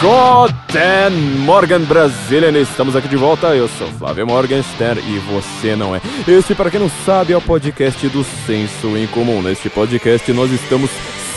[0.00, 3.56] Guten Morgen Brasilian, estamos aqui de volta.
[3.56, 6.00] Eu sou Flávio Morgenstern e você não é.
[6.28, 9.40] Este, para quem não sabe, é o podcast do Senso em Comum.
[9.40, 10.90] Neste podcast nós estamos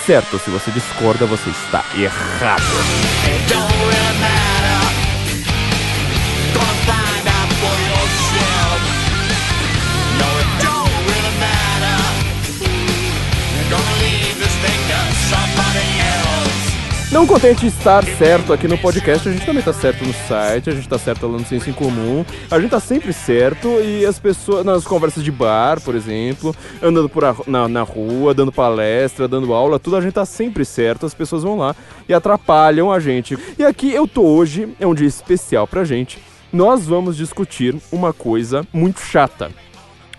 [0.06, 0.42] certos.
[0.42, 2.64] Se você discorda, você está errado.
[17.12, 20.76] Não contente estar certo aqui no podcast, a gente também tá certo no site, a
[20.76, 24.20] gente tá certo lá no Ciência em Comum, a gente tá sempre certo e as
[24.20, 29.28] pessoas, nas conversas de bar, por exemplo, andando por a, na, na rua, dando palestra,
[29.28, 31.76] dando aula, tudo a gente tá sempre certo, as pessoas vão lá
[32.08, 33.36] e atrapalham a gente.
[33.58, 36.20] E aqui eu tô hoje, é um dia especial pra gente,
[36.54, 39.50] nós vamos discutir uma coisa muito chata,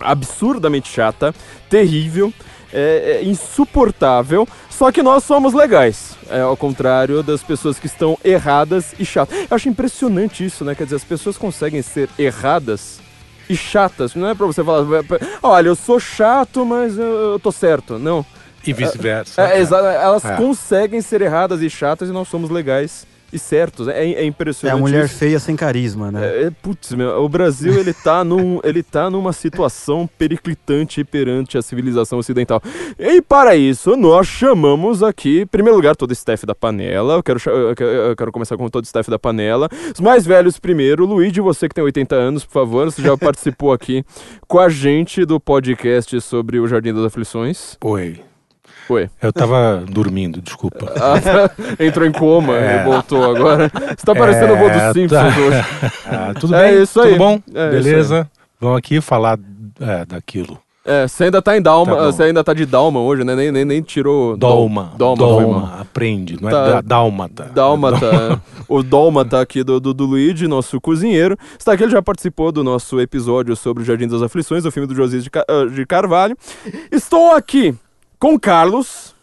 [0.01, 1.33] absurdamente chata,
[1.69, 2.35] terrível,
[2.73, 4.47] é, é insuportável,
[4.81, 6.17] só que nós somos legais.
[6.31, 9.37] É, ao contrário das pessoas que estão erradas e chatas.
[9.39, 10.75] Eu acho impressionante isso, né?
[10.75, 12.99] Quer dizer, as pessoas conseguem ser erradas
[13.47, 14.15] e chatas.
[14.15, 14.87] Não é pra você falar,
[15.43, 17.99] olha, eu sou chato, mas eu, eu tô certo.
[17.99, 18.25] Não.
[18.67, 19.43] E vice-versa.
[19.43, 20.35] É, é, elas é.
[20.37, 23.89] conseguem ser erradas e chatas e nós somos legais e certos.
[23.89, 24.77] É, é impressionante.
[24.77, 25.17] É a mulher isso.
[25.17, 26.47] feia sem carisma, né?
[26.47, 31.63] É, putz, meu, o Brasil ele tá, num, ele tá numa situação periclitante perante a
[31.63, 32.63] civilização ocidental.
[32.99, 37.15] E para isso, nós chamamos aqui, em primeiro lugar, todo o staff da panela.
[37.15, 39.69] Eu quero, eu quero, eu quero começar com todo o staff da panela.
[39.93, 41.05] Os mais velhos primeiro.
[41.05, 44.05] Luigi, você que tem 80 anos, por favor, você já participou aqui
[44.47, 47.77] com a gente do podcast sobre o Jardim das Aflições.
[47.83, 48.30] Oi.
[48.89, 49.11] Oi.
[49.23, 50.93] Eu tava dormindo, desculpa.
[50.97, 52.81] Ah, entrou em coma é.
[52.81, 53.71] e voltou agora.
[53.97, 55.41] Você tá parecendo é, o vô dos Simpsons tá.
[55.41, 55.91] hoje.
[56.11, 56.83] Ah, tudo é bem?
[56.83, 57.11] Isso aí.
[57.11, 57.41] Tudo bom?
[57.55, 58.29] É Beleza?
[58.61, 59.39] Vamos aqui falar
[59.81, 60.59] é, daquilo.
[60.85, 63.37] É, você ainda tá em Dalma, tá você ainda tá de Dalma hoje, né?
[63.37, 64.37] Nem, nem, nem tirou.
[64.37, 64.93] Dolma.
[64.97, 67.51] Dolma, Dolma aprende, não é tá, é Dálmata.
[67.55, 68.43] Dálmata.
[68.67, 71.37] o Dálmata aqui do, do, do Luigi, nosso cozinheiro.
[71.59, 74.89] Está aqui, ele já participou do nosso episódio sobre o Jardim das Aflições, o filme
[74.89, 76.37] do Josias de, ah, de Carvalho.
[76.91, 77.75] Estou aqui
[78.21, 79.19] com Carlos.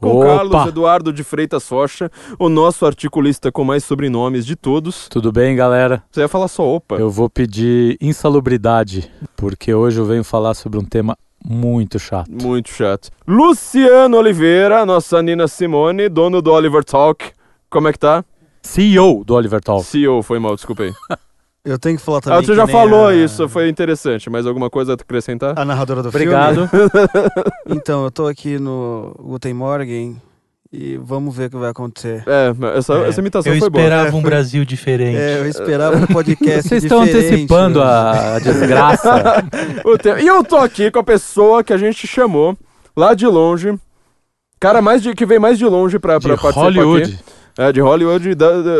[0.00, 0.26] Com Opa.
[0.26, 5.08] Carlos Eduardo de Freitas Rocha, o nosso articulista com mais sobrenomes de todos.
[5.08, 6.04] Tudo bem, galera?
[6.08, 6.94] Você ia falar só opa.
[6.94, 12.30] Eu vou pedir insalubridade, porque hoje eu venho falar sobre um tema muito chato.
[12.30, 13.10] Muito chato.
[13.26, 17.32] Luciano Oliveira, nossa Nina Simone, dono do Oliver Talk.
[17.68, 18.24] Como é que tá?
[18.62, 19.84] CEO do Oliver Talk.
[19.84, 20.92] CEO, foi mal, desculpa aí.
[21.68, 22.38] Eu tenho que falar também.
[22.38, 23.14] Ah, você já falou a...
[23.14, 24.30] isso, foi interessante.
[24.30, 25.58] Mais alguma coisa a acrescentar?
[25.58, 26.66] A narradora do Obrigado.
[26.66, 26.84] filme.
[26.84, 27.52] Obrigado.
[27.68, 30.16] então, eu tô aqui no Guten Morgen
[30.72, 32.24] e vamos ver o que vai acontecer.
[32.26, 33.08] É, essa, é.
[33.08, 33.82] essa imitação eu foi boa.
[33.82, 35.18] Eu esperava um Brasil diferente.
[35.18, 39.44] É, eu esperava um podcast Vocês estão antecipando a, a desgraça.
[40.22, 42.56] e eu tô aqui com a pessoa que a gente chamou
[42.96, 43.78] lá de longe.
[44.58, 47.14] Cara mais de, que veio mais de longe pra, pra participar Hollywood.
[47.14, 47.37] aqui.
[47.58, 48.70] É, de Hollywood da, da,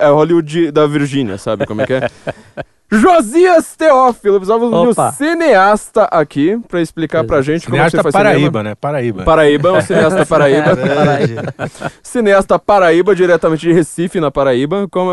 [0.00, 2.10] é Hollywood da Virgínia, sabe como é que é?
[2.90, 8.12] Josias Teófilo, precisávamos de um cineasta aqui pra explicar pra gente como cineasta você faz
[8.12, 8.62] Paraíba, cinema.
[8.62, 8.74] né?
[8.74, 9.22] Paraíba.
[9.22, 10.72] Paraíba, um cineasta Paraíba.
[10.72, 14.86] É cineasta Paraíba, diretamente de Recife, na Paraíba.
[14.90, 15.10] Como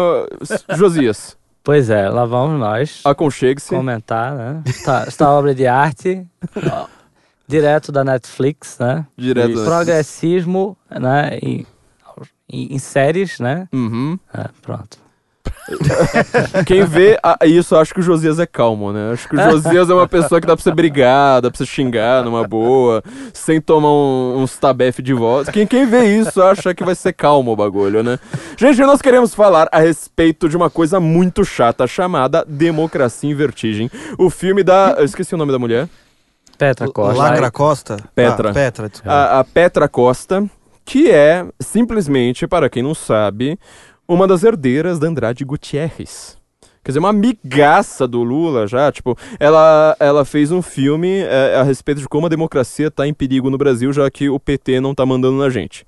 [0.75, 1.37] Josias.
[1.63, 3.01] Pois é, lá vamos nós.
[3.05, 3.69] Aconchegue-se.
[3.69, 4.61] Comentar, né?
[4.65, 6.25] Esta, esta obra de arte,
[7.47, 9.05] direto da Netflix, né?
[9.15, 9.51] Direto.
[9.51, 11.37] E progressismo, né?
[11.41, 11.65] E
[12.49, 13.67] em, em séries, né?
[13.73, 14.17] Uhum.
[14.33, 14.97] É, pronto.
[16.65, 19.11] Quem vê a, isso, acho que o Josias é calmo, né?
[19.13, 21.65] Acho que o Josias é uma pessoa que dá pra você brigar, dá pra você
[21.65, 25.49] xingar numa boa, sem tomar um, uns tabef de voz.
[25.49, 28.19] Quem, quem vê isso acha que vai ser calmo o bagulho, né?
[28.57, 33.89] Gente, nós queremos falar a respeito de uma coisa muito chata chamada Democracia em Vertigem.
[34.17, 34.95] O filme da.
[34.97, 35.87] Eu esqueci o nome da mulher.
[36.57, 37.17] Petra Costa.
[37.17, 37.97] Lagra Costa?
[38.13, 38.49] Petra.
[38.49, 40.49] Ah, Petra, a, a Petra Costa
[40.89, 43.59] que é, simplesmente, para quem não sabe,
[44.07, 46.35] uma das herdeiras da Andrade Gutierrez.
[46.83, 51.61] Quer dizer, uma amigaça do Lula já, tipo, ela, ela fez um filme é, a
[51.61, 54.89] respeito de como a democracia está em perigo no Brasil, já que o PT não
[54.89, 55.85] está mandando na gente.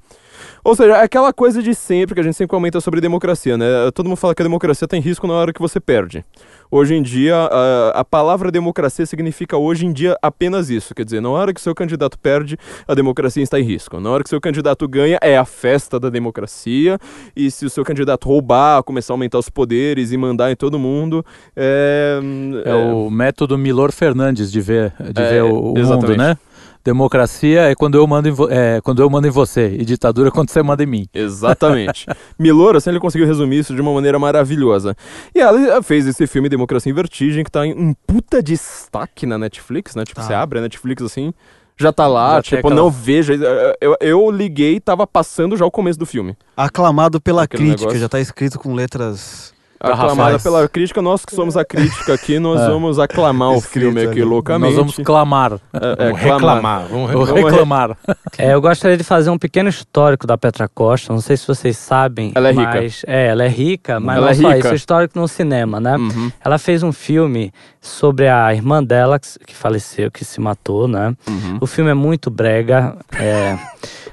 [0.64, 3.66] Ou seja, é aquela coisa de sempre, que a gente sempre comenta sobre democracia, né?
[3.94, 6.24] Todo mundo fala que a democracia tem risco na hora que você perde.
[6.70, 10.96] Hoje em dia, a, a palavra democracia significa hoje em dia apenas isso.
[10.96, 12.58] Quer dizer, na hora que seu candidato perde,
[12.88, 14.00] a democracia está em risco.
[14.00, 16.98] Na hora que seu candidato ganha, é a festa da democracia.
[17.36, 20.80] E se o seu candidato roubar, começar a aumentar os poderes e mandar em todo
[20.80, 21.26] mundo.
[21.56, 22.20] É,
[22.66, 26.38] é, é o método Milor Fernandes de ver, de é, ver o, o mundo, né?
[26.84, 30.32] Democracia é quando eu mando em, é, quando eu mando em você, e ditadura é
[30.32, 31.08] quando você manda em mim.
[31.14, 32.06] Exatamente.
[32.38, 34.96] Milor, assim, ele conseguiu resumir isso de uma maneira maravilhosa.
[35.34, 39.38] E ela fez esse filme Democracia em Vertigem, que tá em um puta destaque na
[39.38, 40.04] Netflix, né?
[40.04, 40.28] Tipo, tá.
[40.28, 41.34] você abre a Netflix assim,
[41.78, 42.76] já tá lá, já tipo, aquela...
[42.76, 43.34] não veja.
[43.80, 46.36] Eu, eu liguei e tava passando já o começo do filme.
[46.56, 48.00] Aclamado pela Aquele crítica, negócio.
[48.00, 52.62] já tá escrito com letras aclamada pela crítica, nós que somos a crítica aqui, nós
[52.62, 52.68] é.
[52.68, 54.76] vamos aclamar o filme aqui loucamente.
[54.76, 55.54] Nós vamos clamar.
[55.54, 56.88] É, é, vamos reclamar.
[56.88, 57.98] Vamos, vamos reclamar.
[58.38, 61.78] É, eu gostaria de fazer um pequeno histórico da Petra Costa, não sei se vocês
[61.78, 62.32] sabem.
[62.36, 63.12] Ela é mas, rica.
[63.12, 64.60] É, ela é rica, mas ela não é só rica.
[64.60, 65.98] isso, é histórico no cinema, né?
[65.98, 66.32] Uhum.
[66.44, 71.16] Ela fez um filme sobre a irmã dela, que faleceu, que se matou, né?
[71.28, 71.58] Uhum.
[71.60, 73.58] O filme é muito brega, é...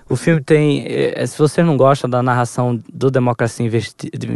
[0.08, 0.84] O filme tem.
[0.86, 3.68] Eh, se você não gosta da narração do Democracia em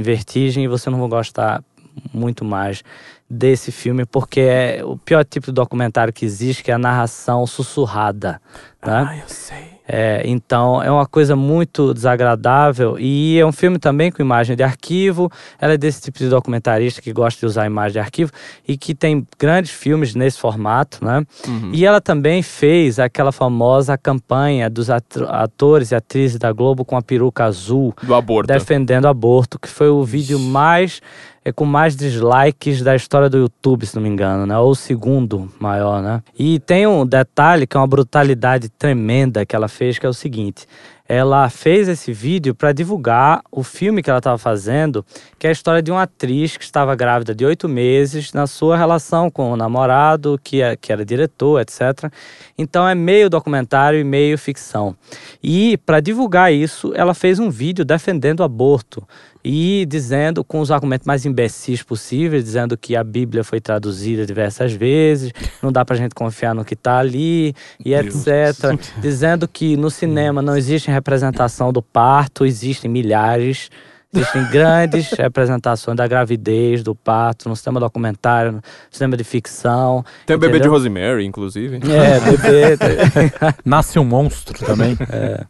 [0.02, 1.64] Vertigem, você não vai gostar
[2.12, 2.82] muito mais
[3.28, 7.46] desse filme, porque é o pior tipo de documentário que existe, que é a narração
[7.46, 8.40] sussurrada.
[8.84, 9.06] Né?
[9.08, 9.71] Ah, eu sei.
[9.94, 14.62] É, então é uma coisa muito desagradável e é um filme também com imagem de
[14.62, 15.30] arquivo.
[15.60, 18.32] Ela é desse tipo de documentarista que gosta de usar imagem de arquivo
[18.66, 21.26] e que tem grandes filmes nesse formato, né?
[21.46, 21.72] Uhum.
[21.74, 27.02] E ela também fez aquela famosa campanha dos atores e atrizes da Globo com a
[27.02, 31.02] peruca azul do aborto, defendendo o aborto, que foi o vídeo mais
[31.44, 34.56] é com mais dislikes da história do YouTube, se não me engano, né?
[34.58, 36.22] Ou o segundo maior, né?
[36.38, 40.14] E tem um detalhe que é uma brutalidade tremenda que ela fez, que é o
[40.14, 40.66] seguinte:
[41.08, 45.04] ela fez esse vídeo para divulgar o filme que ela estava fazendo,
[45.38, 48.76] que é a história de uma atriz que estava grávida de oito meses na sua
[48.76, 52.10] relação com o namorado, que, é, que era diretor, etc.
[52.56, 54.96] Então é meio documentário e meio ficção.
[55.42, 59.06] E para divulgar isso, ela fez um vídeo defendendo o aborto
[59.44, 64.72] e dizendo com os argumentos mais imbecis possíveis, dizendo que a Bíblia foi traduzida diversas
[64.72, 67.54] vezes, não dá pra gente confiar no que tá ali
[67.84, 68.78] e etc.
[68.98, 73.70] dizendo que no cinema não existe representação do parto, existem milhares.
[74.14, 80.04] Existem grandes representações da gravidez, do parto, no cinema documentário, no cinema de ficção.
[80.26, 81.76] Tem o bebê de Rosemary, inclusive.
[81.76, 82.76] É, bebê.
[83.64, 84.98] Nasce um monstro também.
[85.10, 85.46] É.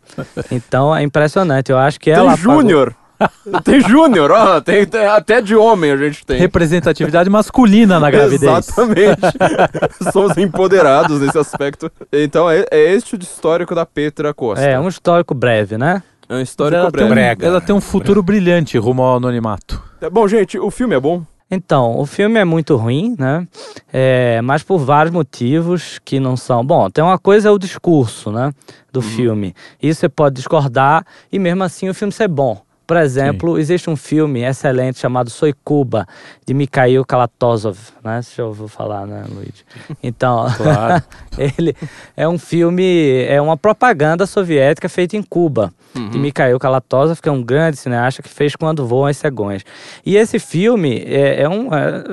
[0.52, 1.72] Então é impressionante.
[1.72, 2.34] Eu acho que ela.
[2.34, 2.94] Tem Júnior!
[3.64, 6.38] tem júnior, ó, tem, tem, até de homem a gente tem.
[6.38, 8.42] Representatividade masculina na gravidez.
[8.42, 9.20] Exatamente.
[10.12, 11.90] Somos empoderados nesse aspecto.
[12.12, 14.64] Então é, é este o histórico da Petra Costa.
[14.64, 16.02] É, um histórico breve, né?
[16.28, 17.44] É um histórico breve.
[17.44, 19.82] Um, ela tem um futuro brilhante rumo ao anonimato.
[20.00, 21.24] É, bom, gente, o filme é bom?
[21.54, 23.46] Então, o filme é muito ruim, né?
[23.92, 26.64] É, mas por vários motivos que não são.
[26.64, 28.52] Bom, tem uma coisa é o discurso, né?
[28.90, 29.06] Do uhum.
[29.06, 29.54] filme.
[29.80, 32.62] Isso você pode discordar e mesmo assim o filme ser bom.
[32.92, 33.60] Por exemplo, Sim.
[33.62, 36.06] existe um filme excelente chamado Soy Cuba,
[36.44, 38.20] de Mikhail Kalatozov, né?
[38.20, 39.64] Você já ouviu falar, né, Luiz?
[40.02, 41.02] Então, claro.
[41.38, 41.74] ele
[42.14, 46.10] é um filme, é uma propaganda soviética feita em Cuba, uhum.
[46.10, 49.64] de Mikhail Kalatozov, que é um grande cineasta que fez Quando Voam as Cegões.
[50.04, 52.04] E esse filme é, é, um, é,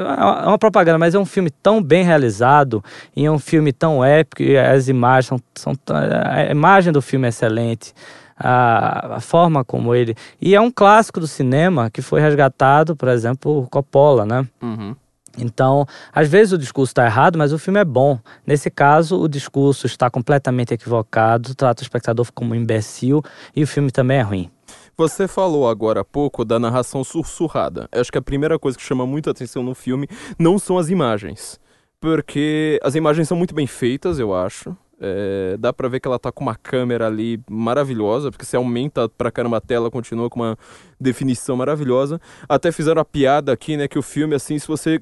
[0.45, 2.81] é uma propaganda, mas é um filme tão bem realizado,
[3.13, 7.25] e é um filme tão épico, e as imagens são, são a imagem do filme
[7.25, 7.93] é excelente
[8.39, 10.15] a, a, forma como ele.
[10.41, 14.47] E é um clássico do cinema que foi resgatado, por exemplo, por Coppola, né?
[14.61, 14.95] Uhum.
[15.37, 18.19] Então, às vezes o discurso está errado, mas o filme é bom.
[18.45, 23.23] Nesse caso, o discurso está completamente equivocado, trata o espectador como um imbecil
[23.55, 24.51] e o filme também é ruim.
[24.97, 27.87] Você falou agora há pouco da narração sussurrada.
[27.91, 30.07] Eu acho que a primeira coisa que chama muita atenção no filme
[30.37, 31.59] não são as imagens.
[32.01, 34.75] Porque as imagens são muito bem feitas, eu acho.
[35.01, 39.07] É, dá pra ver que ela tá com uma câmera ali maravilhosa, porque se aumenta
[39.07, 40.57] pra caramba a tela, continua com uma
[40.99, 42.19] definição maravilhosa.
[42.47, 45.01] Até fizeram a piada aqui, né, que o filme, assim, se você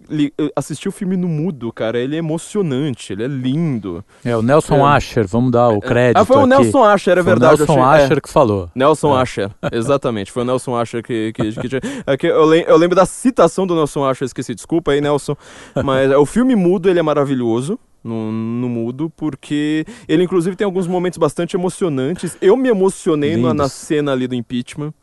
[0.56, 4.06] assistir o filme no mudo, cara, ele é emocionante, ele é lindo.
[4.24, 4.96] É, o Nelson é.
[4.96, 6.18] Asher, vamos dar o crédito.
[6.18, 6.50] Ah, foi o aqui.
[6.50, 7.56] Nelson Asher, é foi verdade.
[7.56, 8.22] O Nelson achei, Asher é.
[8.22, 8.70] que falou.
[8.76, 9.22] Nelson é.
[9.22, 10.32] Asher, exatamente.
[10.32, 11.34] Foi o Nelson Asher que.
[11.34, 14.54] que, que, que, é que eu, lembro, eu lembro da citação do Nelson Asher, esqueci,
[14.54, 15.36] desculpa aí, Nelson.
[15.84, 20.88] Mas o filme mudo, ele é maravilhoso no, no mudo, porque ele inclusive tem alguns
[20.88, 22.38] momentos bastante emocionantes.
[22.42, 24.94] Eu me emocionei na, na cena ali do impeachment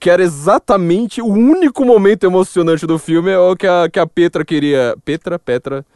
[0.00, 4.06] que era exatamente o único momento emocionante do filme, é o que a, que a
[4.06, 4.96] Petra queria.
[5.04, 5.38] Petra?
[5.38, 5.86] Petra?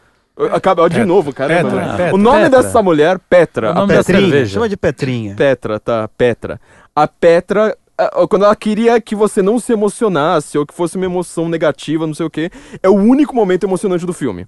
[0.52, 1.56] Acaba, de novo, cara.
[1.56, 2.62] Petra, Petra, o nome Petra.
[2.62, 3.72] dessa mulher, Petra.
[3.72, 5.34] O nome a Petrinha, chama de Petrinha.
[5.34, 6.60] Petra, tá, Petra.
[6.94, 7.76] A Petra,
[8.28, 12.14] quando ela queria que você não se emocionasse, ou que fosse uma emoção negativa, não
[12.14, 12.50] sei o que,
[12.82, 14.46] é o único momento emocionante do filme.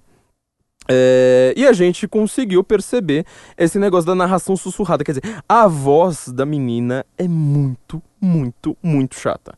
[0.89, 3.25] É, e a gente conseguiu perceber
[3.57, 5.03] esse negócio da narração sussurrada.
[5.03, 9.53] Quer dizer, a voz da menina é muito, muito, muito chata.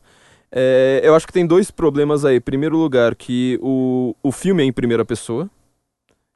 [0.50, 2.40] É, eu acho que tem dois problemas aí.
[2.40, 5.50] Primeiro lugar, que o, o filme é em primeira pessoa.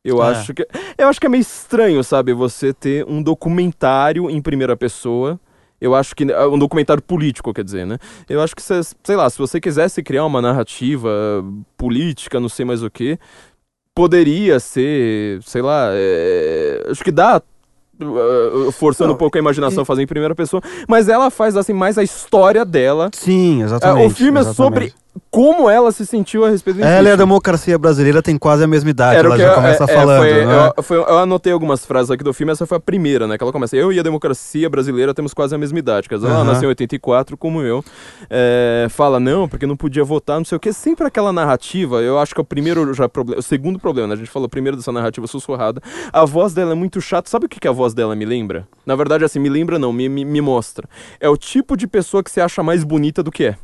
[0.04, 0.28] Eu é.
[0.28, 0.66] acho que.
[0.98, 5.38] Eu acho que é meio estranho, sabe, você ter um documentário em primeira pessoa.
[5.80, 6.24] Eu acho que.
[6.24, 7.98] Um documentário político, quer dizer, né?
[8.28, 11.10] Eu acho que, sei lá, se você quisesse criar uma narrativa
[11.76, 13.18] política, não sei mais o que,
[13.94, 17.42] poderia ser, sei lá, é, acho que dá
[18.00, 19.86] uh, forçando Não, um pouco a imaginação, e...
[19.86, 23.10] fazendo em primeira pessoa, mas ela faz assim mais a história dela.
[23.12, 24.04] Sim, exatamente.
[24.04, 24.50] Uh, o filme exatamente.
[24.50, 24.94] é sobre
[25.30, 26.88] como ela se sentiu a respeito disso.
[26.88, 29.84] Ela e a democracia brasileira tem quase a mesma idade, Era ela já eu, começa
[29.84, 30.18] é, é, falando.
[30.18, 30.72] Foi, né?
[30.76, 33.36] eu, foi, eu, anotei algumas frases aqui do filme, essa foi a primeira, né?
[33.36, 36.08] Que ela começa, eu e a democracia brasileira temos quase a mesma idade.
[36.08, 37.84] Quer dizer, ela nasceu em 84, como eu.
[38.28, 40.72] É, fala, não, porque não podia votar, não sei o que.
[40.72, 44.14] Sempre aquela narrativa, eu acho que é o primeiro já problema, o segundo problema, né?
[44.14, 45.80] A gente falou primeiro dessa narrativa sussurrada.
[46.12, 47.30] A voz dela é muito chata.
[47.30, 48.66] Sabe o que, que a voz dela me lembra?
[48.84, 50.88] Na verdade, assim, me lembra não, me, me, me mostra.
[51.20, 53.56] É o tipo de pessoa que se acha mais bonita do que é.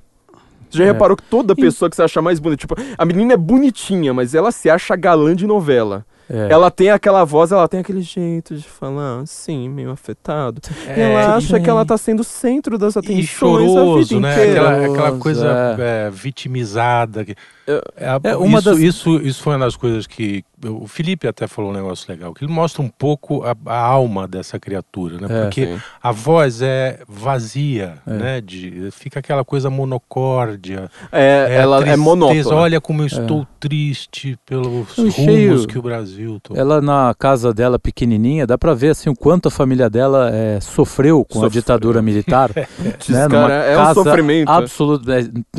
[0.70, 0.86] Você já é.
[0.88, 4.34] reparou que toda pessoa que você acha mais bonita, tipo, a menina é bonitinha, mas
[4.34, 6.04] ela se acha galã de novela.
[6.28, 6.48] É.
[6.50, 10.60] Ela tem aquela voz, ela tem aquele jeito de falar assim, meio afetado.
[10.88, 14.20] É, ela acha que ela tá sendo o centro das atenções e choroso, a vida
[14.20, 14.32] né?
[14.32, 14.60] inteira.
[14.70, 16.06] Aquela, aquela coisa é.
[16.06, 17.24] é vitimizada.
[17.66, 18.78] É, é, uma isso, das...
[18.78, 22.44] isso, isso foi uma das coisas que o Felipe até falou um negócio legal, que
[22.44, 25.26] ele mostra um pouco a, a alma dessa criatura, né?
[25.28, 25.80] É, Porque sim.
[26.02, 28.10] a voz é vazia, é.
[28.10, 28.40] né?
[28.40, 30.90] De, fica aquela coisa monocórdia.
[31.12, 32.00] É, ela tristeza.
[32.00, 32.56] é monótona.
[32.56, 35.66] Olha como eu estou triste pelos rumos cheio.
[35.66, 36.60] que o Brasil tomou.
[36.60, 41.24] Ela na casa dela pequenininha, dá para ver assim o quanto a família dela sofreu
[41.24, 41.48] com Sofreu.
[41.48, 42.50] a ditadura militar.
[43.08, 43.28] né?
[43.28, 44.48] Cara, é um sofrimento.
[44.48, 45.04] Absoluto,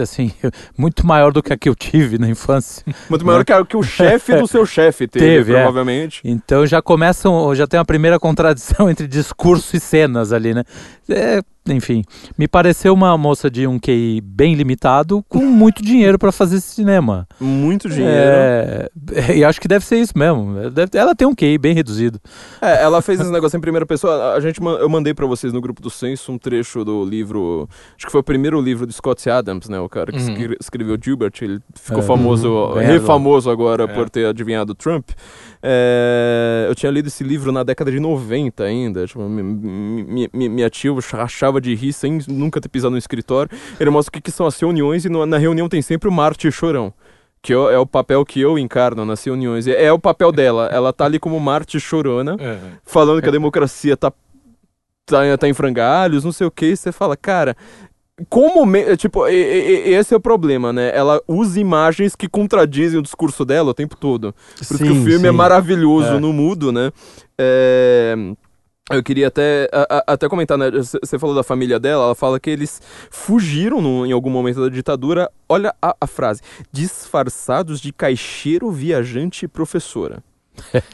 [0.02, 0.32] assim,
[0.78, 2.84] muito maior do que a que eu tive tive na infância.
[3.10, 5.56] Muito maior que, que o chefe do seu chefe teve, teve é.
[5.56, 6.22] provavelmente.
[6.24, 6.30] É.
[6.30, 10.64] Então já começam, já tem a primeira contradição entre discurso e cenas ali, né?
[11.10, 12.04] É, enfim,
[12.38, 17.28] me pareceu uma moça de um QI bem limitado com muito dinheiro para fazer cinema.
[17.40, 18.12] Muito dinheiro.
[18.16, 18.90] É,
[19.36, 20.56] e acho que deve ser isso mesmo.
[20.94, 22.20] ela tem um QI bem reduzido.
[22.62, 24.34] É, ela fez esse negócio em primeira pessoa.
[24.34, 28.06] A gente, eu mandei para vocês no grupo do Senso um trecho do livro, acho
[28.06, 30.56] que foi o primeiro livro do Scott Adams, né, o cara que uhum.
[30.60, 32.76] escreveu Gilbert, ele ficou é, famoso, uhum.
[32.76, 33.88] refamoso agora é.
[33.88, 35.10] por ter adivinhado Trump.
[35.62, 39.06] É, eu tinha lido esse livro na década de 90 ainda.
[39.06, 43.52] Tipo, minha, minha, minha tia achava de rir sem nunca ter pisado no escritório.
[43.80, 46.12] Ele mostra o que, que são as reuniões e no, na reunião tem sempre o
[46.12, 46.94] Marte Chorão.
[47.42, 49.68] Que eu, é o papel que eu encarno nas reuniões.
[49.68, 50.70] É, é o papel dela.
[50.72, 52.72] Ela tá ali como Marte Chorona, uhum.
[52.84, 54.12] falando que a democracia tá,
[55.06, 56.66] tá, tá em frangalhos, não sei o que.
[56.66, 57.56] E você fala, cara,
[58.30, 58.66] como
[58.98, 63.74] tipo esse é o problema né ela usa imagens que contradizem o discurso dela o
[63.76, 65.28] tempo todo por sim, isso que o filme é sim.
[65.28, 66.20] é maravilhoso é.
[66.20, 66.92] no mudo né
[67.38, 68.16] é...
[68.90, 70.72] Eu queria até, a, a, até comentar, né?
[70.72, 74.70] Você falou da família dela, ela fala que eles fugiram no, em algum momento da
[74.70, 75.30] ditadura.
[75.50, 76.42] Olha a, a frase:
[76.72, 80.24] disfarçados de caixeiro, viajante e professora.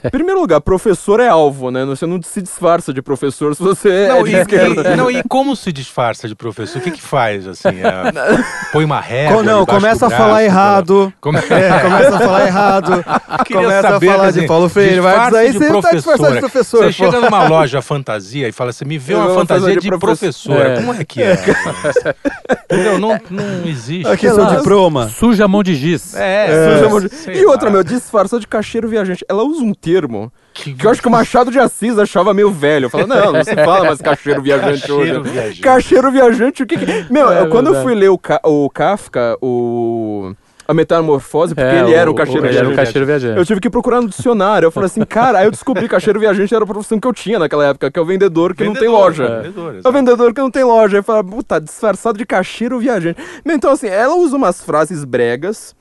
[0.03, 1.85] Em primeiro lugar, professor é alvo, né?
[1.85, 4.93] Você não se disfarça de professor se você é não, é de e, esquerda.
[4.93, 6.79] E, não, e como se disfarça de professor?
[6.79, 7.69] O que que faz, assim?
[7.69, 11.13] É, põe uma régua Não, começa a falar errado.
[11.19, 11.39] Come...
[11.39, 13.05] É, começa a falar errado.
[13.47, 14.99] começa saber, a falar de Paulo Freire.
[14.99, 16.79] Vai dizer, aí você tá disfarçado de professor.
[16.79, 16.91] Você pô.
[16.91, 20.65] chega numa loja fantasia e fala assim, me vê uma fantasia de, professor.
[20.65, 20.75] É.
[20.75, 21.33] Como é que é?
[22.65, 22.99] Entendeu?
[22.99, 24.07] Não, não existe.
[24.07, 25.09] Aqui seu diploma.
[25.09, 26.15] Suja a mão de giz.
[26.15, 26.73] É, é.
[26.73, 27.09] suja a mão de...
[27.31, 29.25] E outra, meu, disfarça de caixeiro viajante.
[29.29, 32.51] Ela usa um termo que, que eu acho que o Machado de Assis achava meio
[32.51, 32.89] velho.
[32.89, 35.31] Fala, não, não se fala mais cacheiro viajante cacheiro hoje.
[35.31, 35.61] Viajante.
[35.61, 36.85] Cacheiro viajante, o que, que...
[37.11, 37.75] Meu, é quando verdade.
[37.75, 42.15] eu fui ler o, Ka o Kafka, o a metamorfose, porque é, ele era o,
[42.15, 42.65] cacheiro, o, viajante.
[42.65, 43.37] Era o cacheiro viajante.
[43.37, 44.67] Eu tive que procurar no dicionário.
[44.67, 47.13] Eu falei assim, cara, aí eu descobri que cacheiro viajante era a profissão que eu
[47.13, 49.23] tinha naquela época, que é o vendedor que vendedor, não tem loja.
[49.23, 49.41] É.
[49.41, 50.95] Vendedor, é o vendedor que não tem loja.
[50.95, 53.21] Aí eu falei, puta, disfarçado de cacheiro viajante.
[53.45, 55.75] Então, assim, ela usa umas frases bregas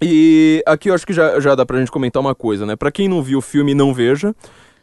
[0.00, 2.76] e aqui eu acho que já, já dá pra gente comentar uma coisa, né?
[2.76, 4.34] Pra quem não viu o filme, não veja.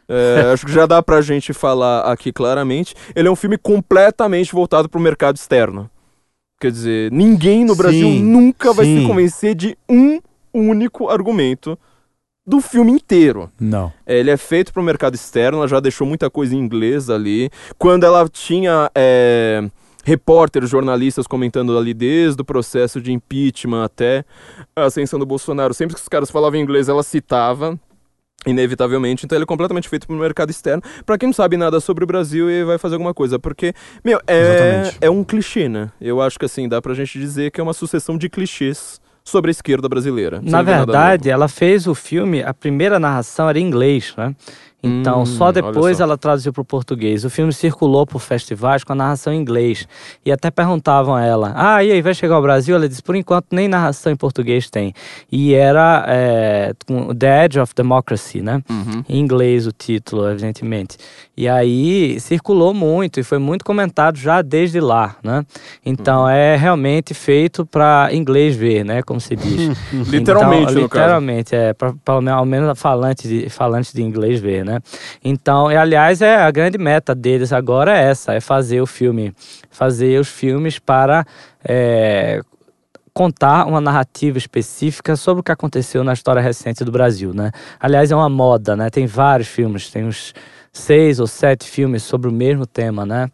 [0.08, 2.94] É, acho que já dá pra gente falar aqui claramente.
[3.14, 5.90] Ele é um filme completamente voltado pro mercado externo.
[6.60, 8.74] Quer dizer, ninguém no Brasil sim, nunca sim.
[8.74, 10.20] vai se convencer de um
[10.54, 11.78] único argumento
[12.46, 13.50] do filme inteiro.
[13.60, 13.92] Não.
[14.06, 17.10] É, ele é feito para o mercado externo, ela já deixou muita coisa em inglês
[17.10, 17.50] ali.
[17.76, 19.68] Quando ela tinha é,
[20.06, 24.24] repórteres, jornalistas comentando ali desde o processo de impeachment até
[24.76, 25.74] a ascensão do Bolsonaro.
[25.74, 27.76] Sempre que os caras falavam inglês, ela citava
[28.46, 29.26] inevitavelmente.
[29.26, 30.80] Então ele é completamente feito para o mercado externo.
[31.04, 34.20] Para quem não sabe nada sobre o Brasil e vai fazer alguma coisa, porque meu
[34.28, 35.90] é, é um clichê, né?
[36.00, 39.00] Eu acho que assim dá para a gente dizer que é uma sucessão de clichês
[39.24, 40.40] sobre a esquerda brasileira.
[40.40, 44.36] Na verdade, ela fez o filme, a primeira narração era em inglês, né?
[44.86, 46.04] Então, hum, só depois só.
[46.04, 47.24] ela traduziu para o português.
[47.24, 49.86] O filme circulou por festivais com a narração em inglês.
[50.24, 52.74] E até perguntavam a ela: Ah, e aí, vai chegar ao Brasil?
[52.76, 54.94] Ela disse: Por enquanto, nem narração em português tem.
[55.30, 56.72] E era é,
[57.18, 58.62] The Edge of Democracy, né?
[58.68, 59.04] Uhum.
[59.08, 60.96] Em inglês o título, evidentemente.
[61.36, 65.44] E aí circulou muito e foi muito comentado já desde lá, né?
[65.84, 66.28] Então, uhum.
[66.28, 69.02] é realmente feito para inglês ver, né?
[69.02, 69.76] Como se diz.
[70.08, 71.74] literalmente, então, Literalmente, é.
[71.74, 71.94] Para
[72.32, 74.75] ao menos falantes de, falante de inglês ver, né?
[74.76, 74.80] Né?
[75.24, 79.32] Então, e, aliás, é a grande meta deles agora é essa, é fazer o filme,
[79.70, 81.26] fazer os filmes para
[81.64, 82.40] é,
[83.12, 87.50] contar uma narrativa específica sobre o que aconteceu na história recente do Brasil, né?
[87.80, 88.90] Aliás, é uma moda, né?
[88.90, 90.34] Tem vários filmes, tem uns
[90.72, 93.30] seis ou sete filmes sobre o mesmo tema, né?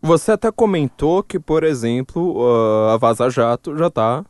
[0.00, 4.24] Você até comentou que, por exemplo, uh, a Vaza Jato já tá.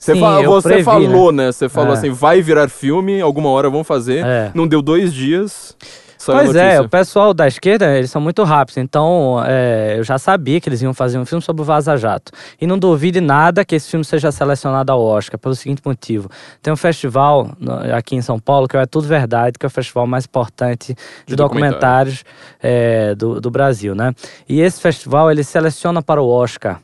[0.00, 1.44] Você, Sim, você previ, falou, né?
[1.44, 1.52] né?
[1.52, 1.98] Você falou é.
[1.98, 4.24] assim, vai virar filme, alguma hora vão fazer.
[4.24, 4.50] É.
[4.54, 5.76] Não deu dois dias.
[6.24, 8.78] Pois é, o pessoal da esquerda, eles são muito rápidos.
[8.78, 12.32] Então, é, eu já sabia que eles iam fazer um filme sobre o Vaza Jato.
[12.58, 16.30] E não duvide nada que esse filme seja selecionado ao Oscar, pelo seguinte motivo.
[16.62, 17.50] Tem um festival
[17.94, 20.96] aqui em São Paulo, que é Tudo Verdade, que é o festival mais importante de,
[21.26, 22.24] de documentários
[22.62, 24.14] é, do, do Brasil, né?
[24.48, 26.80] E esse festival, ele seleciona para o Oscar.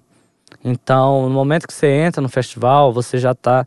[0.68, 3.64] Então, no momento que você entra no festival, você já está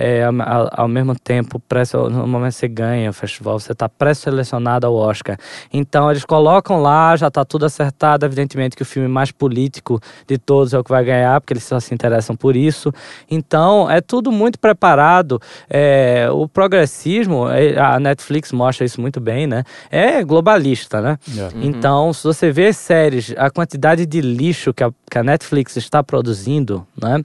[0.00, 3.86] é, ao, ao, mesmo tempo, pré no momento que você ganha o festival, você está
[3.86, 5.36] pré-selecionado ao Oscar.
[5.70, 8.24] Então eles colocam lá, já está tudo acertado.
[8.24, 11.64] Evidentemente que o filme mais político de todos é o que vai ganhar, porque eles
[11.64, 12.90] só se interessam por isso.
[13.30, 15.38] Então é tudo muito preparado.
[15.68, 19.64] É, o progressismo, é, a Netflix mostra isso muito bem, né?
[19.90, 21.18] É globalista, né?
[21.28, 21.54] Yeah.
[21.54, 21.62] Uhum.
[21.62, 26.02] Então, se você vê séries, a quantidade de lixo que a, que a Netflix está
[26.02, 27.22] produzindo, né?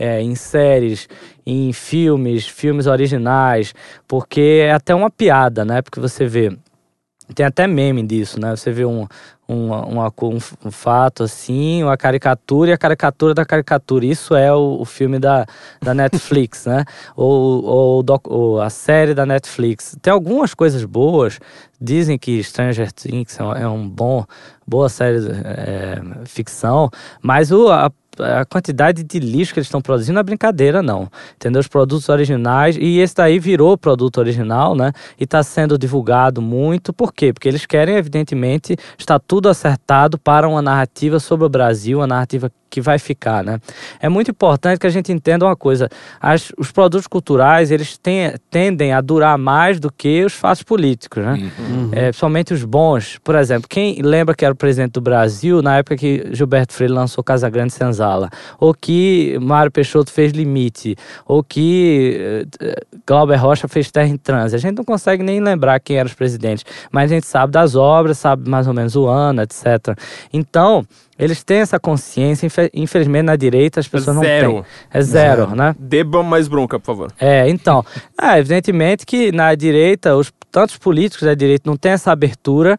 [0.00, 1.06] É, em séries,
[1.44, 3.74] em filmes, filmes originais,
[4.08, 5.82] porque é até uma piada, né?
[5.82, 6.56] Porque você vê.
[7.34, 8.56] Tem até meme disso, né?
[8.56, 9.06] Você vê um,
[9.48, 9.70] um,
[10.64, 14.04] um, fato assim, uma caricatura e a caricatura da caricatura.
[14.04, 15.46] Isso é o, o filme da,
[15.80, 16.84] da Netflix, né?
[17.14, 19.96] Ou, ou, doc, ou, a série da Netflix.
[20.02, 21.38] Tem algumas coisas boas.
[21.80, 24.24] Dizem que Stranger Things é um, é um bom,
[24.66, 26.90] boa série é, ficção,
[27.22, 27.92] mas o, a
[28.22, 31.08] a quantidade de lixo que eles estão produzindo não é brincadeira, não.
[31.34, 31.60] Entendeu?
[31.60, 32.76] Os produtos originais.
[32.78, 34.92] E esse daí virou produto original, né?
[35.18, 36.92] E está sendo divulgado muito.
[36.92, 37.32] Por quê?
[37.32, 42.50] Porque eles querem, evidentemente, estar tudo acertado para uma narrativa sobre o Brasil, uma narrativa
[42.70, 43.60] que vai ficar, né?
[44.00, 45.88] É muito importante que a gente entenda uma coisa:
[46.20, 51.22] as, os produtos culturais eles tem, tendem a durar mais do que os fatos políticos,
[51.22, 51.50] né?
[51.58, 51.88] Uhum.
[51.92, 53.18] É, principalmente os bons.
[53.24, 56.94] Por exemplo, quem lembra que era o presidente do Brasil na época que Gilberto Freire
[56.94, 58.09] lançou Casa Grande Senzala,
[58.58, 60.96] ou que Mário Peixoto fez Limite,
[61.26, 64.56] ou que uh, Glauber Rocha fez Terra em Trânsito.
[64.56, 67.74] A gente não consegue nem lembrar quem eram os presidentes, mas a gente sabe das
[67.74, 69.96] obras, sabe mais ou menos o ano, etc.
[70.32, 70.84] Então
[71.20, 74.46] eles têm essa consciência, infelizmente na direita as pessoas zero.
[74.46, 74.70] não têm.
[74.90, 75.54] É zero, zero.
[75.54, 75.76] né?
[75.78, 77.12] Dê mais bronca, por favor.
[77.20, 77.84] É, então.
[78.20, 82.78] é, evidentemente que na direita, os tantos políticos da direita não têm essa abertura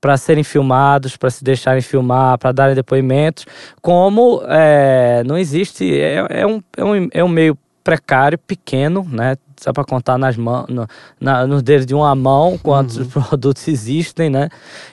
[0.00, 3.46] para serem filmados, para se deixarem filmar, para darem depoimentos,
[3.82, 9.36] como é, não existe, é, é, um, é, um, é um meio precário, pequeno, né?
[9.60, 10.86] Só para contar nas mãos, no,
[11.20, 13.06] na, nos dedos de uma mão quantos uhum.
[13.22, 14.48] produtos existem, né?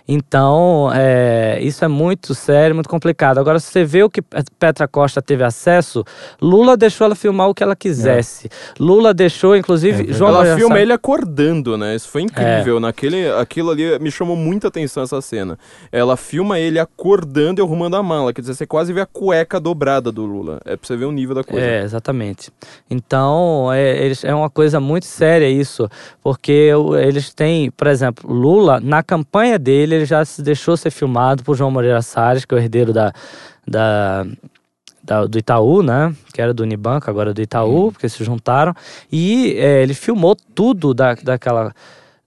[0.08, 3.38] Então, é, isso é muito sério, muito complicado.
[3.40, 6.04] Agora, se você vê o que Petra Costa teve acesso,
[6.42, 8.48] Lula deixou ela filmar o que ela quisesse.
[8.48, 8.50] É.
[8.80, 11.96] Lula deixou, inclusive, é João Ela Maria filma ele acordando, né?
[11.96, 12.78] Isso foi incrível.
[12.78, 12.80] É.
[12.80, 15.58] Naquele, aquilo ali me chamou muita atenção essa cena.
[15.92, 18.34] Ela filma ele acordando e arrumando a mala.
[18.34, 20.60] Quer dizer, você quase vê a cueca dobrada do Lula.
[20.66, 21.66] É pra você ver o nível da coisa.
[21.66, 22.52] É, exatamente.
[22.90, 25.90] Então, é, é uma coisa muito séria isso,
[26.24, 26.72] porque
[27.04, 31.58] eles têm, por exemplo, Lula, na campanha dele, ele já se deixou ser filmado por
[31.58, 33.12] João Moreira Salles, que é o herdeiro da,
[33.68, 34.26] da,
[35.04, 36.16] da, do Itaú, né?
[36.34, 38.74] Que era do Unibanco, agora é do Itaú, porque se juntaram.
[39.12, 41.74] E é, ele filmou tudo da, daquela.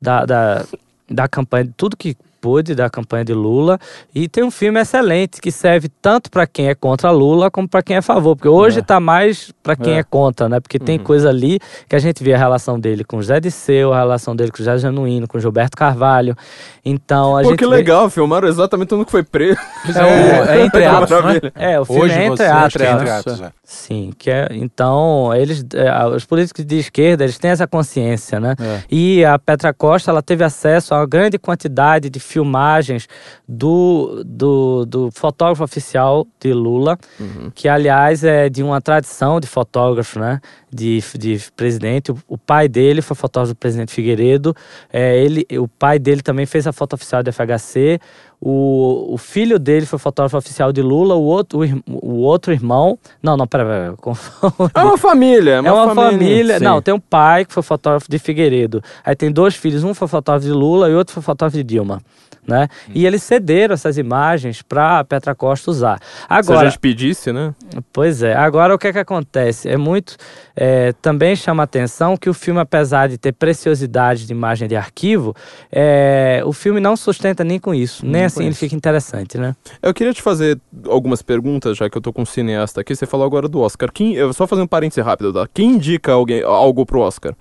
[0.00, 0.64] Da, da,
[1.10, 3.78] da campanha, tudo que pôde da campanha de Lula.
[4.14, 7.82] E tem um filme excelente que serve tanto para quem é contra Lula como para
[7.82, 8.36] quem é a favor.
[8.36, 9.00] Porque hoje está é.
[9.00, 9.98] mais para quem é.
[9.98, 10.02] é.
[10.02, 10.60] contra, né?
[10.60, 10.84] Porque uhum.
[10.84, 14.34] tem coisa ali que a gente vê a relação dele com José Disseu, a relação
[14.34, 16.36] dele com José Genuíno, com Gilberto Carvalho.
[16.84, 17.58] Então a Pô, gente.
[17.58, 18.14] que legal, vê...
[18.14, 19.58] filmaram exatamente que foi preso.
[19.88, 21.50] É, o, é entre atos, né?
[21.54, 22.80] É, o filme hoje é entre atos.
[22.80, 23.40] Entre atos.
[23.40, 23.52] É.
[23.64, 28.54] Sim, que é, então eles, é, os políticos de esquerda, eles têm essa consciência, né?
[28.60, 28.82] É.
[28.90, 33.08] E a Petra Costa, ela teve acesso a uma grande quantidade de filmagens
[33.48, 37.50] do, do, do fotógrafo oficial de Lula, uhum.
[37.54, 40.40] que aliás é de uma tradição de fotógrafo, né?
[40.70, 42.12] De, de presidente.
[42.12, 44.54] O, o pai dele foi fotógrafo do presidente Figueiredo.
[44.92, 47.98] É, ele, o pai dele também fez a foto oficial do FHC.
[48.40, 52.98] O, o filho dele foi fotógrafo oficial de Lula, o outro, o, o outro irmão.
[53.22, 53.96] Não, não, pera, pera
[54.74, 56.18] É uma família, é uma, é uma família.
[56.18, 58.82] família não, tem um pai que foi fotógrafo de Figueiredo.
[59.04, 62.00] Aí tem dois filhos, um foi fotógrafo de Lula e outro foi fotógrafo de Dilma
[62.48, 62.68] né?
[62.88, 62.92] Hum.
[62.94, 66.00] E eles cederam essas imagens para Petra Costa usar.
[66.28, 67.54] Agora, Se a gente pedisse, né?
[67.92, 68.34] Pois é.
[68.34, 69.68] Agora o que é que acontece?
[69.68, 70.16] É muito.
[70.56, 75.36] É, também chama atenção que o filme, apesar de ter preciosidade de imagem de arquivo,
[75.70, 78.04] é, o filme não sustenta nem com isso.
[78.06, 79.54] Nem assim ele fica interessante, né?
[79.82, 82.96] Eu queria te fazer algumas perguntas, já que eu tô com um cineasta aqui.
[82.96, 83.92] Você falou agora do Oscar.
[83.92, 85.46] Quem, só fazer um parêntese rápido, tá?
[85.52, 87.34] Quem indica alguém, algo pro Oscar?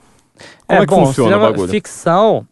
[0.67, 1.69] Como é, é que bom, funciona o bagulho?
[1.69, 2.45] Ficção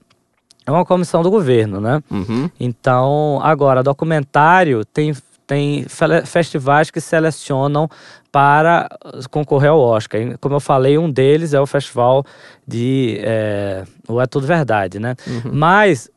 [0.66, 2.02] é uma comissão do governo, né?
[2.10, 2.50] Uhum.
[2.60, 5.14] Então, agora, documentário tem,
[5.46, 5.86] tem
[6.26, 7.90] festivais que selecionam
[8.32, 8.90] para
[9.30, 10.20] concorrer ao Oscar.
[10.42, 12.26] Como eu falei, um deles é o festival
[12.68, 15.16] de é, o É Tudo Verdade, né?
[15.28, 15.52] Uhum.
[15.54, 16.10] Mas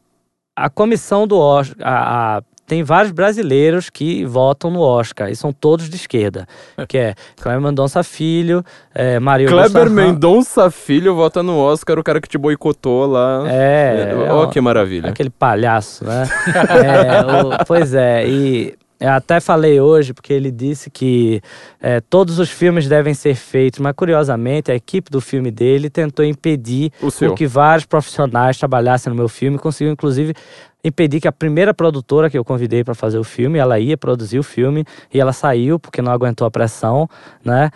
[0.57, 5.53] a comissão do Oscar, a, a tem vários brasileiros que votam no Oscar, e são
[5.53, 6.47] todos de esquerda,
[6.87, 8.63] que é Kleber Mendonça Filho,
[8.95, 13.45] é, Mario Kleber Mendonça Filho vota no Oscar, o cara que te boicotou lá.
[13.47, 14.13] É.
[14.27, 15.09] é ó, que maravilha.
[15.09, 16.29] Aquele palhaço, né?
[16.69, 21.41] é, o, pois é, e eu até falei hoje, porque ele disse que
[21.81, 26.25] é, todos os filmes devem ser feitos, mas curiosamente a equipe do filme dele tentou
[26.25, 30.35] impedir o que vários profissionais trabalhassem no meu filme, conseguiu inclusive
[30.83, 34.39] impedir que a primeira produtora que eu convidei para fazer o filme, ela ia produzir
[34.39, 37.09] o filme e ela saiu porque não aguentou a pressão,
[37.45, 37.71] né?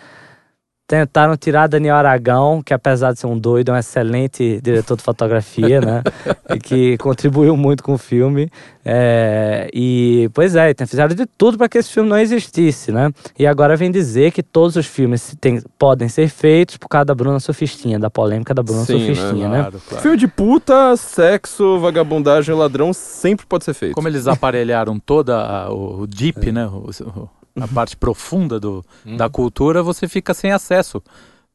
[0.85, 5.03] Tentaram tirar Daniel Aragão, que apesar de ser um doido, é um excelente diretor de
[5.03, 6.03] fotografia, né?
[6.53, 8.51] e que contribuiu muito com o filme.
[8.83, 13.11] É, e, pois é, fizeram de tudo para que esse filme não existisse, né?
[13.39, 17.15] E agora vem dizer que todos os filmes tem, podem ser feitos por causa da
[17.15, 19.15] Bruna Sofistinha, da polêmica da Bruna Sim, né?
[19.15, 19.59] Sofistinha, né?
[19.59, 20.01] Claro, claro.
[20.01, 23.95] Filme de puta, sexo, vagabundagem, ladrão sempre pode ser feito.
[23.95, 26.51] Como eles aparelharam toda a, o, o deep, é.
[26.51, 26.65] né?
[26.65, 29.17] O, o na parte profunda do, uhum.
[29.17, 31.01] da cultura, você fica sem acesso.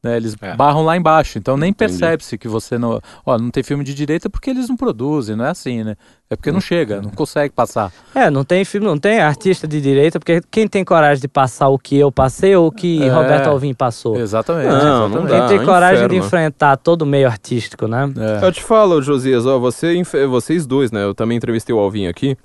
[0.01, 0.15] Né?
[0.15, 0.55] Eles é.
[0.55, 3.01] barram lá embaixo, então nem percebe-se que você não.
[3.25, 5.97] Ó, não tem filme de direita porque eles não produzem, não é assim, né?
[6.29, 7.91] É porque não chega, não consegue passar.
[8.15, 11.67] É, não tem filme, não tem artista de direita, porque quem tem coragem de passar
[11.67, 13.09] o que eu passei ou o que é.
[13.09, 14.17] Roberto Alvim passou?
[14.17, 14.67] Exatamente.
[14.67, 15.15] Não, exatamente.
[15.15, 16.21] não dá, quem tem coragem inferno.
[16.21, 18.09] de enfrentar todo o meio artístico, né?
[18.41, 18.45] É.
[18.45, 21.03] Eu te falo, Josias, ó, você, vocês dois, né?
[21.03, 22.37] Eu também entrevistei o Alvim aqui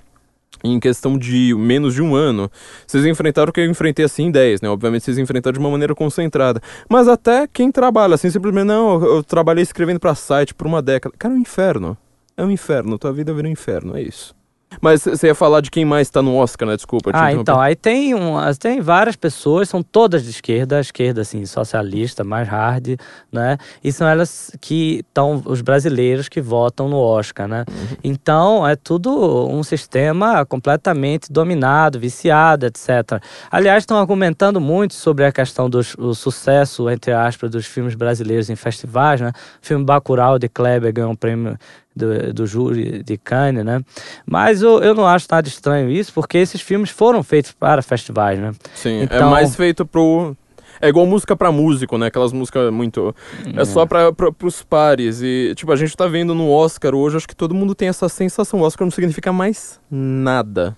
[0.63, 2.49] em questão de menos de um ano.
[2.85, 4.69] Vocês enfrentaram o que eu enfrentei assim em 10, né?
[4.69, 6.61] Obviamente vocês enfrentaram de uma maneira concentrada.
[6.89, 11.15] Mas até quem trabalha assim, simplesmente, não, eu trabalhei escrevendo para site por uma década.
[11.17, 11.97] Cara, é um inferno.
[12.37, 12.97] É um inferno.
[12.97, 14.35] Tua vida vira um inferno, é isso.
[14.81, 16.75] Mas você ia falar de quem mais está no Oscar, né?
[16.75, 17.11] Desculpa.
[17.13, 22.23] Ah, então, aí tem, um, tem várias pessoas, são todas de esquerda, esquerda, assim, socialista,
[22.23, 22.99] mais hard,
[23.31, 23.57] né?
[23.83, 27.65] E são elas que estão, os brasileiros que votam no Oscar, né?
[27.69, 27.97] Uhum.
[28.03, 33.21] Então, é tudo um sistema completamente dominado, viciado, etc.
[33.49, 35.83] Aliás, estão argumentando muito sobre a questão do
[36.13, 39.31] sucesso, entre aspas, dos filmes brasileiros em festivais, né?
[39.61, 41.57] O filme Bacurau, de Kleber, ganhou um prêmio
[41.95, 43.81] do, do júri de Cannes, né?
[44.25, 48.39] Mas eu, eu não acho nada estranho isso, porque esses filmes foram feitos para festivais,
[48.39, 48.51] né?
[48.73, 49.27] Sim, é então...
[49.27, 50.35] é mais feito pro...
[50.81, 52.07] É igual música para músico, né?
[52.07, 53.15] Aquelas músicas muito...
[53.55, 54.11] É, é só para
[54.43, 55.21] os pares.
[55.21, 58.09] E, tipo, a gente tá vendo no Oscar hoje, acho que todo mundo tem essa
[58.09, 58.59] sensação.
[58.59, 60.77] O Oscar não significa mais nada.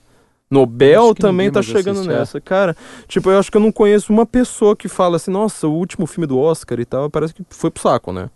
[0.50, 2.20] Nobel também tá chegando assiste, é.
[2.20, 2.38] nessa.
[2.38, 2.42] É.
[2.42, 2.78] Cara,
[3.08, 6.06] tipo, eu acho que eu não conheço uma pessoa que fala assim, nossa, o último
[6.06, 8.30] filme do Oscar e tal, parece que foi pro saco, né?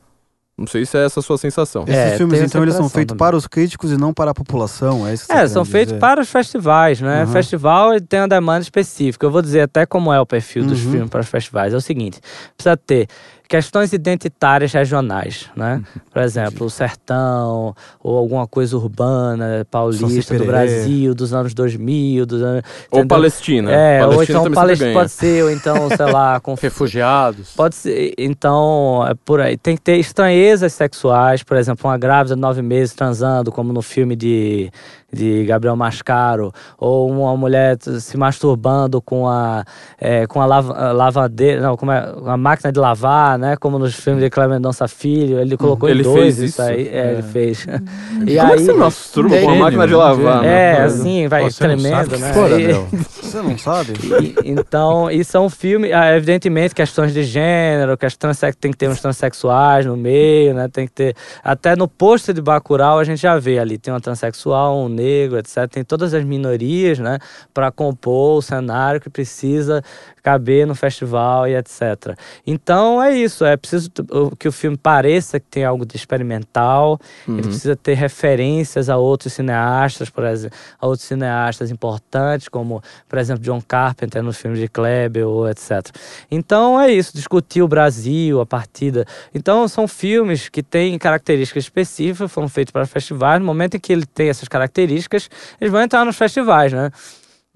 [0.62, 1.84] Não sei se é essa a sua sensação.
[1.88, 5.08] Esses é, filmes, então, eles são feitos para os críticos e não para a população?
[5.08, 7.26] É, isso é são feitos para os festivais, né?
[7.26, 7.32] Uhum.
[7.32, 9.26] Festival tem uma demanda específica.
[9.26, 10.92] Eu vou dizer até como é o perfil dos uhum.
[10.92, 11.74] filmes para os festivais.
[11.74, 12.20] É o seguinte,
[12.56, 13.08] precisa ter
[13.52, 15.84] questões identitárias regionais, né?
[16.10, 22.42] Por exemplo, o sertão, ou alguma coisa urbana, paulista, do Brasil, dos anos 2000, dos
[22.42, 22.64] anos...
[22.90, 23.70] Ou Palestina.
[23.70, 26.40] É, Palestina ou então Palestina pode ser, ou então, sei lá...
[26.42, 26.54] Com...
[26.54, 27.52] Refugiados.
[27.54, 29.58] Pode ser, então, é por aí.
[29.58, 33.82] Tem que ter estranhezas sexuais, por exemplo, uma grávida de nove meses transando, como no
[33.82, 34.72] filme de
[35.12, 39.64] de Gabriel Mascaro, ou uma mulher se masturbando com a,
[40.00, 43.56] é, com a, lava, lavadeira, não, como é, a máquina de lavar, né?
[43.58, 46.88] Como nos filmes de Cleber Mendonça Filho, ele colocou ele em dois fez isso, aí.
[46.88, 47.12] É, é.
[47.14, 47.66] ele fez.
[48.26, 50.44] e como aí, é que você masturba com a máquina de lavar?
[50.44, 50.84] É, né?
[50.84, 52.32] assim, vai Você tremendo, né?
[52.60, 53.94] e, você não sabe?
[54.22, 59.02] E, então, e são filmes, ah, evidentemente, questões de gênero, questões tem que ter uns
[59.02, 60.68] transexuais no meio, né?
[60.68, 61.16] Tem que ter.
[61.44, 65.38] Até no posto de Bacurau a gente já vê ali, tem uma transexual, um negro,
[65.38, 65.68] etc.
[65.70, 67.18] Tem todas as minorias, né,
[67.54, 69.84] para compor o cenário que precisa
[70.22, 72.18] caber no festival e etc.
[72.46, 73.90] Então é isso, é preciso
[74.38, 77.38] que o filme pareça que tem algo de experimental, uhum.
[77.38, 83.20] ele precisa ter referências a outros cineastas, por exemplo, a outros cineastas importantes, como, por
[83.20, 85.88] exemplo, John Carpenter no filme de Kleber ou etc.
[86.30, 89.06] Então é isso, discutir o Brasil, a partida.
[89.34, 93.92] Então são filmes que têm características específicas, foram feitos para festivais, no momento em que
[93.92, 95.30] ele tem essas características,
[95.60, 96.92] eles vão entrar nos festivais, né?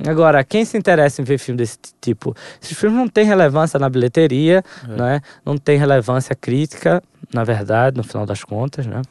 [0.04, 3.90] Agora, quem se interessa em ver filme desse tipo, esses filmes não têm relevância na
[3.90, 4.88] bilheteria, é.
[4.88, 5.22] né?
[5.46, 7.02] não tem relevância crítica,
[7.34, 9.02] na verdade, no final das contas, né?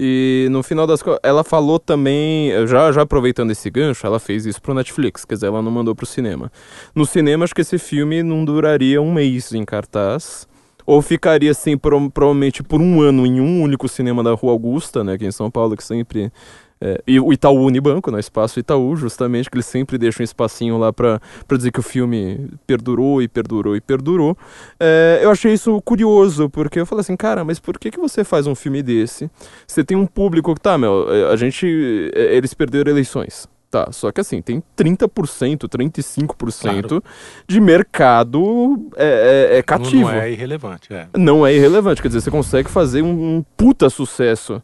[0.00, 4.46] E no final das contas, ela falou também, já, já aproveitando esse gancho, ela fez
[4.46, 6.52] isso pro Netflix, quer dizer, ela não mandou pro cinema.
[6.94, 10.46] No cinema, acho que esse filme não duraria um mês em cartaz,
[10.86, 15.14] ou ficaria assim, provavelmente por um ano em um único cinema da Rua Augusta, né,
[15.14, 16.32] aqui em São Paulo, que sempre
[16.80, 20.78] é, e o Itaú Unibanco, né, espaço Itaú, justamente, que eles sempre deixam um espacinho
[20.78, 21.20] lá para
[21.56, 24.36] dizer que o filme perdurou e perdurou e perdurou.
[24.78, 28.22] É, eu achei isso curioso, porque eu falei assim, cara, mas por que, que você
[28.22, 29.30] faz um filme desse?
[29.66, 32.10] Você tem um público que, tá, meu, é, a gente.
[32.14, 33.48] É, eles perderam eleições.
[33.70, 37.04] Tá, só que assim, tem 30%, 35% claro.
[37.46, 40.06] de mercado é, é, é cativo.
[40.06, 41.08] Não, não, é irrelevante, é.
[41.14, 44.62] Não é irrelevante, quer dizer, você consegue fazer um, um puta sucesso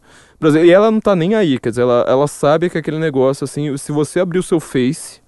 [0.63, 3.77] e ela não tá nem aí, quer dizer, ela, ela sabe que aquele negócio, assim,
[3.77, 5.21] se você abrir o seu Face,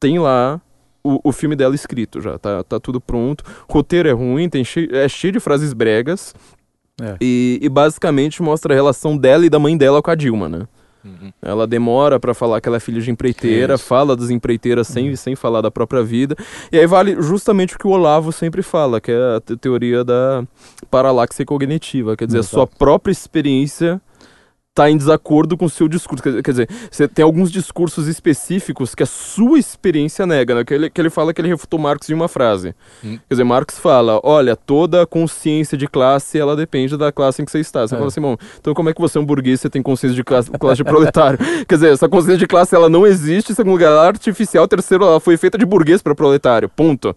[0.00, 0.60] tem lá
[1.02, 3.44] o, o filme dela escrito já, tá, tá tudo pronto.
[3.68, 6.34] O roteiro é ruim, tem cheio, é cheio de frases bregas.
[7.00, 7.16] É.
[7.20, 10.66] E, e basicamente mostra a relação dela e da mãe dela com a Dilma, né?
[11.04, 11.32] Uhum.
[11.40, 15.16] Ela demora para falar que ela é filha de empreiteira, fala das empreiteiras sem, uhum.
[15.16, 16.36] sem falar da própria vida.
[16.72, 20.44] E aí vale justamente o que o Olavo sempre fala, que é a teoria da
[20.90, 22.56] paralaxe cognitiva, quer dizer, Exato.
[22.56, 24.00] a sua própria experiência
[24.78, 26.22] está em desacordo com o seu discurso.
[26.22, 30.64] Quer, quer, dizer, você tem alguns discursos específicos que a sua experiência nega, né?
[30.64, 32.74] Que ele, que ele fala que ele refutou Marx em uma frase.
[33.04, 33.18] Hum.
[33.28, 37.50] Quer dizer, Marx fala, olha, toda consciência de classe, ela depende da classe em que
[37.50, 37.86] você está.
[37.86, 37.98] Você é.
[37.98, 40.22] fala assim, bom, então como é que você é um burguês você tem consciência de
[40.22, 41.38] classe, classe de proletário?
[41.66, 45.04] quer dizer, essa consciência de classe, ela não existe, segundo lugar, ela é artificial, terceiro,
[45.04, 47.16] ela foi feita de burguês para proletário, ponto.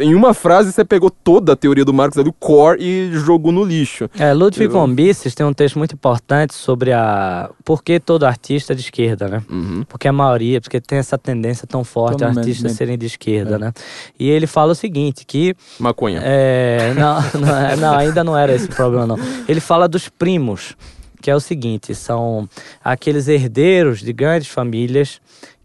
[0.00, 3.64] Em uma frase você pegou toda a teoria do Marx, do core, e jogou no
[3.64, 4.08] lixo.
[4.18, 8.74] É, Ludwig von Mises tem um texto muito importante sobre a por que todo artista
[8.74, 9.42] é de esquerda, né?
[9.50, 9.82] Uhum.
[9.88, 13.58] Porque a maioria, porque tem essa tendência tão forte a artistas serem de esquerda, é.
[13.58, 13.72] né?
[14.18, 15.54] E ele fala o seguinte, que...
[15.78, 16.20] Maconha.
[16.22, 19.18] É, não, não, é, não, ainda não era esse o problema, não.
[19.48, 20.76] Ele fala dos primos,
[21.22, 22.46] que é o seguinte, são
[22.84, 25.20] aqueles herdeiros de grandes famílias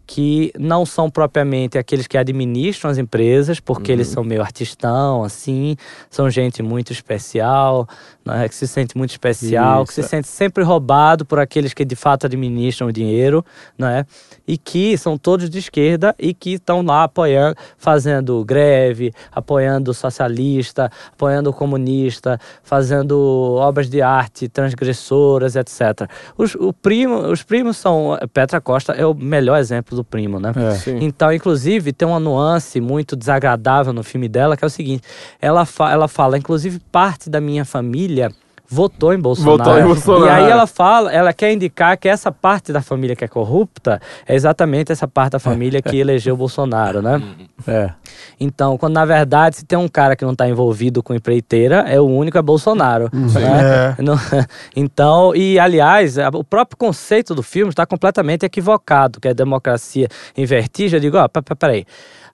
[0.08, 3.98] que não são propriamente aqueles que administram as empresas, porque uhum.
[3.98, 5.76] eles são meio artistão, assim,
[6.08, 7.86] são gente muito especial,
[8.24, 9.88] né, que se sente muito especial, Isso.
[9.88, 13.44] que se sente sempre roubado por aqueles que de fato administram o dinheiro,
[13.76, 14.06] né?
[14.46, 19.94] E que são todos de esquerda e que estão lá apoiando, fazendo greve, apoiando o
[19.94, 26.08] socialista, apoiando o comunista, fazendo obras de arte transgressoras, etc.
[26.36, 28.18] Os, primo, os primos são.
[28.32, 30.52] Petra Costa é o melhor exemplo do primo, né?
[30.56, 30.90] É.
[31.04, 35.02] Então, inclusive, tem uma nuance muito desagradável no filme dela, que é o seguinte:
[35.40, 38.30] ela, fa ela fala, inclusive, parte da minha família
[38.68, 39.58] votou em Bolsonaro.
[39.58, 40.26] Votou em Bolsonaro.
[40.26, 44.00] E aí ela fala, ela quer indicar que essa parte da família que é corrupta
[44.26, 47.22] é exatamente essa parte da família que elegeu Bolsonaro, né?
[47.66, 47.90] É.
[48.38, 51.98] Então, quando na verdade, se tem um cara que não está envolvido com empreiteira, é
[51.98, 53.08] o único é Bolsonaro.
[53.12, 53.96] Né?
[53.96, 53.96] É.
[54.76, 60.44] Então, e aliás, o próprio conceito do filme está completamente equivocado, que é democracia em
[60.44, 60.96] vertigem.
[60.96, 61.84] Eu digo, ó, oh, peraí.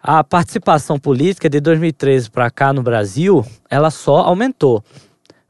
[0.02, 4.84] A participação política de 2013 para cá no Brasil, ela só aumentou.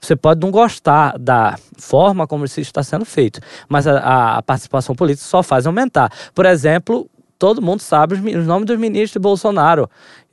[0.04, 4.94] Você pode não gostar da forma como isso está sendo feito, mas a, a participação
[4.94, 6.12] política só faz aumentar.
[6.34, 9.88] Por exemplo, todo mundo sabe os, os nomes dos ministros de Bolsonaro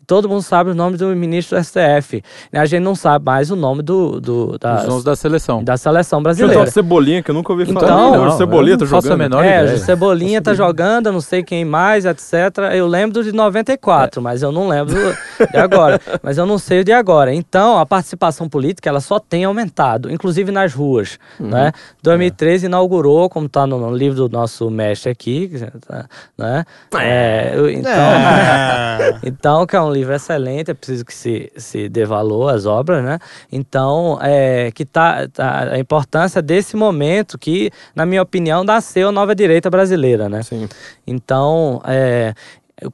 [0.05, 2.23] todo mundo sabe o nome do ministro do STF.
[2.51, 4.19] A gente não sabe mais o nome do.
[4.19, 5.63] do da, Os nomes da seleção.
[5.63, 6.61] Da seleção brasileira.
[6.61, 7.85] Então, Cebolinha, que eu nunca ouvi falar.
[7.85, 9.11] Então, não, o Cebolinha tá jogando.
[9.11, 9.75] A menor é, ideia.
[9.75, 12.33] o Cebolinha tá jogando, não sei quem mais, etc.
[12.73, 14.23] Eu lembro de 94, é.
[14.23, 15.99] mas eu não lembro de agora.
[16.21, 17.33] mas eu não sei o de agora.
[17.33, 21.19] Então, a participação política, ela só tem aumentado, inclusive nas ruas.
[21.39, 21.49] Uhum.
[21.49, 21.71] Né?
[22.03, 22.67] 2013 é.
[22.67, 25.51] inaugurou, como está no, no, livro do nosso mestre aqui,
[26.37, 26.65] né?
[26.99, 29.19] É, então, é.
[29.23, 32.65] então, que é um livro livro excelente, é preciso que se, se dê valor às
[32.65, 33.19] obras, né?
[33.51, 39.11] Então, é, que tá, tá, a importância desse momento que, na minha opinião, nasceu a
[39.11, 40.43] nova direita brasileira, né?
[40.43, 40.67] Sim.
[41.07, 42.33] Então, é,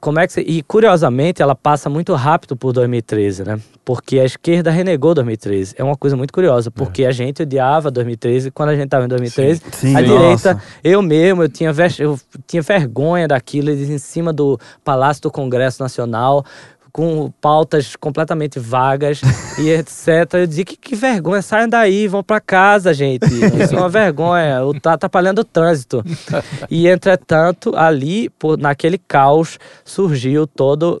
[0.00, 3.58] como é que e curiosamente ela passa muito rápido por 2013, né?
[3.84, 5.74] Porque a esquerda renegou 2013.
[5.78, 7.06] É uma coisa muito curiosa, porque é.
[7.06, 9.60] a gente odiava 2013 quando a gente estava em 2013.
[9.60, 9.88] Sim.
[9.88, 9.96] Sim.
[9.96, 10.62] A direita, Nossa.
[10.84, 16.44] eu mesmo, eu tinha, eu tinha vergonha daquilo em cima do Palácio do Congresso Nacional
[16.98, 19.20] com pautas completamente vagas
[19.56, 20.34] e etc.
[20.34, 23.24] Eu dizia que, que vergonha, saiam daí, vão para casa, gente.
[23.62, 26.04] Isso é uma vergonha, tá atrapalhando o trânsito.
[26.70, 31.00] E entretanto, ali, por, naquele caos, surgiu todo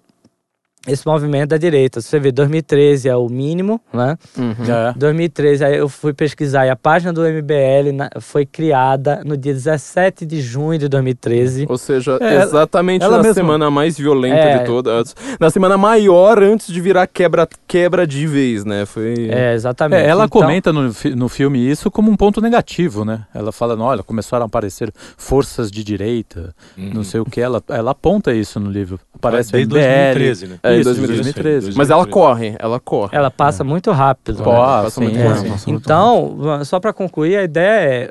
[0.88, 2.00] esse movimento da direita.
[2.00, 4.16] Você vê, 2013 é o mínimo, né?
[4.36, 4.54] Uhum.
[4.68, 4.94] É.
[4.96, 9.52] 2013, aí eu fui pesquisar e a página do MBL na, foi criada no dia
[9.52, 11.66] 17 de junho de 2013.
[11.68, 13.34] Ou seja, é, exatamente na mesma.
[13.34, 14.58] semana mais violenta é.
[14.58, 15.14] de todas.
[15.38, 18.86] Na semana maior antes de virar quebra, quebra de vez, né?
[18.86, 19.28] Foi...
[19.30, 20.02] É, exatamente.
[20.02, 20.40] É, ela então...
[20.40, 23.24] comenta no, no filme isso como um ponto negativo, né?
[23.34, 26.90] Ela fala, olha, começaram a aparecer forças de direita, uhum.
[26.94, 27.40] não sei o que.
[27.40, 28.98] Ela, ela aponta isso no livro.
[29.14, 30.58] Aparece Desde MBL, 2013, né?
[30.78, 31.22] É, isso, 2013.
[31.22, 31.78] 2013.
[31.78, 33.16] Mas ela corre, ela corre.
[33.16, 33.66] Ela passa é.
[33.66, 34.42] muito rápido.
[34.42, 34.58] Pô, né?
[34.58, 35.26] passa muito é.
[35.26, 35.54] rápido.
[35.66, 38.08] Então, só para concluir, a ideia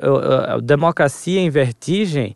[0.54, 2.34] a democracia em vertigem,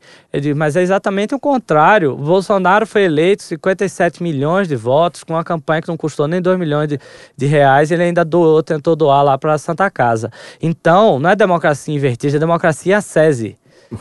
[0.57, 2.12] mas é exatamente o contrário.
[2.12, 6.40] O Bolsonaro foi eleito 57 milhões de votos com uma campanha que não custou nem
[6.40, 6.99] 2 milhões de,
[7.37, 10.31] de reais, ele ainda doou, tentou doar lá para a Santa Casa.
[10.61, 12.83] Então, não é democracia em vertigem, é democracia.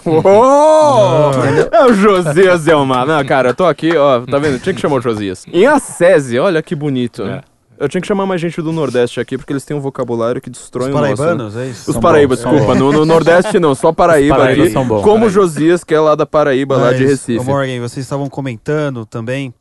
[0.05, 1.31] Oh!
[1.71, 3.05] É o Josias Elmar.
[3.05, 4.59] Não, cara, eu tô aqui, ó, tá vendo?
[4.59, 5.45] Tinha que chamar o Josias.
[5.51, 7.23] Em Acese, olha que bonito.
[7.23, 7.41] É.
[7.81, 10.51] Eu tinha que chamar mais gente do Nordeste aqui, porque eles têm um vocabulário que
[10.51, 11.89] destrói Os o paraibanos, é isso?
[11.89, 12.75] Os Paraíbas, desculpa.
[12.75, 14.69] No, no, Nordeste não, só Paraíba aqui.
[14.69, 17.39] São bons, como o Josias, que é lá da Paraíba, lá de Recife.
[17.39, 19.51] Ô Morgan, vocês estavam comentando também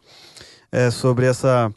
[0.70, 1.72] é, sobre essa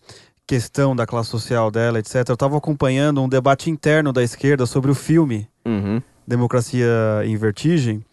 [0.46, 2.28] questão da classe social dela, etc.
[2.28, 6.02] Eu estava acompanhando um debate interno da esquerda sobre o filme uhum.
[6.28, 6.90] Democracia
[7.24, 8.04] em Vertigem.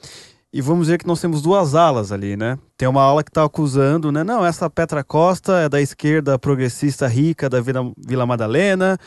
[0.52, 2.58] E vamos ver que nós temos duas alas ali, né?
[2.76, 4.24] Tem uma ala que está acusando, né?
[4.24, 8.98] Não, essa Petra Costa é da esquerda progressista rica da Vila, Vila Madalena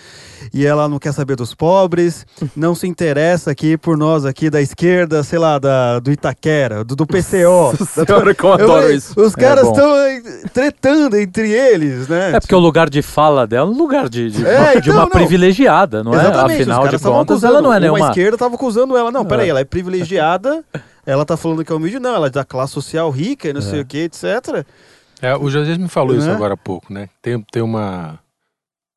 [0.54, 2.26] e ela não quer saber dos pobres,
[2.56, 6.96] não se interessa aqui por nós aqui da esquerda, sei lá, da, do Itaquera, do,
[6.96, 7.76] do PCO.
[7.92, 9.20] Senhora, como eu adoro isso.
[9.20, 10.22] Os caras estão é
[10.54, 12.32] tretando entre eles, né?
[12.36, 14.92] É porque o lugar de fala dela é um lugar de, de, é, uma, de
[14.92, 16.22] uma privilegiada, não é?
[16.22, 18.00] Exatamente, Afinal de contas, ela não é nenhuma...
[18.00, 19.12] Uma esquerda estava acusando ela.
[19.12, 19.50] Não, peraí, é.
[19.50, 20.64] ela é privilegiada
[21.06, 23.60] ela tá falando que é humilde, não, ela é da classe social rica e não
[23.60, 23.64] é.
[23.64, 24.66] sei o que, etc.
[25.22, 26.34] É, o José me falou isso né?
[26.34, 27.10] agora há pouco, né?
[27.22, 28.20] Tem, tem uma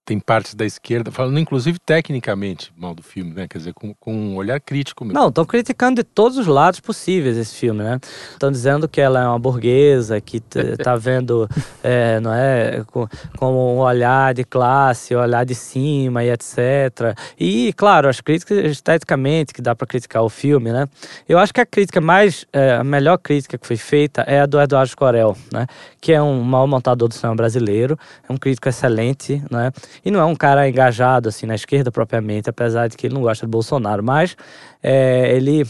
[0.06, 3.48] tem partes da esquerda, falando inclusive tecnicamente mal do filme, né?
[3.48, 5.18] Quer dizer, com, com um olhar crítico mesmo.
[5.18, 7.98] Não, estão criticando de todos os lados possíveis esse filme, né?
[8.30, 10.38] Estão dizendo que ela é uma burguesa, que
[10.82, 11.48] tá vendo,
[11.82, 17.18] é, não é, com, com, um olhar de classe, um olhar de cima e etc.
[17.38, 20.88] E, claro, as críticas esteticamente que dá para criticar o filme, né?
[21.28, 24.46] Eu acho que a crítica mais, é, a melhor crítica que foi feita é a
[24.46, 25.66] do Eduardo Corel, né?
[26.06, 29.72] Que é um mal montador do cinema brasileiro, é um crítico excelente, né?
[30.04, 33.22] E não é um cara engajado assim na esquerda propriamente, apesar de que ele não
[33.22, 34.36] gosta do Bolsonaro, mas
[34.80, 35.66] é, ele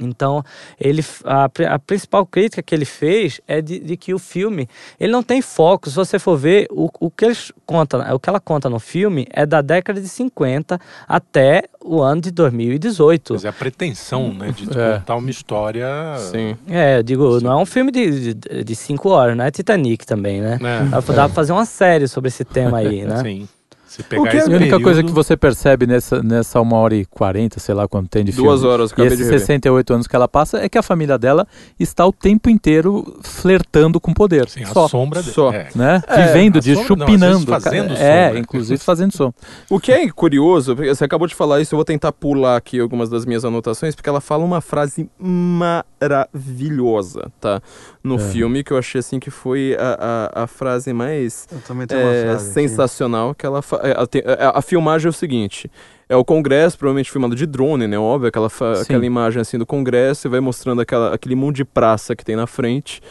[0.00, 0.44] então,
[0.78, 5.12] ele, a, a, principal crítica que ele fez é de, de, que o filme ele
[5.12, 5.90] não tem foco.
[5.90, 9.26] Se você for ver, o, o, que eles conta, o que ela conta no filme
[9.30, 13.34] é da década de 50 até o ano de 2018.
[13.34, 14.98] Mas é a pretensão, né, de é.
[14.98, 15.86] contar uma história.
[16.18, 16.56] Sim.
[16.68, 17.44] É, eu digo, Sim.
[17.44, 20.58] não é um filme de, de, de, cinco horas, não é Titanic também, né?
[20.60, 20.84] É.
[20.88, 23.22] Dá, dá pra fazer uma série sobre esse tema aí, né?
[23.22, 23.48] Sim.
[23.90, 24.82] Se pegar o que é a única período...
[24.84, 28.30] coisa que você percebe nessa, nessa uma hora e quarenta, sei lá quanto tem de
[28.30, 28.46] filme.
[28.46, 31.18] Duas horas, acabei e esses de 68 anos que ela passa, é que a família
[31.18, 31.44] dela
[31.76, 34.48] está o tempo inteiro flertando com poder.
[34.48, 34.84] Sim, só.
[34.84, 35.34] a sombra dele.
[35.34, 35.52] Só.
[35.52, 35.70] É.
[35.74, 36.00] Né?
[36.06, 37.50] É, Vivendo de chupinando.
[37.50, 37.94] Não, fazendo.
[37.94, 39.34] É, inclusive fazendo som.
[39.68, 43.10] O que é curioso, você acabou de falar isso, eu vou tentar pular aqui algumas
[43.10, 47.60] das minhas anotações, porque ela fala uma frase maravilhosa, tá?
[48.02, 48.18] No é.
[48.18, 51.46] filme, que eu achei assim que foi a, a, a frase mais
[51.90, 53.40] é, sensacional aqui.
[53.40, 55.70] que ela fala é, a, é, a, a, filmagem é o seguinte:
[56.08, 57.98] é o Congresso, provavelmente filmado de drone, né?
[57.98, 58.48] Óbvio, aquela,
[58.80, 62.36] aquela imagem assim do Congresso e vai mostrando aquela, aquele mundo de praça que tem
[62.36, 63.02] na frente.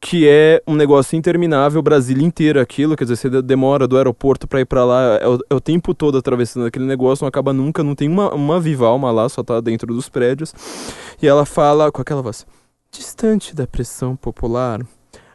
[0.00, 4.60] Que é um negócio interminável, Brasília inteira aquilo, quer dizer, você demora do aeroporto para
[4.60, 7.82] ir para lá, é o, é o, tempo todo atravessando aquele negócio, não acaba nunca,
[7.82, 10.52] não tem uma, uma viva alma lá, só tá dentro dos prédios.
[11.22, 12.44] E ela fala com aquela voz:
[12.94, 14.80] distante da pressão popular,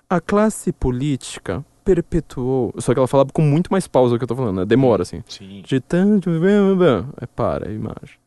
[0.10, 2.74] a classe política perpetuou.
[2.78, 4.66] Só que ela falava com muito mais pausa do que eu tô falando, né?
[4.66, 5.22] Demora, assim.
[5.28, 5.62] Sim.
[5.66, 6.30] De tanto.
[6.30, 8.18] É, para a imagem.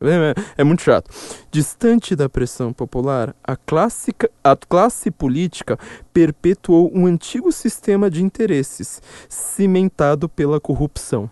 [0.55, 1.09] É muito chato.
[1.49, 5.79] Distante da pressão popular, a, clássica, a classe política
[6.13, 11.29] perpetuou um antigo sistema de interesses, cimentado pela corrupção.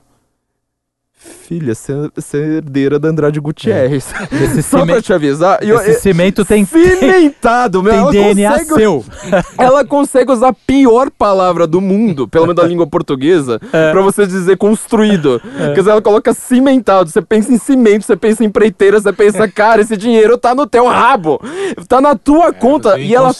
[1.21, 4.11] Filha, você é herdeira da Andrade Gutierrez.
[4.31, 4.61] É.
[4.63, 4.93] Só cime...
[4.93, 5.59] pra te avisar.
[5.61, 6.65] Esse eu, cimento tem.
[6.65, 7.91] Cimentado, meu.
[7.91, 9.05] Tem ela DNA consegue, seu.
[9.57, 13.91] Ela consegue usar a pior palavra do mundo, pelo menos da língua portuguesa, é.
[13.91, 15.41] pra você dizer construído.
[15.59, 15.67] É.
[15.73, 17.09] Quer dizer, ela coloca cimentado.
[17.09, 20.65] Você pensa em cimento, você pensa em empreiteira, você pensa, cara, esse dinheiro tá no
[20.65, 21.39] teu rabo.
[21.87, 22.97] Tá na tua é, conta.
[22.97, 23.31] E ela,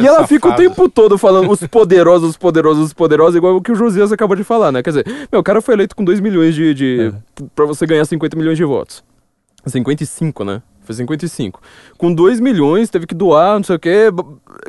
[0.00, 3.60] e ela fica o tempo todo falando os poderosos, os poderosos, os poderosos, igual o
[3.60, 4.82] que o Josias acabou de falar, né?
[4.82, 7.44] Quer dizer, meu, o cara foi eleito com 2 milhões de, de é.
[7.54, 9.02] para você ganhar 50 milhões de votos.
[9.66, 10.62] 55, né?
[10.84, 11.60] Foi 55.
[11.96, 14.08] Com 2 milhões, teve que doar, não sei o quê.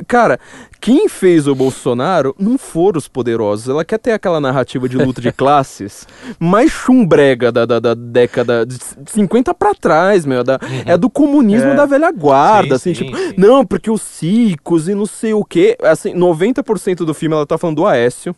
[0.06, 0.38] Cara,
[0.80, 3.68] quem fez o Bolsonaro não foram os poderosos.
[3.68, 6.06] Ela quer ter aquela narrativa de luta de classes
[6.38, 10.44] mais chumbrega da, da, da década de 50 para trás, meu.
[10.44, 10.82] Da, uhum.
[10.86, 11.74] É do comunismo é.
[11.74, 13.34] da velha guarda, sim, assim, sim, tipo, sim.
[13.36, 15.76] não, porque os cicos e não sei o quê.
[15.82, 18.36] Assim, 90% do filme ela tá falando do Aécio.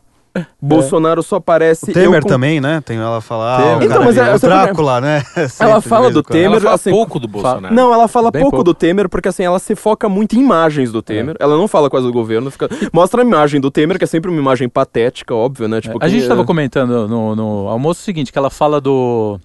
[0.60, 1.90] Bolsonaro só aparece.
[1.90, 2.28] O Temer com...
[2.28, 2.80] também, né?
[2.84, 3.60] Tem ela falar.
[3.60, 5.22] Ah, então, mas é, o Drácula, né?
[5.58, 6.46] ela fala do Temer.
[6.46, 7.74] Ela fala assim, pouco do Bolsonaro.
[7.74, 10.92] Não, ela fala pouco, pouco, do Temer porque assim ela se foca muito em imagens
[10.92, 11.36] do Temer.
[11.38, 11.44] É.
[11.44, 12.50] Ela não fala quase do governo.
[12.50, 12.68] Fica...
[12.92, 15.80] Mostra a imagem do Temer que é sempre uma imagem patética, óbvio, né?
[15.80, 16.06] Tipo, é.
[16.06, 19.38] A gente estava comentando no, no almoço o seguinte, que ela fala do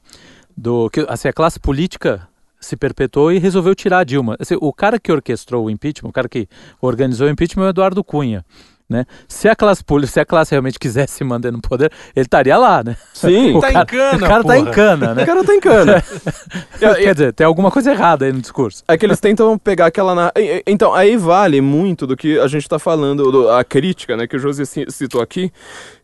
[0.55, 2.27] do que assim a classe política
[2.61, 4.37] se perpetuou e resolveu tirar a Dilma.
[4.39, 6.47] Assim, o cara que orquestrou o impeachment, o cara que
[6.79, 8.45] organizou o impeachment é o Eduardo Cunha.
[8.91, 9.05] Né?
[9.25, 12.83] Se a classe se a classe realmente quisesse se manter no poder, ele estaria lá,
[12.83, 12.97] né?
[13.13, 14.17] Sim, o tá cara, em cana.
[14.17, 14.53] O cara porra.
[14.53, 15.23] tá em cana, né?
[15.23, 16.03] O cara tá em cana.
[16.77, 18.83] Quer dizer, tem alguma coisa errada aí no discurso.
[18.89, 20.13] É que eles tentam pegar aquela.
[20.13, 20.33] Na...
[20.67, 23.49] Então, aí vale muito do que a gente tá falando, do...
[23.49, 25.53] a crítica, né, que o José citou aqui,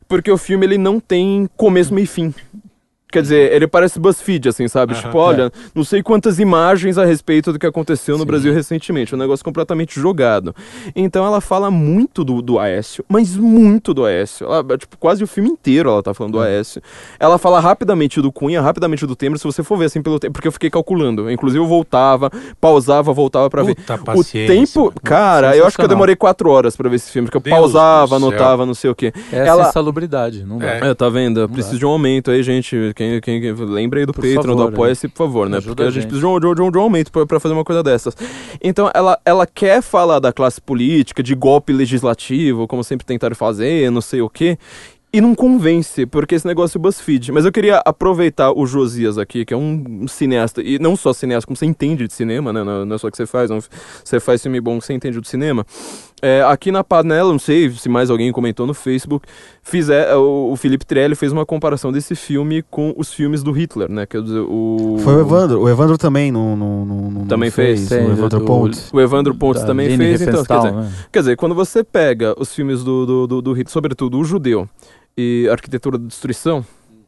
[0.08, 2.34] porque o filme ele não tem começo, meio e fim.
[3.10, 4.94] Quer dizer, ele parece BuzzFeed, assim, sabe?
[4.94, 5.52] Uhum, tipo, olha, é.
[5.74, 8.28] não sei quantas imagens a respeito do que aconteceu no Sim.
[8.28, 9.16] Brasil recentemente.
[9.16, 10.54] Um negócio completamente jogado.
[10.94, 14.46] Então ela fala muito do, do Aécio, mas muito do Aécio.
[14.46, 16.48] Ela, tipo, quase o filme inteiro ela tá falando do é.
[16.48, 16.82] Aécio.
[17.18, 20.34] Ela fala rapidamente do Cunha, rapidamente do Temer, se você for ver assim pelo tempo,
[20.34, 21.32] porque eu fiquei calculando.
[21.32, 22.30] Inclusive eu voltava,
[22.60, 23.78] pausava, voltava para ver.
[24.16, 27.38] O tempo, cara, eu acho que eu demorei quatro horas para ver esse filme, porque
[27.38, 29.14] eu Deus pausava, anotava, não sei o quê.
[29.32, 29.70] Essa ela...
[29.70, 30.68] insalubridade, não dá.
[30.68, 31.48] É, tá vendo?
[31.48, 32.94] Preciso de um aumento aí, gente.
[32.98, 35.62] Quem quem, quem, lembra aí do por Patreon, favor, do Apoia-se, por favor, né?
[35.62, 37.64] Porque a gente, precisa de um, de, um, de um aumento pra, pra fazer uma
[37.64, 38.18] coisa dessas.
[38.60, 43.92] Então, ela, ela quer falar da classe política, de golpe legislativo, como sempre tentaram fazer,
[43.92, 44.58] não sei o quê.
[45.12, 47.32] E não convence, porque esse negócio é BuzzFeed.
[47.32, 51.48] Mas eu queria aproveitar o Josias aqui, que é um cineasta, e não só cineasta,
[51.48, 52.62] como você entende de cinema, né?
[52.62, 53.60] Não é só que você faz, não,
[54.04, 55.66] você faz filme bom, você entende de cinema.
[56.22, 59.26] É, aqui na panela, não sei se mais alguém comentou no Facebook,
[59.64, 63.90] fizer, o, o Felipe Trelli fez uma comparação desse filme com os filmes do Hitler,
[63.90, 64.06] né?
[64.06, 64.98] Quer dizer, o...
[65.00, 65.62] Foi o Evandro.
[65.62, 67.88] O Evandro também não, não, não, também fez.
[67.88, 68.10] fez.
[68.10, 68.92] o Evandro Pontes.
[68.92, 70.22] O Evandro Pontes também fez.
[70.22, 70.92] Então, quer dizer, né?
[71.14, 74.68] quer dizer, quando você pega os filmes do, do, do, do Hitler, sobretudo o judeu,
[75.18, 76.66] e Arquitetura da Destruição,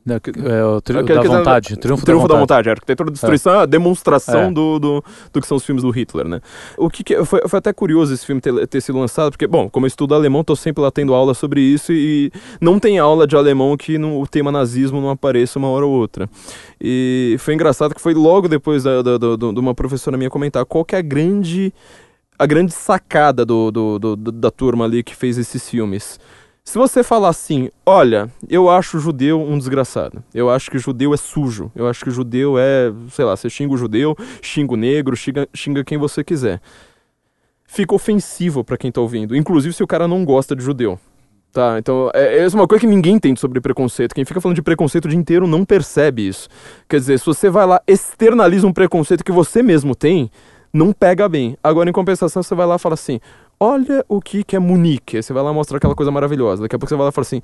[0.07, 2.70] é, o tri da vontade, triunfo, triunfo da, da vontade.
[2.70, 4.51] A arquitetura da destruição é, é a demonstração é.
[4.51, 6.41] Do, do, do, que são os filmes do Hitler, né?
[6.78, 9.70] O que, que foi, foi, até curioso esse filme ter, ter, sido lançado, porque, bom,
[9.70, 13.28] como eu estudo alemão, tô sempre lá tendo aula sobre isso e não tem aula
[13.28, 16.30] de alemão que no, o tema nazismo não apareça uma hora ou outra.
[16.82, 20.66] E foi engraçado que foi logo depois da, da, da, de uma professora minha comentar
[20.66, 21.74] qual que é a grande
[22.38, 26.18] a grande sacada do, do, do, da turma ali que fez esses filmes.
[26.70, 30.80] Se você falar assim, olha, eu acho o judeu um desgraçado, eu acho que o
[30.80, 34.15] judeu é sujo, eu acho que o judeu é, sei lá, você xinga o judeu,
[34.39, 36.61] xinga o negro, xinga, xinga quem você quiser.
[37.65, 40.99] Fica ofensivo para quem tá ouvindo, inclusive se o cara não gosta de judeu.
[41.51, 44.13] Tá, então é, é uma coisa que ninguém entende sobre preconceito.
[44.13, 46.47] Quem fica falando de preconceito o dia inteiro não percebe isso.
[46.88, 50.30] Quer dizer, se você vai lá, externaliza um preconceito que você mesmo tem,
[50.72, 51.57] não pega bem.
[51.63, 53.20] Agora, em compensação, você vai lá e fala assim:
[53.60, 55.18] olha o que, que é Munique.
[55.18, 56.62] Aí você vai lá mostrar aquela coisa maravilhosa.
[56.62, 57.41] Daqui a pouco você vai lá e fala assim,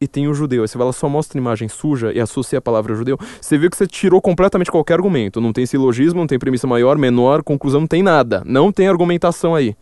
[0.00, 0.62] e tem o judeu.
[0.62, 3.18] Aí você vai lá só mostra imagem suja e associa a palavra judeu.
[3.40, 5.40] Você viu que você tirou completamente qualquer argumento.
[5.40, 8.42] Não tem silogismo, não tem premissa maior, menor, conclusão, não tem nada.
[8.44, 9.76] Não tem argumentação aí.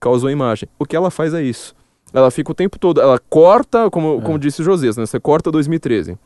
[0.00, 0.68] Causou a imagem.
[0.78, 1.74] O que ela faz é isso.
[2.12, 4.22] Ela fica o tempo todo, ela corta, como, é.
[4.22, 5.04] como disse o Josias, né?
[5.04, 6.16] Você corta 2013.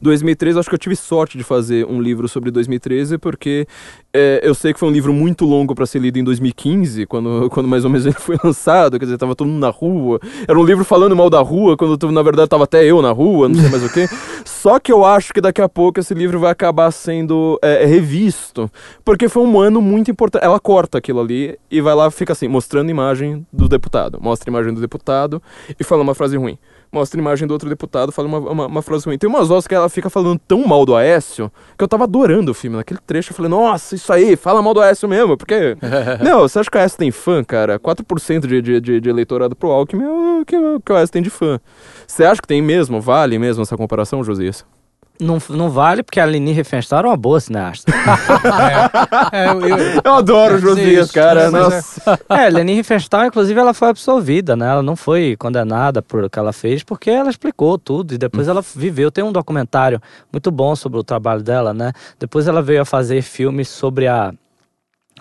[0.00, 3.66] 2013, acho que eu tive sorte de fazer um livro sobre 2013, porque
[4.10, 7.48] é, eu sei que foi um livro muito longo para ser lido em 2015, quando,
[7.52, 10.18] quando mais ou menos ele foi lançado, quer dizer, tava todo mundo na rua.
[10.48, 13.50] Era um livro falando mal da rua, quando na verdade tava até eu na rua,
[13.50, 14.06] não sei mais o quê.
[14.46, 18.70] Só que eu acho que daqui a pouco esse livro vai acabar sendo é, revisto,
[19.04, 20.42] porque foi um ano muito importante.
[20.42, 24.18] Ela corta aquilo ali e vai lá, fica assim, mostrando imagem do deputado.
[24.22, 25.42] Mostra a imagem do deputado
[25.78, 26.58] e fala uma frase ruim
[26.92, 29.18] mostra a imagem do outro deputado, fala uma, uma, uma, frase ruim.
[29.18, 32.50] Tem umas horas que ela fica falando tão mal do Aécio que eu tava adorando
[32.50, 32.76] o filme.
[32.76, 35.76] Naquele trecho eu falei, nossa, isso aí, fala mal do Aécio mesmo, porque.
[36.22, 37.78] não, você acha que o Aécio tem fã, cara?
[37.78, 41.22] 4% de, de, de, de eleitorado pro Alckmin é o que, que o Aécio tem
[41.22, 41.60] de fã.
[42.06, 43.00] Você acha que tem mesmo?
[43.00, 44.64] Vale mesmo essa comparação, Josias?
[45.20, 47.92] Não, não vale, porque a Leni Riefenstahl era uma boa cineasta.
[49.32, 51.50] é, é, eu, eu, eu, adoro o Josias, cara.
[51.50, 52.18] Nossa.
[52.28, 54.70] É, é Leni Riefenstahl, inclusive, ela foi absolvida, né?
[54.70, 58.48] Ela não foi condenada por o que ela fez, porque ela explicou tudo e depois
[58.48, 58.52] hum.
[58.52, 59.10] ela viveu.
[59.10, 60.00] Tem um documentário
[60.32, 61.92] muito bom sobre o trabalho dela, né?
[62.18, 64.32] Depois ela veio a fazer filmes sobre a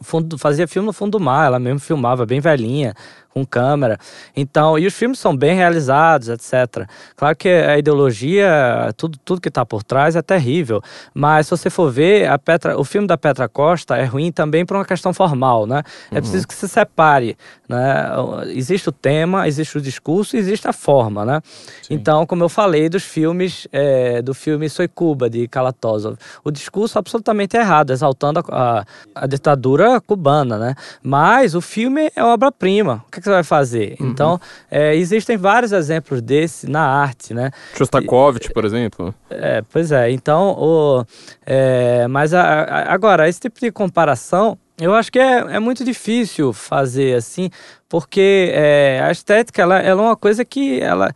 [0.01, 2.93] fundo, fazia filme no fundo do mar, ela mesmo filmava bem velhinha,
[3.39, 3.97] com câmera.
[4.35, 6.87] Então, e os filmes são bem realizados, etc.
[7.15, 10.81] Claro que a ideologia, tudo, tudo que está por trás é terrível,
[11.13, 14.65] mas se você for ver, a Petra, o filme da Petra Costa é ruim também
[14.65, 15.83] por uma questão formal, né?
[16.11, 16.21] É uhum.
[16.21, 17.37] preciso que se separe,
[17.67, 18.09] né?
[18.47, 21.41] Existe o tema, existe o discurso, existe a forma, né?
[21.81, 21.93] Sim.
[21.93, 26.99] Então, como eu falei dos filmes, é, do filme Soy Cuba, de Kalatozov, o discurso
[26.99, 28.85] absolutamente errado, exaltando a, a,
[29.15, 30.75] a ditadura cubana, né?
[31.01, 33.03] Mas o filme é obra-prima.
[33.07, 33.95] O que, que você vai fazer?
[33.99, 34.09] Uhum.
[34.09, 37.51] Então, é, existem vários exemplos desse na arte, né?
[37.75, 39.13] Shostakovich, por exemplo.
[39.29, 40.11] É, pois é.
[40.11, 41.05] Então, o,
[41.45, 45.83] é, mas a, a, agora, esse tipo de comparação, eu acho que é, é muito
[45.83, 47.49] difícil fazer assim,
[47.87, 51.13] porque é, a estética, ela, ela é uma coisa que ela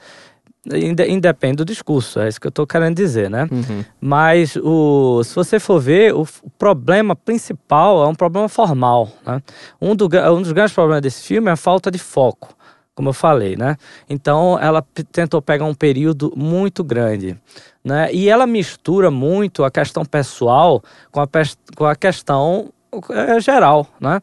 [0.66, 3.47] independe do discurso, é isso que eu estou querendo dizer, né?
[3.51, 3.84] Uhum.
[3.99, 6.26] Mas o, se você for ver, o,
[6.57, 9.41] problema principal é um problema formal, né?
[9.82, 12.55] Um, do, um dos grandes problemas desse filme é a falta de foco,
[12.95, 13.76] como eu falei, né?
[14.09, 17.38] Então ela tentou pegar um período muito grande,
[17.84, 18.09] né?
[18.14, 21.28] E ela mistura muito a questão pessoal com a,
[21.76, 22.72] com a questão
[23.09, 24.22] é, geral, né?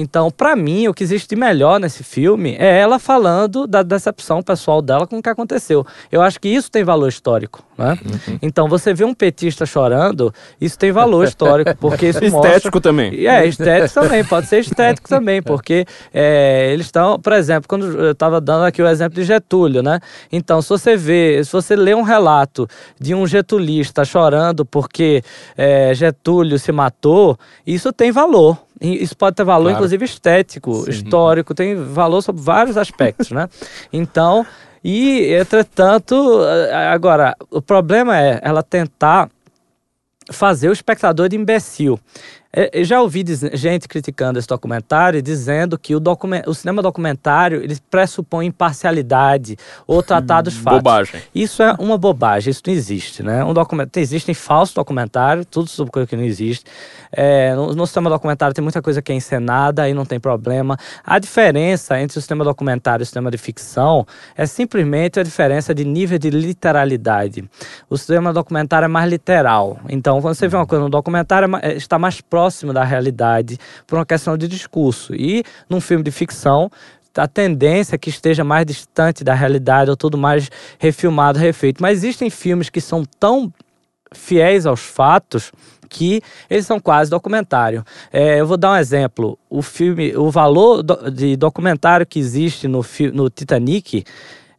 [0.00, 4.42] Então, para mim, o que existe de melhor nesse filme é ela falando da decepção
[4.42, 5.86] pessoal dela com o que aconteceu.
[6.10, 7.98] Eu acho que isso tem valor histórico, né?
[8.04, 8.38] Uhum.
[8.40, 12.80] Então, você vê um petista chorando, isso tem valor histórico, porque isso Estético mostra...
[12.80, 13.26] também.
[13.26, 18.12] É, estético também, pode ser estético também, porque é, eles estão, por exemplo, quando eu
[18.12, 20.00] estava dando aqui o exemplo de Getúlio, né?
[20.32, 22.66] Então, se você vê, se você lê um relato
[22.98, 25.22] de um getulista chorando porque
[25.56, 28.56] é, Getúlio se matou, isso tem valor.
[28.80, 29.76] Isso pode ter valor, claro.
[29.76, 30.90] inclusive, estético, Sim.
[30.90, 33.48] histórico, tem valor sobre vários aspectos, né?
[33.92, 34.46] Então,
[34.82, 36.40] e, entretanto,
[36.90, 39.28] agora, o problema é ela tentar
[40.32, 42.00] fazer o espectador de imbecil.
[42.52, 47.62] É, eu já ouvi gente criticando esse documentário dizendo que o, document, o cinema documentário
[47.62, 49.56] ele pressupõe imparcialidade
[49.86, 50.80] ou tratar dos fatos.
[50.80, 51.22] Bobagem.
[51.32, 53.44] Isso é uma bobagem, isso não existe, né?
[53.44, 56.64] Um documentário, existem falsos documentários, tudo sobre coisa que não existe.
[57.12, 60.76] É, no, no cinema documentário tem muita coisa que é encenada, aí não tem problema.
[61.04, 64.06] A diferença entre o cinema documentário e o cinema de ficção
[64.36, 67.48] é simplesmente a diferença de nível de literalidade.
[67.88, 69.78] O cinema documentário é mais literal.
[69.88, 73.98] Então, quando você vê uma coisa no documentário, é, está mais próximo da realidade por
[73.98, 75.14] uma questão de discurso.
[75.14, 76.70] E num filme de ficção,
[77.16, 81.82] a tendência é que esteja mais distante da realidade ou tudo mais refilmado, refeito.
[81.82, 83.52] Mas existem filmes que são tão
[84.12, 85.52] fiéis aos fatos
[85.90, 87.84] que eles são quase documentário.
[88.12, 89.38] É, eu vou dar um exemplo.
[89.50, 94.04] O filme, o valor do, de documentário que existe no, no Titanic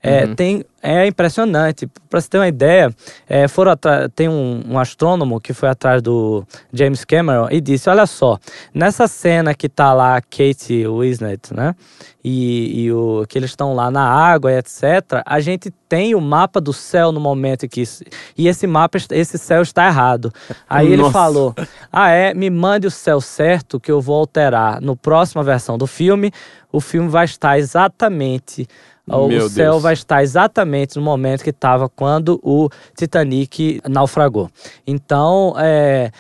[0.04, 0.36] é, uhum.
[0.36, 1.88] tem, é impressionante.
[2.10, 2.92] Para você ter uma ideia,
[3.30, 3.74] é, foram
[4.16, 6.44] tem um, um, astrônomo que foi atrás do
[6.74, 8.40] James Cameron e disse: Olha só,
[8.74, 11.76] nessa cena que tá lá Kate Winslet, né?
[12.24, 16.60] E, e o, que eles estão lá na água, etc., a gente tem o mapa
[16.60, 17.82] do céu no momento que.
[17.82, 18.04] Isso,
[18.36, 20.34] e esse mapa, esse céu está errado.
[20.68, 21.02] Aí Nossa.
[21.02, 21.56] ele falou:
[21.92, 22.34] Ah, é?
[22.34, 24.82] Me mande o céu certo que eu vou alterar.
[24.82, 26.32] No próxima versão do filme,
[26.72, 28.68] o filme vai estar exatamente
[29.08, 29.84] meu o céu Deus.
[29.84, 34.50] vai estar exatamente no momento que estava quando o Titanic naufragou.
[34.86, 36.12] Então, é,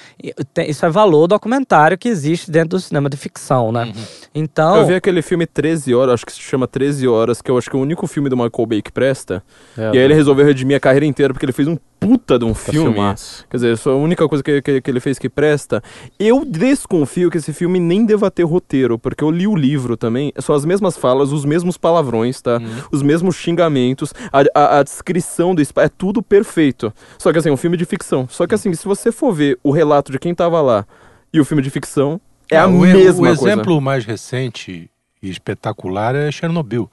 [0.67, 3.85] isso é valor documentário que existe dentro do cinema de ficção, né?
[3.85, 4.03] Uhum.
[4.33, 4.77] Então...
[4.77, 7.69] Eu vi aquele filme 13 Horas, acho que se chama 13 Horas, que eu acho
[7.69, 9.43] que é o único filme do Michael Bay que presta.
[9.77, 12.43] É, e aí ele resolveu redimir a carreira inteira, porque ele fez um puta de
[12.43, 12.91] um filme.
[12.91, 13.45] Filmaço.
[13.47, 15.83] Quer dizer, a única coisa que, que, que, ele fez que presta.
[16.19, 20.33] Eu desconfio que esse filme nem deva ter roteiro, porque eu li o livro também.
[20.39, 22.57] São as mesmas falas, os mesmos palavrões, tá?
[22.57, 22.81] Uhum.
[22.91, 25.85] Os mesmos xingamentos, a, a, a descrição do espaço.
[25.85, 26.91] É tudo perfeito.
[27.19, 28.27] Só que assim, é um filme de ficção.
[28.27, 30.87] Só que assim, se você for ver o relato de quem tava lá
[31.31, 33.45] e o filme de ficção, é, é a o, mesma coisa.
[33.45, 34.89] O exemplo mais recente
[35.21, 36.89] e espetacular é Chernobyl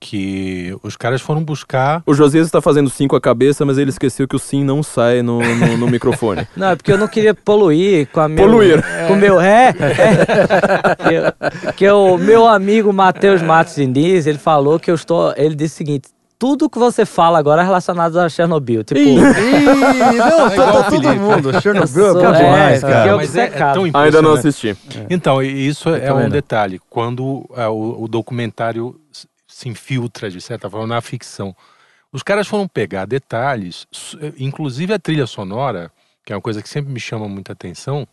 [0.00, 2.02] que os caras foram buscar.
[2.06, 5.22] O Josias está fazendo cinco a cabeça, mas ele esqueceu que o sim não sai
[5.22, 6.46] no, no, no microfone.
[6.56, 8.44] Não, é porque eu não queria poluir com a meu.
[8.44, 8.84] Poluir.
[9.06, 9.74] Com o meu ré.
[9.78, 11.32] É,
[11.72, 15.34] que, que o meu amigo Matheus Matos Diniz, ele falou que eu estou.
[15.36, 18.84] Ele disse o seguinte: tudo que você fala agora é relacionado a Chernobyl.
[18.84, 19.00] Tipo.
[19.00, 21.60] Ih, não, é tá, todo mundo.
[21.60, 23.16] Chernobyl é bom demais, é, cara.
[23.16, 24.76] Mas é, é tão Ainda não assisti.
[25.10, 26.80] Então, isso é um detalhe.
[26.88, 28.94] Quando o, o documentário
[29.58, 31.54] se infiltra, de certa forma, na ficção.
[32.12, 33.88] Os caras foram pegar detalhes,
[34.38, 35.90] inclusive a trilha sonora,
[36.24, 38.06] que é uma coisa que sempre me chama muita atenção.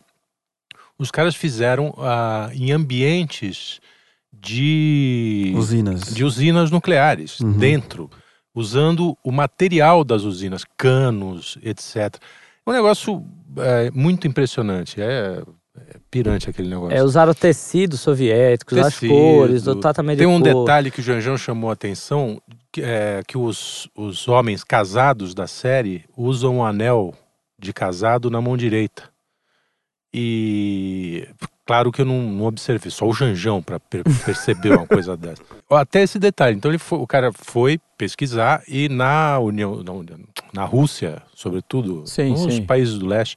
[0.98, 3.80] Os caras fizeram uh, em ambientes
[4.32, 7.52] de usinas, de usinas nucleares uhum.
[7.52, 8.10] dentro,
[8.52, 12.16] usando o material das usinas, canos, etc.
[12.66, 13.24] Um negócio
[13.58, 15.00] é, muito impressionante.
[15.00, 15.42] É, é,
[16.10, 16.96] pirante aquele negócio.
[16.96, 19.12] É, usaram tecidos soviéticos, Tecido.
[19.12, 20.64] as cores, o tratamento Tem um cor.
[20.64, 22.40] detalhe que o Janjão chamou a atenção,
[22.72, 27.14] que, é, que os, os homens casados da série usam um anel
[27.58, 29.04] de casado na mão direita.
[30.12, 31.28] E
[31.66, 35.42] claro que eu não, não observei, só o Janjão para per perceber uma coisa dessa.
[35.70, 36.56] Até esse detalhe.
[36.56, 39.92] Então ele foi, o cara foi pesquisar e na União, na,
[40.54, 42.62] na Rússia, sobretudo, sim, nos sim.
[42.64, 43.36] países do leste,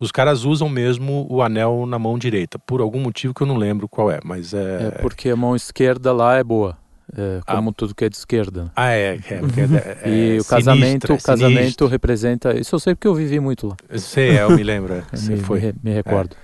[0.00, 3.56] os caras usam mesmo o anel na mão direita, por algum motivo que eu não
[3.56, 4.86] lembro qual é, mas é.
[4.86, 6.76] É porque a mão esquerda lá é boa.
[7.16, 7.72] É, como ah.
[7.76, 8.70] tudo que é de esquerda.
[8.74, 9.16] Ah, é.
[9.16, 12.58] é, é, é e o casamento, o casamento representa.
[12.58, 13.76] Isso eu sei porque eu vivi muito lá.
[13.88, 15.02] Eu sei, eu me lembro.
[15.12, 15.60] Você me, foi.
[15.60, 16.36] Me, me recordo.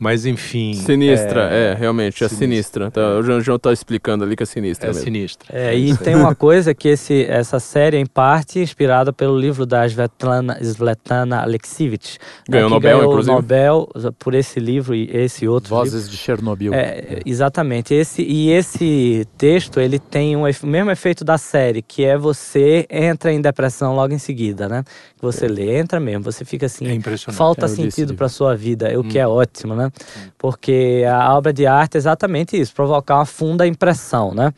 [0.00, 0.72] Mas enfim.
[0.72, 2.90] Sinistra, é, é realmente, é sinistra.
[2.90, 4.86] Tá, o João tá explicando ali que é sinistra.
[4.86, 5.04] É mesmo.
[5.04, 5.48] sinistra.
[5.52, 9.66] É, e tem uma coisa que esse, essa série é em parte inspirada pelo livro
[9.66, 12.18] da Svetlana, Svetlana Alexievich.
[12.48, 13.34] Ganhou o Nobel, ganhou inclusive.
[13.34, 13.88] Nobel
[14.18, 15.68] por esse livro e esse outro.
[15.68, 16.10] Vozes livro.
[16.10, 16.72] de Chernobyl.
[16.72, 17.92] É, exatamente.
[17.92, 22.86] Esse, e esse texto, ele tem um, o mesmo efeito da série, que é você
[22.88, 24.82] entra em depressão logo em seguida, né?
[25.22, 26.86] Você lê, entra mesmo, você fica assim.
[26.86, 27.36] É impressionante.
[27.36, 29.08] Falta sentido para sua vida, o hum.
[29.08, 29.90] que é ótimo, né?
[30.38, 34.52] Porque a obra de arte é exatamente isso, provocar uma funda impressão, né?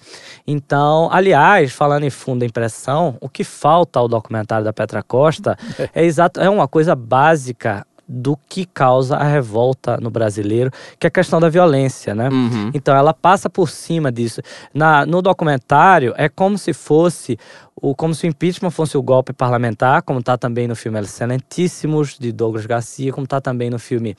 [0.47, 5.57] Então, aliás, falando em funda impressão, o que falta ao documentário da Petra Costa
[5.95, 11.09] é, exato, é uma coisa básica do que causa a revolta no brasileiro, que é
[11.09, 12.29] a questão da violência, né?
[12.29, 12.71] Uhum.
[12.75, 14.43] Então ela passa por cima disso.
[14.75, 17.39] Na, no documentário é como se fosse
[17.75, 22.19] o, como se o impeachment fosse o golpe parlamentar, como está também no filme Excelentíssimos,
[22.19, 24.17] de Douglas Garcia, como está também no filme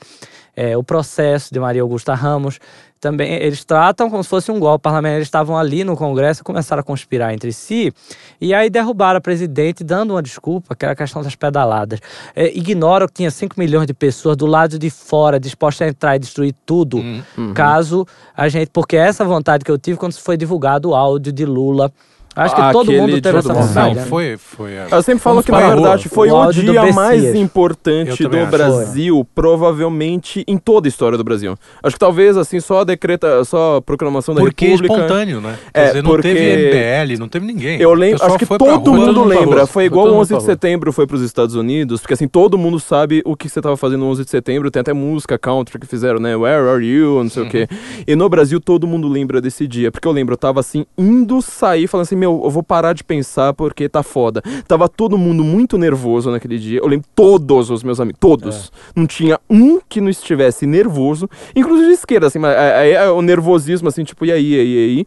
[0.56, 2.58] é, O Processo, de Maria Augusta Ramos.
[3.00, 5.16] Também eles tratam como se fosse um golpe parlamentar.
[5.16, 7.92] Eles estavam ali no Congresso e começaram a conspirar entre si,
[8.40, 12.00] e aí derrubaram a presidente, dando uma desculpa, que era a questão das pedaladas.
[12.34, 16.16] É, ignoram que tinha 5 milhões de pessoas do lado de fora dispostas a entrar
[16.16, 17.52] e destruir tudo, uhum.
[17.54, 18.70] caso a gente.
[18.70, 21.92] Porque essa vontade que eu tive quando foi divulgado o áudio de Lula
[22.36, 23.94] Acho que todo mundo teve essa vontade.
[23.94, 24.06] Não, né?
[24.08, 24.72] foi, foi.
[24.90, 29.26] Eu sempre falo que, na verdade, foi o, o dia mais importante do Brasil, foi.
[29.34, 31.56] provavelmente em toda a história do Brasil.
[31.82, 34.94] Acho que talvez, assim, só a decreta, só a proclamação da porque República...
[34.94, 35.56] Porque espontâneo, né?
[35.72, 36.34] Quer é, dizer, não porque...
[36.34, 37.80] teve MBL, não teve ninguém.
[37.80, 39.66] Eu lembro, acho que todo rua, mundo lembra.
[39.66, 42.80] Foi igual o 11 de setembro foi para os Estados Unidos, porque, assim, todo mundo
[42.80, 44.70] sabe o que você estava fazendo no 11 de setembro.
[44.70, 46.36] Tem até música country que fizeram, né?
[46.36, 47.22] Where are you?
[47.22, 47.48] Não sei uhum.
[47.48, 47.68] o quê.
[48.06, 49.90] E no Brasil, todo mundo lembra desse dia.
[49.90, 53.04] Porque eu lembro, eu tava, assim, indo sair, falando assim, meu, eu vou parar de
[53.04, 54.42] pensar porque tá foda.
[54.66, 56.80] Tava todo mundo muito nervoso naquele dia.
[56.80, 58.72] Eu lembro todos os meus amigos, todos.
[58.74, 58.90] É.
[58.98, 63.20] Não tinha um que não estivesse nervoso, inclusive de esquerda, assim, mas é, é, o
[63.20, 65.06] nervosismo, assim, tipo, e aí, e aí, e aí.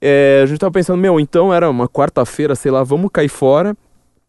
[0.00, 3.74] É, a gente tava pensando, meu, então era uma quarta-feira, sei lá, vamos cair fora.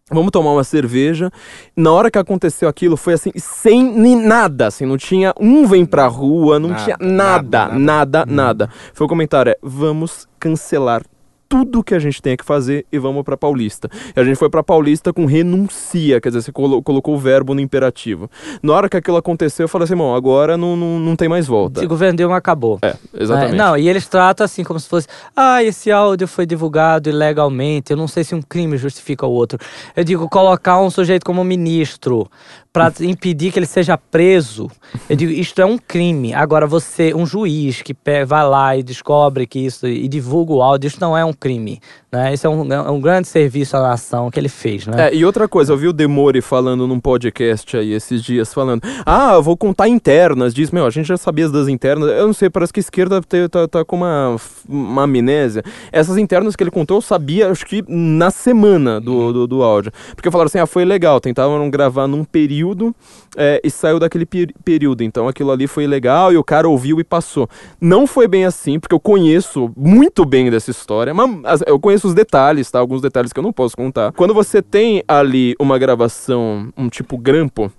[0.09, 1.29] Vamos tomar uma cerveja.
[1.75, 3.83] Na hora que aconteceu aquilo, foi assim, sem
[4.15, 8.25] nada, assim, não tinha um vem pra rua, não nada, tinha nada, nada, nada, nada.
[8.25, 8.69] nada.
[8.93, 11.03] Foi o comentário, é, vamos cancelar
[11.47, 13.89] tudo que a gente tem que fazer e vamos para Paulista.
[14.15, 17.53] E a gente foi para Paulista com renuncia, quer dizer, você colo colocou o verbo
[17.53, 18.29] no imperativo.
[18.61, 21.47] Na hora que aquilo aconteceu, eu falei assim, bom, agora não, não, não tem mais
[21.47, 21.83] volta.
[21.83, 22.79] O governo acabou.
[22.81, 23.53] É, exatamente.
[23.53, 27.91] É, não, e eles tratam assim como se fosse, ah, esse áudio foi divulgado ilegalmente,
[27.91, 29.59] eu não sei se um crime justifica o outro.
[29.95, 32.29] Eu digo, colocar um sujeito como ministro
[32.77, 34.69] para impedir que ele seja preso.
[35.09, 36.31] Eu digo, isto é um crime.
[36.31, 37.95] Agora, você, um juiz que
[38.27, 41.79] vai lá e descobre que isso e divulga o áudio, isso não é um crime.
[42.11, 42.33] Né?
[42.33, 44.87] Isso é um, é um grande serviço à nação que ele fez.
[44.87, 45.07] Né?
[45.07, 48.81] É, e outra coisa, eu vi o Demore falando num podcast aí esses dias, falando:
[49.05, 50.53] Ah, eu vou contar internas.
[50.53, 52.09] Diz, meu, a gente já sabia das internas.
[52.09, 54.35] Eu não sei, parece que a esquerda tá, tá, com uma,
[54.67, 55.63] uma amnésia.
[55.91, 59.91] Essas internas que ele contou, eu sabia, acho que na semana do, do, do áudio.
[60.15, 62.95] Porque falaram assim: ah, foi legal, tentavam gravar num período período
[63.35, 65.03] é, e saiu daquele per período.
[65.03, 67.49] Então aquilo ali foi legal e o cara ouviu e passou.
[67.79, 72.13] Não foi bem assim, porque eu conheço muito bem dessa história, mas eu conheço os
[72.13, 72.79] detalhes, tá?
[72.79, 74.11] Alguns detalhes que eu não posso contar.
[74.13, 77.71] Quando você tem ali uma gravação, um tipo grampo,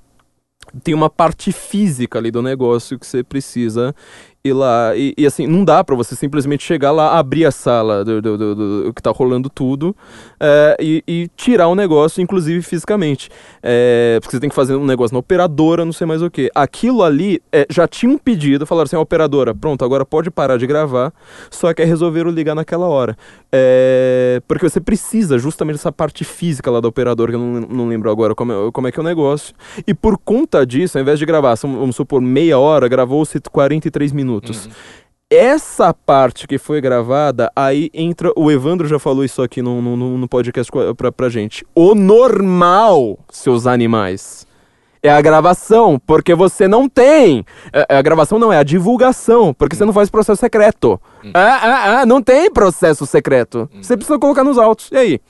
[0.83, 3.95] tem uma parte física ali do negócio que você precisa
[4.45, 4.97] ir lá.
[4.97, 8.39] E, e assim, não dá para você simplesmente chegar lá, abrir a sala do, do,
[8.39, 9.95] do, do que tá rolando tudo
[10.41, 13.29] é, e, e, tirar o negócio, inclusive fisicamente.
[13.63, 16.51] É, porque você tem que fazer um negócio na operadora, não sei mais o que.
[16.55, 20.57] Aquilo ali é, já tinha um pedido, falaram assim: a operadora, pronto, agora pode parar
[20.57, 21.13] de gravar,
[21.51, 23.17] só que é resolveram ligar naquela hora.
[24.47, 28.11] Porque você precisa justamente dessa parte física lá da operadora, que eu não, não lembro
[28.11, 29.55] agora como é, como é que é o negócio.
[29.87, 34.28] E por conta disso, ao invés de gravar, vamos supor, meia hora, gravou-se 43 minutos.
[34.67, 34.73] Uhum.
[35.31, 38.33] Essa parte que foi gravada, aí entra.
[38.35, 41.67] O Evandro já falou isso aqui no, no, no podcast pra, pra gente.
[41.75, 44.47] O normal, seus animais
[45.03, 47.45] é a gravação, porque você não tem.
[47.73, 51.01] É, é, a gravação não, é a divulgação, porque você não faz processo secreto.
[51.25, 51.31] Hum.
[51.35, 53.69] Ah, ah, ah, não tem processo secreto.
[53.83, 54.91] Você precisa colocar nos autos.
[54.93, 55.21] E aí?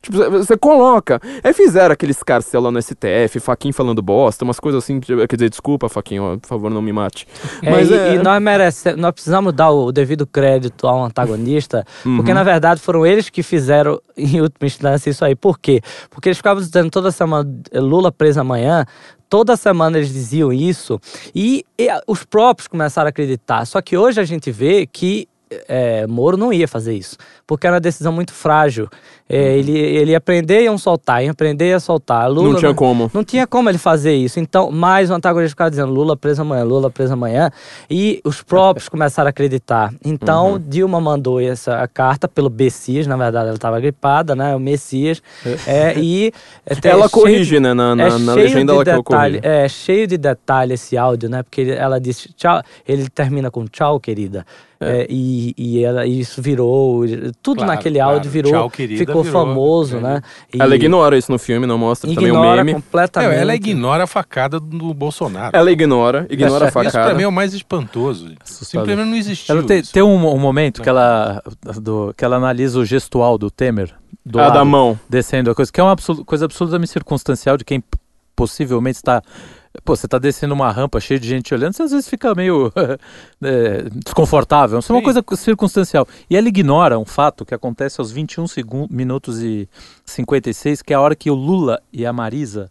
[0.00, 1.20] Tipo, você coloca.
[1.42, 5.00] Aí fizeram aquele escarcel lá no STF, Faquinho falando bosta, umas coisas assim.
[5.00, 7.26] Quer dizer, desculpa, Faquinho, por favor, não me mate.
[7.62, 8.14] É, Mas, e, é...
[8.14, 12.16] e nós merecemos, nós precisamos dar o devido crédito ao antagonista, uhum.
[12.16, 15.34] porque na verdade foram eles que fizeram, em última instância, isso aí.
[15.34, 15.80] Por quê?
[16.10, 18.86] Porque eles ficavam dizendo toda semana Lula preso amanhã,
[19.28, 21.00] toda semana eles diziam isso
[21.34, 23.64] e, e, os próprios começaram a acreditar.
[23.66, 25.28] Só que hoje a gente vê que
[25.68, 28.88] é, Moro não ia fazer isso, porque era uma decisão muito frágil.
[29.28, 29.46] É, uhum.
[29.46, 32.30] ele, ele ia aprender e iam soltar, ia aprender e ia soltar.
[32.30, 33.10] Lula, não tinha como.
[33.12, 34.40] Não tinha como ele fazer isso.
[34.40, 37.50] Então, mais o antagonista ficava dizendo Lula preso amanhã, Lula preso amanhã.
[37.90, 39.92] E os próprios começaram a acreditar.
[40.04, 40.62] Então, uhum.
[40.66, 44.56] Dilma mandou essa carta pelo Messias, na verdade ela estava gripada, né?
[44.56, 45.22] O Messias.
[45.66, 46.32] É, e
[46.64, 47.74] é, ela corrige, de, né?
[47.74, 51.42] Na, na, é na legenda ela detalhe, É cheio de detalhe esse áudio, né?
[51.42, 54.46] Porque ela disse tchau, ele termina com tchau, querida.
[54.80, 55.00] É.
[55.00, 57.04] É, e, e ela, isso virou.
[57.42, 58.30] Tudo claro, naquele áudio claro.
[58.30, 58.52] virou.
[58.52, 60.00] Tchau, querida, ficou virou, famoso, é.
[60.00, 60.22] né?
[60.52, 62.74] E ela ignora isso no filme, não mostra também o meme.
[62.74, 63.36] completamente.
[63.36, 65.56] É, ela ignora a facada do Bolsonaro.
[65.56, 66.88] Ela ignora, ignora a facada.
[66.88, 68.32] Isso pra mim é o mais espantoso.
[68.44, 69.56] Simplesmente não existiu.
[69.56, 71.42] Ela tem, tem um, um, momento que ela,
[71.80, 73.94] do, que ela analisa o gestual do Temer.
[74.24, 74.98] Do ah, da mão.
[75.08, 75.96] Descendo a coisa, que é uma
[76.26, 77.82] coisa absolutamente circunstancial de quem
[78.36, 79.22] possivelmente está
[79.84, 82.72] Pô, você tá descendo uma rampa cheia de gente olhando, você às vezes fica meio
[83.42, 84.78] é, desconfortável.
[84.78, 86.06] Isso é uma coisa circunstancial.
[86.28, 89.68] E ela ignora um fato que acontece aos 21 segundos, minutos e
[90.04, 92.70] 56, que é a hora que o Lula e a Marisa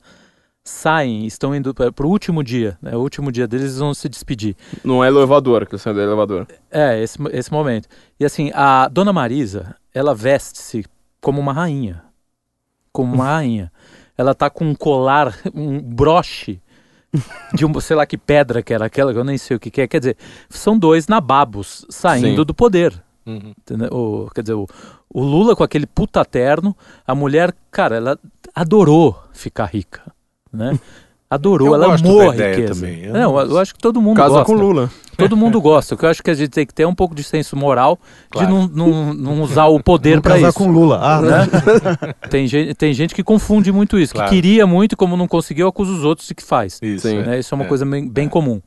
[0.64, 2.95] saem, estão indo para o último dia, né?
[2.95, 4.56] O último dia deles eles vão se despedir.
[4.84, 6.45] Não é elevador, que saem do elevador.
[6.70, 7.88] É, esse, esse momento.
[8.20, 10.86] E assim, a dona Marisa, ela veste-se
[11.22, 12.04] como uma rainha.
[12.91, 13.72] Como uma rainha.
[14.18, 16.62] Ela tá com um colar, um broche
[17.53, 19.72] de um, sei lá que pedra que era aquela, que eu nem sei o que,
[19.72, 19.88] que é.
[19.88, 20.18] Quer dizer,
[20.49, 22.45] são dois nababos saindo Sim.
[22.45, 22.93] do poder.
[23.26, 23.53] Uhum.
[23.91, 24.68] O, quer dizer, o,
[25.10, 28.20] o, Lula com aquele puta terno, a mulher, cara, ela
[28.55, 30.01] adorou ficar rica,
[30.51, 30.80] né?
[31.30, 32.74] Adorou, eu ela amou a riqueza.
[32.74, 33.03] Também.
[33.03, 34.45] Eu não, eu acho que todo mundo Casa gosta.
[34.45, 34.89] com Lula.
[35.18, 35.95] Todo mundo gosta.
[35.95, 37.99] O que eu acho que a gente tem que ter um pouco de senso moral
[38.30, 38.47] claro.
[38.47, 40.53] de não, não, não, usar o poder para isso.
[40.53, 40.99] com Lula.
[41.01, 41.47] Ah, né?
[42.30, 44.30] tem, gente, tem gente que confunde muito isso, claro.
[44.30, 46.80] que queria muito e como não conseguiu, acusa os outros de que faz.
[46.82, 47.39] Isso, né?
[47.39, 47.68] isso é uma é.
[47.68, 48.30] coisa bem, bem é.
[48.30, 48.61] comum.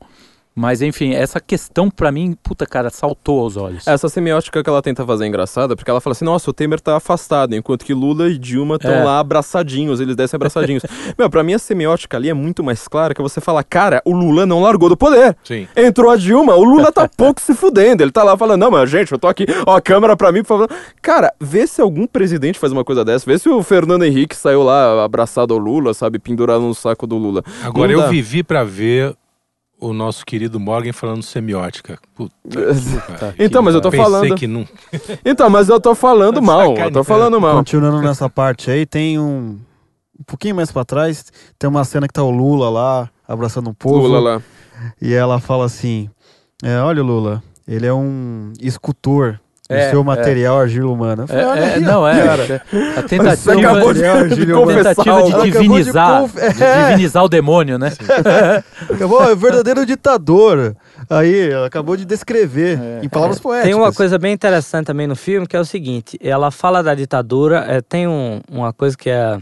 [0.53, 3.87] Mas enfim, essa questão para mim, puta cara, saltou aos olhos.
[3.87, 6.81] Essa semiótica que ela tenta fazer é engraçada, porque ela fala assim: nossa, o Temer
[6.81, 9.03] tá afastado, enquanto que Lula e Dilma estão é.
[9.03, 10.83] lá abraçadinhos, eles descem abraçadinhos.
[11.17, 14.11] Meu, pra mim a semiótica ali é muito mais clara que você fala: cara, o
[14.11, 15.37] Lula não largou do poder.
[15.43, 15.67] Sim.
[15.75, 18.03] Entrou a Dilma, o Lula tá pouco se fudendo.
[18.03, 20.41] Ele tá lá falando: não, mas gente, eu tô aqui, ó, a câmera pra mim,
[20.41, 20.69] por favor.
[21.01, 24.63] Cara, vê se algum presidente faz uma coisa dessa, vê se o Fernando Henrique saiu
[24.63, 27.41] lá abraçado ao Lula, sabe, pendurado no saco do Lula.
[27.63, 29.15] Agora eu vivi para ver
[29.81, 31.99] o nosso querido Morgan falando semiótica.
[32.13, 32.33] Puta,
[33.19, 34.35] cara, então, mas eu tô Pensei falando.
[34.35, 34.65] Que não...
[35.25, 36.77] então, mas eu tô falando tá mal.
[36.77, 37.57] Eu tô falando mal.
[37.57, 39.59] Continuando nessa parte aí, tem um.
[40.19, 43.73] Um pouquinho mais para trás, tem uma cena que tá o Lula lá, abraçando um
[43.73, 44.05] povo.
[44.05, 44.41] Lula lá.
[45.01, 46.11] E ela fala assim:
[46.63, 49.39] é, Olha, Lula, ele é um escultor
[49.71, 50.03] é, seu é.
[50.03, 50.61] material é.
[50.61, 51.27] argila humana.
[51.27, 52.23] Falei, é, é não, é.
[52.23, 52.61] Cara,
[52.97, 56.53] a tentativa, acabou de, a tentativa de divinizar, de, conf...
[56.53, 57.91] de divinizar o demônio, né?
[58.89, 60.75] acabou, é verdadeiro ditador.
[61.09, 63.69] Aí, ela acabou de descrever em palavras poéticas.
[63.69, 66.95] Tem uma coisa bem interessante também no filme, que é o seguinte, ela fala da
[66.95, 69.37] ditadura, tem um, uma coisa que é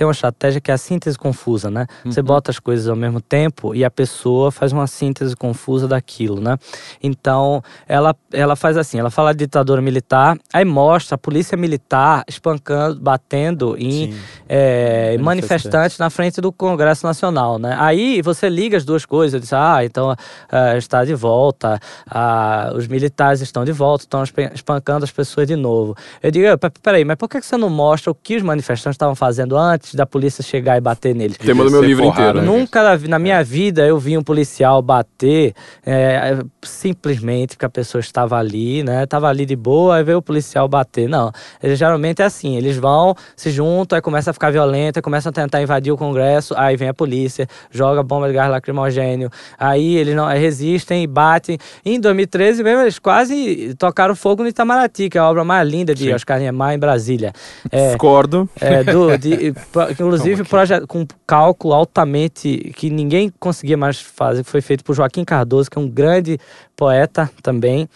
[0.00, 1.86] tem uma estratégia que é a síntese confusa, né?
[2.02, 2.10] Uhum.
[2.10, 6.40] Você bota as coisas ao mesmo tempo e a pessoa faz uma síntese confusa daquilo,
[6.40, 6.56] né?
[7.02, 10.38] Então, ela, ela faz assim, ela fala da ditadura militar.
[10.54, 14.14] Aí mostra a polícia militar espancando, batendo em
[14.48, 17.76] é, manifestantes na frente do Congresso Nacional, né?
[17.78, 22.86] Aí você liga as duas coisas, diz, ah, então uh, está de volta, uh, os
[22.86, 24.22] militares estão de volta, estão
[24.54, 25.96] espancando as pessoas de novo.
[26.22, 26.46] Eu digo,
[26.82, 30.06] peraí, mas por que você não mostra o que os manifestantes estavam fazendo antes da
[30.06, 31.36] polícia chegar e bater neles?
[31.36, 32.40] Tema do meu livro porrada, inteiro.
[32.40, 32.58] Né?
[32.58, 38.36] Nunca na minha vida eu vi um policial bater é, simplesmente porque a pessoa estava
[38.36, 39.04] ali, né?
[39.04, 41.08] Estava ali de boa, aí veio o policial bater.
[41.08, 41.32] Não,
[41.62, 45.32] eles, geralmente é assim, eles vão, se juntam, aí começa a ficar violenta, começam a
[45.32, 50.14] tentar invadir o Congresso, aí vem a polícia, joga bomba de gás lacrimogênio, aí eles
[50.14, 51.58] não resistem e batem.
[51.84, 55.68] E em 2013 mesmo, eles quase tocaram fogo no Itamaraty, que é a obra mais
[55.68, 56.12] linda de Sim.
[56.12, 57.32] Oscar Niemeyer em Brasília.
[57.70, 58.48] É, Discordo.
[58.60, 59.54] É, do, de,
[59.90, 65.24] inclusive projeto, com cálculo altamente que ninguém conseguia mais fazer, que foi feito por Joaquim
[65.24, 66.38] Cardoso, que é um grande
[66.76, 67.88] poeta também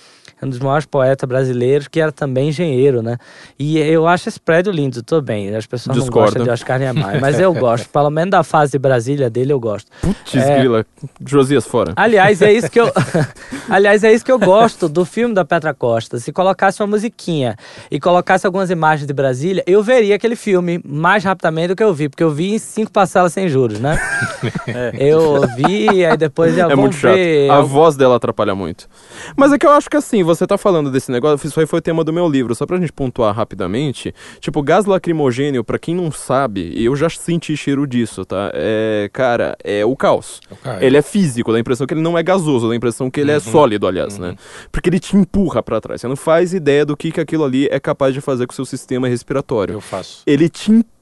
[0.43, 3.19] um dos maiores poetas brasileiros, que era também engenheiro, né?
[3.59, 5.55] E eu acho esse prédio lindo, tô bem.
[5.55, 6.17] As pessoas Discordo.
[6.17, 7.89] não gostam de Oscar Niemeyer, mas eu gosto.
[7.89, 9.91] Pelo menos da fase de Brasília dele eu gosto.
[10.01, 10.59] Putz, é...
[10.59, 10.87] grila.
[11.25, 11.93] Josias fora.
[11.97, 12.93] Aliás, é isso que eu
[13.69, 16.19] Aliás, é isso que eu gosto do filme da Petra Costa.
[16.19, 17.57] Se colocasse uma musiquinha
[17.91, 21.93] e colocasse algumas imagens de Brasília, eu veria aquele filme mais rapidamente do que eu
[21.95, 23.99] vi, porque eu vi em cinco parcelas sem juros, né?
[24.69, 24.93] é.
[24.99, 27.15] Eu vi, aí depois eu é muito chato.
[27.15, 27.51] ver.
[27.51, 28.89] A voz dela atrapalha muito.
[29.37, 31.79] Mas é que eu acho que assim, você tá falando desse negócio, isso aí foi
[31.79, 34.15] o tema do meu livro, só pra gente pontuar rapidamente.
[34.41, 38.51] Tipo, gás lacrimogênio, pra quem não sabe, eu já senti cheiro disso, tá?
[38.55, 40.41] É, cara, é o caos.
[40.65, 43.11] É ele é físico, dá a impressão que ele não é gasoso, dá a impressão
[43.11, 43.39] que ele é uhum.
[43.39, 44.29] é sólido, aliás, né?
[44.29, 44.33] uhum.
[44.33, 44.39] né?
[44.73, 46.01] Porque ele te empurra para trás.
[46.01, 48.57] Você não faz ideia do que, que aquilo ali é capaz de fazer com o
[48.57, 49.75] seu sistema respiratório.
[49.75, 50.23] Eu faço.
[50.27, 50.94] Ele te empurra,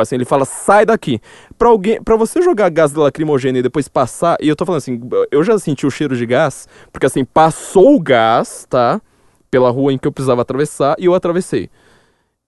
[0.00, 1.20] assim, ele fala, sai daqui.
[1.58, 5.00] Pra alguém, para você jogar gás lacrimogêneo e depois passar, e eu tô falando assim,
[5.30, 9.00] eu já senti o cheiro de gás, porque assim, passou o gás, tá?
[9.50, 11.70] Pela rua em que eu precisava atravessar, e eu atravessei.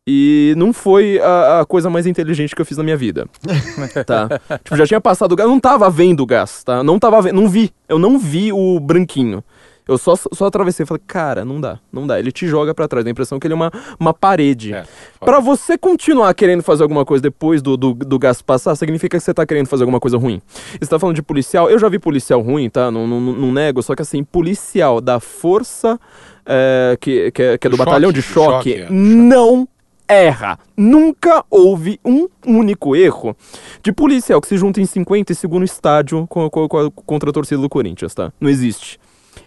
[0.06, 3.28] E não foi a, a, coisa mais inteligente que eu fiz na minha vida.
[4.04, 4.28] tá?
[4.64, 6.82] Tipo, já tinha passado o gás, eu não tava vendo o gás, tá?
[6.82, 7.72] Não tava vendo, não vi.
[7.88, 9.44] Eu não vi o branquinho.
[9.92, 12.18] Eu só, só atravessei e falei, cara, não dá, não dá.
[12.18, 14.74] Ele te joga para trás, dá a impressão que ele é uma, uma parede.
[14.74, 14.84] É,
[15.20, 19.24] para você continuar querendo fazer alguma coisa depois do, do, do, gás passar, significa que
[19.24, 20.40] você tá querendo fazer alguma coisa ruim.
[20.80, 22.90] Você tá falando de policial, eu já vi policial ruim, tá?
[22.90, 25.98] Não, não, não nego, só que assim, policial da força
[26.46, 28.86] é, que, que, é, que é do choque, batalhão de choque, choque é.
[28.90, 29.68] não
[30.12, 30.58] erra.
[30.76, 33.36] Nunca houve um único erro
[33.82, 37.32] de policial que se junta em 50 e segundo estádio com, com, com, contra a
[37.32, 38.32] torcida do Corinthians, tá?
[38.40, 38.98] Não existe.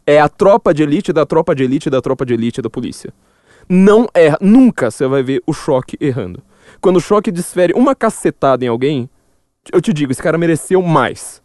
[0.07, 3.13] É a tropa de elite da tropa de elite da tropa de elite da polícia.
[3.67, 4.37] Não erra.
[4.39, 6.43] Nunca você vai ver o choque errando.
[6.79, 9.09] Quando o choque desfere uma cacetada em alguém,
[9.71, 11.41] eu te digo, esse cara mereceu mais.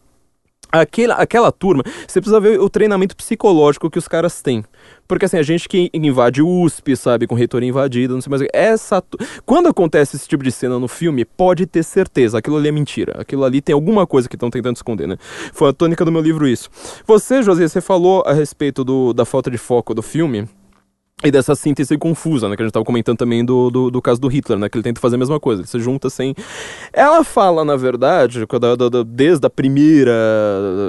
[0.72, 4.64] Aquela, aquela turma, você precisa ver o treinamento psicológico que os caras têm.
[5.08, 8.42] Porque assim, a gente que invade o USP, sabe, com reitoria invadida, não sei mais.
[8.52, 9.02] Essa.
[9.44, 13.20] Quando acontece esse tipo de cena no filme, pode ter certeza, aquilo ali é mentira.
[13.20, 15.16] Aquilo ali tem alguma coisa que estão tentando esconder, né?
[15.52, 16.70] Foi a tônica do meu livro isso.
[17.06, 20.48] Você, José, você falou a respeito do, da falta de foco do filme.
[21.22, 22.56] E dessa síntese confusa, né?
[22.56, 24.68] Que a gente tava comentando também do, do, do, caso do Hitler, né?
[24.70, 26.34] Que ele tenta fazer a mesma coisa, ele se junta sem.
[26.92, 28.46] Ela fala, na verdade,
[29.06, 30.12] desde a primeira.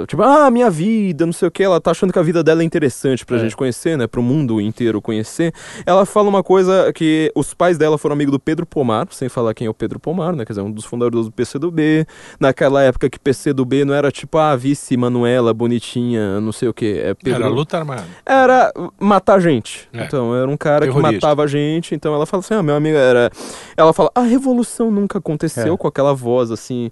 [0.08, 2.62] Tipo, ah, minha vida, não sei o que, ela tá achando que a vida dela
[2.62, 3.40] é interessante pra é.
[3.40, 4.06] gente conhecer, né?
[4.06, 5.52] Pro mundo inteiro conhecer.
[5.84, 9.52] Ela fala uma coisa que os pais dela foram amigos do Pedro Pomar, sem falar
[9.52, 10.46] quem é o Pedro Pomar, né?
[10.46, 12.06] Quer dizer, um dos fundadores do PCdoB.
[12.40, 16.98] Naquela época que PCdoB não era tipo, ah, vice Manuela, bonitinha, não sei o que.
[16.98, 17.42] É Pedro...
[17.42, 18.06] Era luta armada.
[18.24, 19.88] Era matar gente.
[19.92, 20.04] É.
[20.04, 21.08] Então, então, era um cara Terrorista.
[21.08, 21.94] que matava a gente.
[21.94, 23.30] Então ela fala assim: ah, meu amigo era.
[23.76, 25.76] Ela fala: a revolução nunca aconteceu é.
[25.76, 26.90] com aquela voz assim.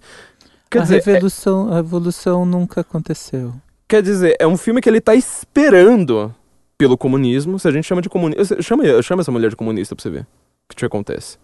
[0.71, 1.73] Quer a dizer, revolução, é...
[1.73, 3.53] a revolução nunca aconteceu.
[3.89, 6.33] Quer dizer, é um filme que ele tá esperando
[6.79, 7.59] pelo comunismo.
[7.59, 8.63] Se a gente chama de comunista.
[8.63, 10.27] Chama, chama essa mulher de comunista pra você ver o
[10.69, 11.39] que te acontece.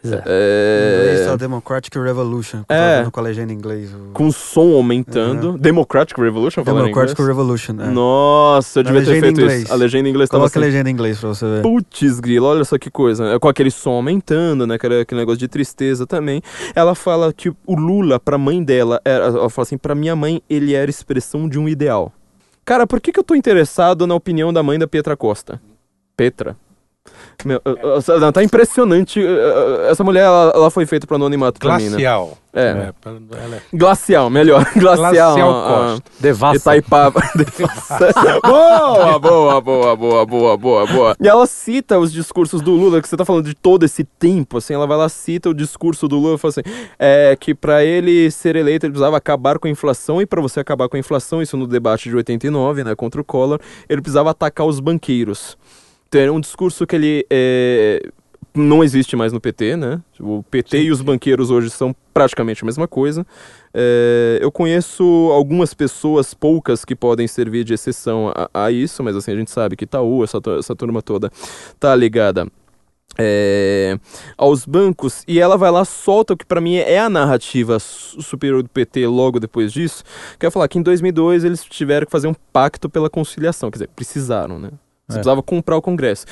[0.00, 0.22] Pois é.
[0.26, 1.20] é...
[1.22, 3.06] Inglês Democratic Revolution, é.
[3.10, 3.92] com a legenda em inglês.
[3.92, 4.12] O...
[4.12, 5.50] Com o som aumentando.
[5.50, 5.58] Uhum.
[5.58, 7.86] Democratic Revolution, Democratic Revolution, é.
[7.88, 9.72] Nossa, eu devia ter feito isso.
[9.72, 10.58] A legenda em inglês Coloca tava assim.
[10.58, 11.62] a legenda em inglês pra você ver.
[11.62, 13.34] Putz, grilo, olha só que coisa.
[13.34, 16.42] É com aquele som aumentando, né, aquele, aquele negócio de tristeza também.
[16.74, 20.42] Ela fala que o Lula, pra mãe dela, era, ela fala assim, pra minha mãe,
[20.48, 22.12] ele era expressão de um ideal.
[22.64, 25.60] Cara, por que, que eu tô interessado na opinião da mãe da Pietra Costa?
[26.16, 26.56] Petra.
[27.44, 27.60] Meu,
[28.20, 29.20] não, tá impressionante.
[29.88, 32.26] Essa mulher, ela, ela foi feita para anonimato Glacial.
[32.26, 32.38] Mim, né?
[32.52, 32.60] É.
[32.60, 33.56] é.
[33.56, 33.62] é.
[33.72, 34.66] Glacial, melhor.
[34.74, 35.12] Glacial.
[35.12, 36.10] Glacial Costa.
[36.18, 36.56] Devassa.
[36.56, 37.20] Itaipava.
[38.42, 41.16] boa, boa, boa, boa, boa, boa, boa.
[41.20, 44.58] E ela cita os discursos do Lula, que você tá falando de todo esse tempo,
[44.58, 46.62] assim, ela vai lá, cita o discurso do Lula e fala assim,
[46.98, 50.60] é, que para ele ser eleito ele precisava acabar com a inflação, e para você
[50.60, 54.30] acabar com a inflação, isso no debate de 89, né, contra o Collor, ele precisava
[54.30, 55.56] atacar os banqueiros.
[56.10, 58.00] Tem um discurso que ele é,
[58.54, 60.00] não existe mais no PT, né?
[60.18, 60.84] O PT Sim.
[60.84, 63.26] e os banqueiros hoje são praticamente a mesma coisa.
[63.72, 69.14] É, eu conheço algumas pessoas, poucas, que podem servir de exceção a, a isso, mas
[69.16, 71.30] assim, a gente sabe que Itaú, essa, essa turma toda,
[71.78, 72.46] tá ligada
[73.18, 73.98] é,
[74.36, 78.62] aos bancos e ela vai lá solta o que para mim é a narrativa superior
[78.62, 80.04] do PT logo depois disso,
[80.38, 83.76] que é falar que em 2002 eles tiveram que fazer um pacto pela conciliação, quer
[83.76, 84.70] dizer, precisaram, né?
[85.08, 85.20] Você é.
[85.20, 86.26] precisava comprar o Congresso.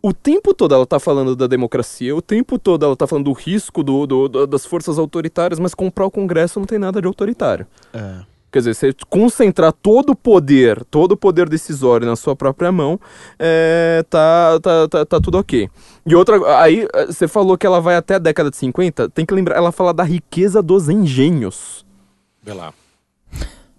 [0.00, 3.32] O tempo todo ela tá falando da democracia, o tempo todo ela tá falando do
[3.32, 7.06] risco do, do, do das forças autoritárias, mas comprar o Congresso não tem nada de
[7.06, 7.66] autoritário.
[7.92, 8.32] É.
[8.50, 13.00] Quer dizer, você concentrar todo o poder, todo o poder decisório na sua própria mão,
[13.38, 15.70] é, tá, tá, tá, tá, tudo ok.
[16.04, 19.32] E outra, aí você falou que ela vai até a década de 50, tem que
[19.32, 21.86] lembrar, ela fala da riqueza dos engenhos.
[22.42, 22.74] Vê lá.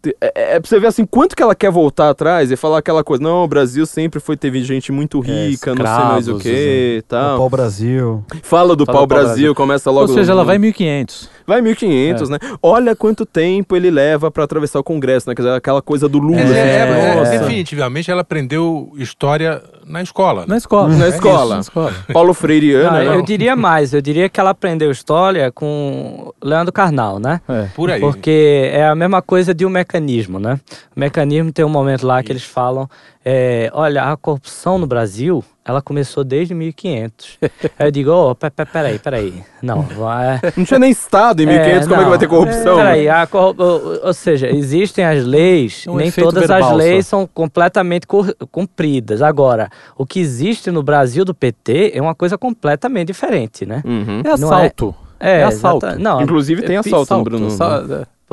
[0.05, 2.79] É, é, é, pra você ver assim, quanto que ela quer voltar atrás e falar
[2.79, 6.05] aquela coisa, não, o Brasil sempre foi, teve gente muito é, rica, é, não sei
[6.05, 7.35] mais o que e tal.
[7.35, 8.23] O pau-brasil.
[8.41, 10.09] Fala do pau-brasil, começa logo...
[10.09, 11.29] Ou seja, ela vai em 1500.
[11.45, 12.33] Vai em 1500, é.
[12.33, 12.39] né?
[12.61, 15.35] Olha quanto tempo ele leva para atravessar o Congresso, né?
[15.35, 16.39] Quer dizer, aquela coisa do Lula.
[16.39, 20.41] É, assim, é, definitivamente ela aprendeu história na escola.
[20.41, 20.47] Né?
[20.49, 20.95] Na escola.
[20.95, 21.43] Na escola.
[21.43, 21.93] Isso, na escola.
[22.13, 22.99] Paulo Freireana.
[22.99, 27.41] Ah, eu diria mais, eu diria que ela aprendeu história com Leandro Carnal, né?
[27.75, 27.99] Por aí.
[27.99, 29.92] Porque é a mesma coisa de um mecanismo,
[30.39, 30.59] né?
[30.95, 32.89] O mecanismo tem um momento lá que eles falam
[33.25, 37.39] é, olha, a corrupção no Brasil, ela começou desde 1500.
[37.79, 39.43] Aí eu digo, oh, peraí, peraí.
[39.61, 39.87] Não,
[40.21, 40.41] é...
[40.57, 42.73] Não tinha nem Estado em 1500, é, como é que vai ter corrupção?
[42.73, 43.59] É, peraí, a corrup...
[43.59, 48.05] ou seja, existem as leis, um nem todas as leis são completamente
[48.51, 49.21] cumpridas.
[49.21, 53.81] Agora, o que existe no Brasil do PT é uma coisa completamente diferente, né?
[53.85, 54.21] Uhum.
[54.25, 54.93] É assalto.
[55.17, 55.97] É, é assalto.
[55.97, 57.47] Não, Inclusive tem assalto, no Bruno.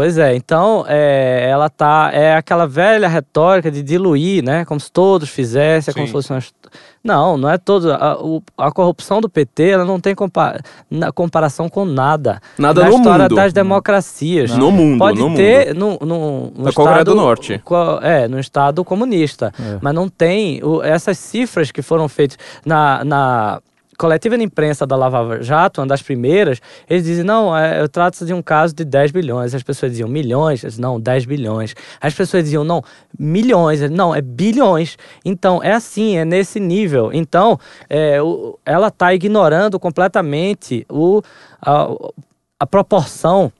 [0.01, 2.09] Pois é, então é, ela tá.
[2.11, 4.65] É aquela velha retórica de diluir, né?
[4.65, 6.41] Como se todos fizessem, como se fosse uma.
[7.05, 7.93] Não, não é todo.
[7.93, 8.17] A,
[8.57, 10.59] a corrupção do PT ela não tem compa
[10.91, 12.41] na comparação com nada.
[12.57, 13.35] Nada na no história mundo.
[13.35, 14.57] das democracias.
[14.57, 15.99] No mundo, Pode no ter mundo.
[16.01, 17.63] No, no, no da estado, do Norte.
[18.01, 19.53] É, no Estado comunista.
[19.61, 19.81] É.
[19.83, 20.65] Mas não tem.
[20.65, 23.61] O, essas cifras que foram feitas na, na
[24.01, 28.25] coletiva de imprensa da Lava Jato, uma das primeiras, eles dizem, não, é, eu trato
[28.25, 29.55] de um caso de 10 bilhões.
[29.55, 31.75] As pessoas diziam milhões, dizem, não, 10 bilhões.
[32.01, 32.83] As pessoas diziam, não,
[33.19, 34.97] milhões, não, é bilhões.
[35.23, 37.11] Então, é assim, é nesse nível.
[37.13, 41.21] Então, é, o, ela está ignorando completamente o,
[41.61, 41.89] a,
[42.59, 43.53] a proporção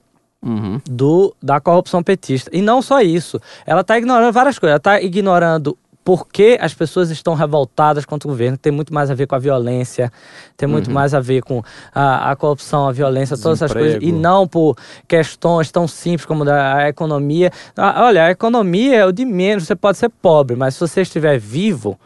[0.43, 0.81] Uhum.
[0.89, 2.49] Do, da corrupção petista.
[2.51, 3.39] E não só isso.
[3.67, 4.71] Ela está ignorando várias coisas.
[4.71, 5.77] Ela está ignorando
[6.11, 8.59] por que as pessoas estão revoltadas contra o governo.
[8.59, 10.11] Tem muito mais a ver com a violência,
[10.57, 10.95] tem muito uhum.
[10.95, 11.63] mais a ver com
[11.95, 14.03] a, a corrupção, a violência, todas essas coisas.
[14.03, 17.53] E não por questões tão simples como da, a economia.
[17.77, 19.69] Ah, olha, a economia é o de menos.
[19.69, 21.97] Você pode ser pobre, mas se você estiver vivo,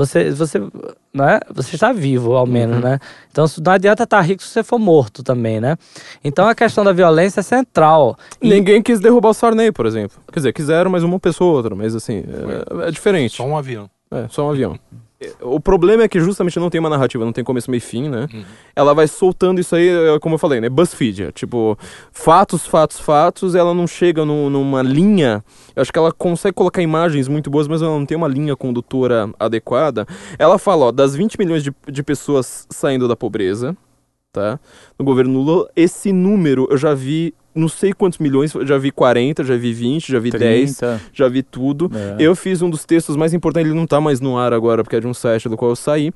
[0.00, 0.58] você, você,
[1.12, 1.40] né?
[1.52, 2.82] você está vivo, ao menos, uhum.
[2.82, 2.98] né?
[3.30, 5.76] Então não adianta estar rico se você for morto também, né?
[6.24, 8.16] Então a questão da violência é central.
[8.40, 8.48] E...
[8.48, 10.18] Ninguém quis derrubar o Sarney, por exemplo.
[10.32, 11.74] Quer dizer, quiseram, mas uma pessoa ou outra.
[11.74, 12.24] Mas assim,
[12.82, 13.36] é, é diferente.
[13.36, 13.90] Só um avião.
[14.10, 14.78] É, só um avião.
[15.42, 18.08] O problema é que justamente não tem uma narrativa, não tem começo, meio e fim,
[18.08, 18.26] né?
[18.32, 18.42] Uhum.
[18.74, 20.68] Ela vai soltando isso aí, é, como eu falei, né?
[20.70, 21.24] BuzzFeed.
[21.24, 21.78] É, tipo,
[22.10, 25.44] fatos, fatos, fatos, ela não chega no, numa linha.
[25.76, 28.56] Eu acho que ela consegue colocar imagens muito boas, mas ela não tem uma linha
[28.56, 30.06] condutora adequada.
[30.38, 33.76] Ela fala, ó, das 20 milhões de, de pessoas saindo da pobreza,
[34.32, 34.58] tá?
[34.98, 39.44] No governo Lula, esse número eu já vi não sei quantos milhões, já vi 40,
[39.44, 40.86] já vi 20, já vi 30.
[40.86, 41.90] 10, já vi tudo.
[41.94, 42.16] É.
[42.18, 44.96] Eu fiz um dos textos mais importantes, ele não está mais no ar agora, porque
[44.96, 46.12] é de um site do qual eu saí.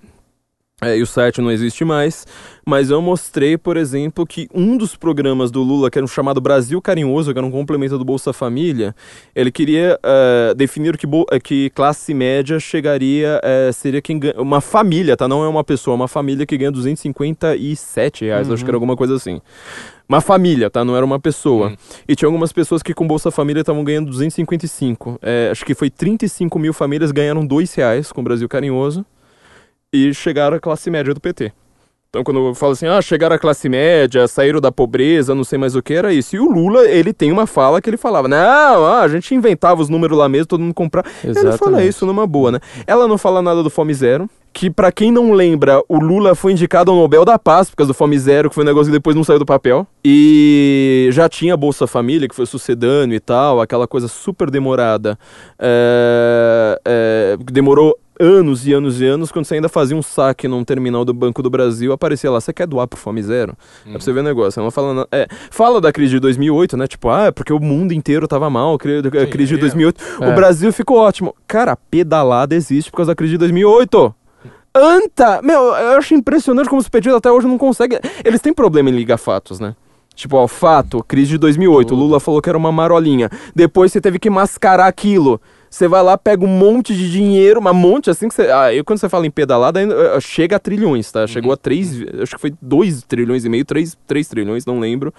[0.83, 2.27] É, e o site não existe mais,
[2.67, 6.41] mas eu mostrei, por exemplo, que um dos programas do Lula, que era um chamado
[6.41, 8.95] Brasil Carinhoso, que era um complemento do Bolsa Família,
[9.37, 11.07] ele queria uh, definir que,
[11.43, 15.29] que classe média chegaria, uh, seria quem ganha, uma família, tá?
[15.29, 18.55] Não é uma pessoa, é uma família que ganha 257 reais, uhum.
[18.55, 18.83] acho que era uhum.
[18.83, 19.41] alguma coisa assim.
[20.09, 20.85] Uma família, tá?
[20.85, 21.69] Não era uma pessoa.
[21.69, 21.77] Uhum.
[22.07, 25.19] E tinha algumas pessoas que com Bolsa Família estavam ganhando 255.
[25.23, 29.07] É, acho que foi 35 mil famílias ganharam 2 reais com o Brasil Carinhoso
[29.95, 31.53] e chegaram à classe média do PT.
[32.11, 35.59] Então, quando eu falo assim, ah, chegaram à classe média, saíram da pobreza, não sei
[35.59, 36.37] mais o que, era isso.
[36.37, 39.81] E o Lula, ele tem uma fala que ele falava, não, ah, a gente inventava
[39.81, 41.09] os números lá mesmo, todo mundo comprava.
[41.25, 42.61] Ele fala isso numa boa, né?
[42.87, 46.53] Ela não fala nada do Fome Zero, que para quem não lembra, o Lula foi
[46.53, 48.97] indicado ao Nobel da Paz por causa do Fome Zero, que foi um negócio que
[48.97, 49.85] depois não saiu do papel.
[50.05, 55.19] E já tinha Bolsa Família, que foi sucedâneo e tal, aquela coisa super demorada.
[55.59, 60.65] É, é, demorou anos e anos e anos, quando você ainda fazia um saque num
[60.65, 63.57] terminal do Banco do Brasil, aparecia lá, você quer doar pro Fome Zero?
[63.85, 63.91] Uhum.
[63.91, 64.61] É pra você ver o negócio.
[64.61, 66.87] Ela fala, é, fala da crise de 2008, né?
[66.87, 70.03] Tipo, ah, é porque o mundo inteiro tava mal, a crise de 2008.
[70.21, 70.29] É.
[70.29, 71.35] O Brasil ficou ótimo.
[71.47, 74.15] Cara, a pedalada existe por causa da crise de 2008.
[74.75, 75.41] anta.
[75.43, 77.99] Meu, eu acho impressionante como os pedidos até hoje não conseguem.
[78.25, 79.75] Eles têm problema em ligar fatos, né?
[80.15, 83.29] Tipo, ó, fato, crise de 2008, Lula falou que era uma marolinha.
[83.55, 85.41] Depois você teve que mascarar aquilo.
[85.75, 88.43] Você vai lá, pega um monte de dinheiro, uma monte, assim que você.
[88.43, 91.27] Ah, eu quando você fala em pedalada, ainda, chega a trilhões, tá?
[91.27, 91.55] Chegou uhum.
[91.55, 95.13] a 3, acho que foi 2 trilhões e meio, 3, 3 trilhões, não lembro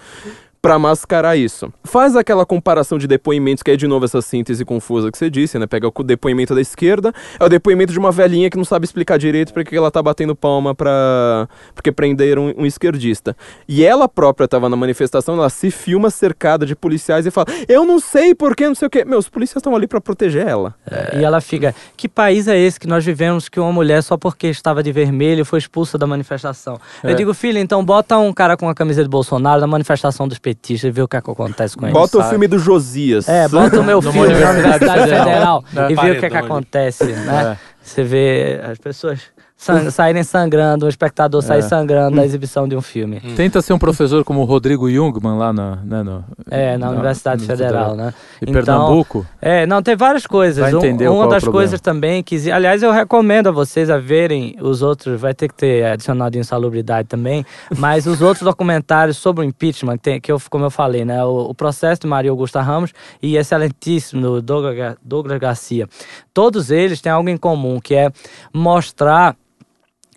[0.66, 1.72] para mascarar isso.
[1.84, 5.60] Faz aquela comparação de depoimentos, que é de novo essa síntese confusa que você disse,
[5.60, 5.66] né?
[5.68, 9.16] Pega o depoimento da esquerda, é o depoimento de uma velhinha que não sabe explicar
[9.16, 11.48] direito porque ela tá batendo palma pra.
[11.72, 13.36] porque prenderam um, um esquerdista.
[13.68, 17.84] E ela própria tava na manifestação, ela se filma cercada de policiais e fala: Eu
[17.84, 19.04] não sei porque, não sei o quê.
[19.04, 20.74] Meus policiais estão ali para proteger ela.
[20.90, 24.16] É, e ela fica: Que país é esse que nós vivemos que uma mulher, só
[24.16, 26.76] porque estava de vermelho, foi expulsa da manifestação?
[27.04, 27.12] É.
[27.12, 30.40] Eu digo, filha, então bota um cara com a camisa de Bolsonaro na manifestação dos
[30.40, 31.92] PT petista e ver o que, é que acontece com ele.
[31.92, 33.28] Bota o filme do Josias.
[33.28, 37.04] É, bota o meu filme na Universidade Federal e vê o que, é que acontece,
[37.04, 37.52] né?
[37.52, 37.76] É.
[37.82, 39.20] Você vê as pessoas
[39.56, 41.46] sang saírem sangrando, o espectador é.
[41.46, 43.22] sair sangrando na exibição de um filme.
[43.24, 43.34] Hum.
[43.34, 46.92] Tenta ser um professor como o Rodrigo Jungmann lá na, né, no, é, na, na
[46.92, 48.12] Universidade na, Federal, né?
[48.40, 49.26] E então, Pernambuco?
[49.40, 50.58] É, não, tem várias coisas.
[50.58, 54.56] Vai entender um, uma das coisas também que, aliás, eu recomendo a vocês a verem
[54.60, 57.44] os outros, vai ter que ter adicional de insalubridade também,
[57.76, 61.24] mas os outros documentários sobre o impeachment, que, tem, que eu, como eu falei, né?
[61.24, 62.92] O, o processo de Maria Augusta Ramos
[63.22, 65.88] e excelentíssimo do Douglas, Douglas Garcia.
[66.34, 68.12] Todos eles têm algo em comum, que é
[68.52, 69.34] mostrar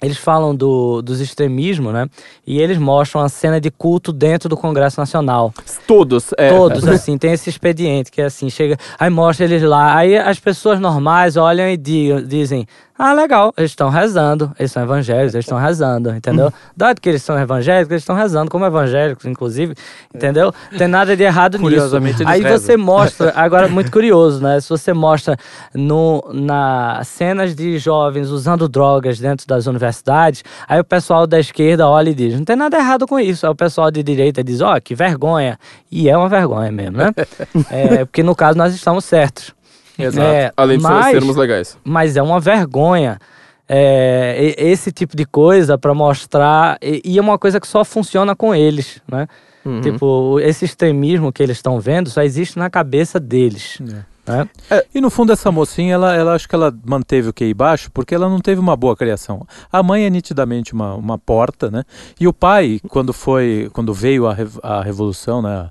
[0.01, 2.07] eles falam do, dos extremismos, né?
[2.45, 5.53] E eles mostram a cena de culto dentro do Congresso Nacional.
[5.85, 6.49] Todos, é.
[6.49, 10.39] Todos, assim, tem esse expediente que é assim, chega, aí mostra eles lá, aí as
[10.39, 12.65] pessoas normais olham e dizem,
[13.01, 16.51] ah, legal, eles estão rezando, eles são evangélicos, eles estão rezando, entendeu?
[16.75, 19.73] Dado que eles são evangélicos, eles estão rezando como evangélicos, inclusive,
[20.13, 20.53] entendeu?
[20.77, 21.95] Tem nada de errado nisso.
[22.25, 22.59] Aí rezam.
[22.59, 24.59] você mostra, agora muito curioso, né?
[24.59, 25.37] Se você mostra
[25.73, 31.87] no, na cenas de jovens usando drogas dentro das universidades, aí o pessoal da esquerda
[31.87, 33.45] olha e diz, não tem nada errado com isso.
[33.45, 35.57] Aí o pessoal de direita diz, ó, oh, que vergonha.
[35.89, 37.13] E é uma vergonha mesmo, né?
[37.71, 39.57] é, porque no caso nós estamos certos.
[39.99, 40.27] Exato.
[40.27, 41.77] É, Além de mas, sermos legais.
[41.83, 43.19] Mas é uma vergonha
[43.67, 46.77] é, esse tipo de coisa para mostrar.
[46.81, 49.27] E, e, é uma coisa que só funciona com eles, né?
[49.63, 49.81] Uhum.
[49.81, 53.77] Tipo, esse extremismo que eles estão vendo só existe na cabeça deles.
[53.81, 54.09] É.
[54.29, 54.47] Né?
[54.69, 57.89] É, e no fundo essa mocinha, ela, ela acho que ela manteve o QI baixo
[57.91, 59.45] porque ela não teve uma boa criação.
[59.71, 61.83] A mãe é nitidamente uma, uma porta, né?
[62.19, 65.69] E o pai, quando foi, quando veio a, a revolução, né?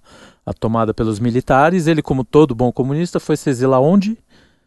[0.48, 1.86] A tomada pelos militares.
[1.86, 4.16] Ele, como todo bom comunista, foi se exilar onde?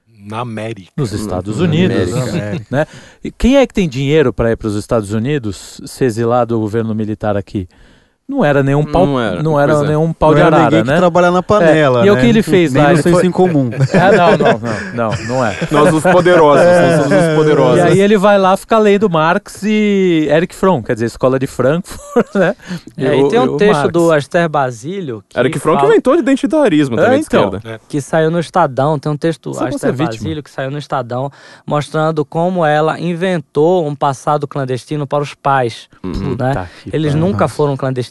[0.07, 0.91] Na América.
[0.95, 2.13] Nos Estados Unidos.
[2.13, 2.65] América.
[2.69, 2.85] Né?
[3.23, 6.59] E quem é que tem dinheiro para ir para os Estados Unidos se exilar do
[6.59, 7.67] governo militar aqui?
[8.31, 9.87] Não era nenhum pau, não era, não era é.
[9.87, 10.93] nenhum pau não de arara, né?
[10.93, 12.03] que trabalha na panela, é.
[12.03, 12.11] E né?
[12.13, 12.93] o que ele fez Nem lá?
[12.93, 13.25] Ele foi...
[13.25, 13.69] em comum.
[13.91, 15.57] É, não, não, não, não, não é.
[15.69, 16.97] Nós os poderosos, é.
[16.97, 17.77] nós somos os poderosos.
[17.77, 21.45] E aí ele vai lá ficar lendo Marx e Eric Fromm, quer dizer, Escola de
[21.45, 22.55] Frankfurt, né?
[22.97, 23.91] E, é, e tem um texto Marx.
[23.91, 25.23] do Aster Basílio.
[25.35, 25.87] Eric Fromm fala...
[25.87, 27.79] que inventou de identitarismo também, é, então, é.
[27.89, 31.29] Que saiu no Estadão, tem um texto do Aster Basílio que saiu no Estadão,
[31.65, 35.89] mostrando como ela inventou um passado clandestino para os pais.
[36.03, 36.35] Uhum.
[36.39, 36.53] Né?
[36.53, 38.10] Tá Eles nunca foram clandestinos.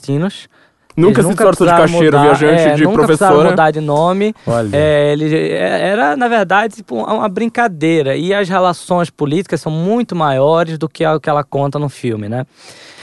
[0.96, 3.50] Nunca se disfarçou de caixeiro, mudar, viajante, é, de nunca professora.
[3.50, 4.34] mudar de nome.
[4.46, 4.70] Olha.
[4.72, 8.16] É, ele, é, era, na verdade, tipo, uma brincadeira.
[8.16, 12.28] E as relações políticas são muito maiores do que o que ela conta no filme,
[12.28, 12.44] né?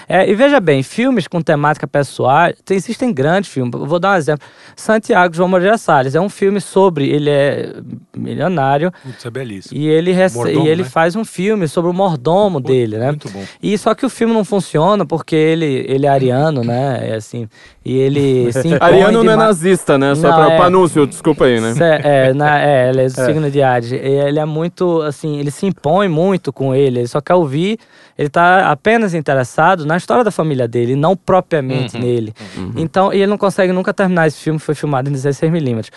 [0.10, 3.72] É, e veja bem, filmes com temática pessoal, existem grandes filmes.
[3.74, 4.48] Vou dar um exemplo.
[4.74, 7.10] Santiago João Moreira Salles é um filme sobre.
[7.10, 7.74] Ele é
[8.16, 8.92] milionário.
[9.04, 9.78] Putz, é belíssimo.
[9.78, 10.90] E ele, mordomo, e ele né?
[10.90, 13.08] faz um filme sobre o mordomo dele, né?
[13.08, 13.44] Muito bom.
[13.62, 17.10] E só que o filme não funciona porque ele, ele é ariano, né?
[17.10, 17.50] É assim.
[17.84, 20.16] E ele se Ariano não é nazista, né?
[20.16, 21.74] Só para é, anúncio, desculpa aí, né?
[22.04, 23.26] É, na, é, ele é do é.
[23.26, 23.92] signo de Ares.
[23.92, 27.00] Ele é muito, assim, ele se impõe muito com ele.
[27.00, 27.78] Ele só quer ouvir
[28.18, 32.02] ele está apenas interessado na história da família dele, não propriamente uhum.
[32.02, 32.34] nele.
[32.56, 32.74] Uhum.
[32.78, 35.90] Então, e ele não consegue nunca terminar esse filme, foi filmado em 16mm.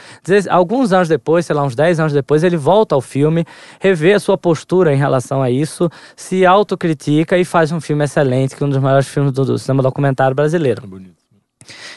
[0.51, 3.44] Alguns anos depois, sei lá, uns 10 anos depois, ele volta ao filme,
[3.80, 8.57] revê a sua postura em relação a isso, se autocritica e faz um filme excelente,
[8.57, 10.82] que é um dos maiores filmes do, do cinema documentário brasileiro.
[10.84, 11.20] É bonito.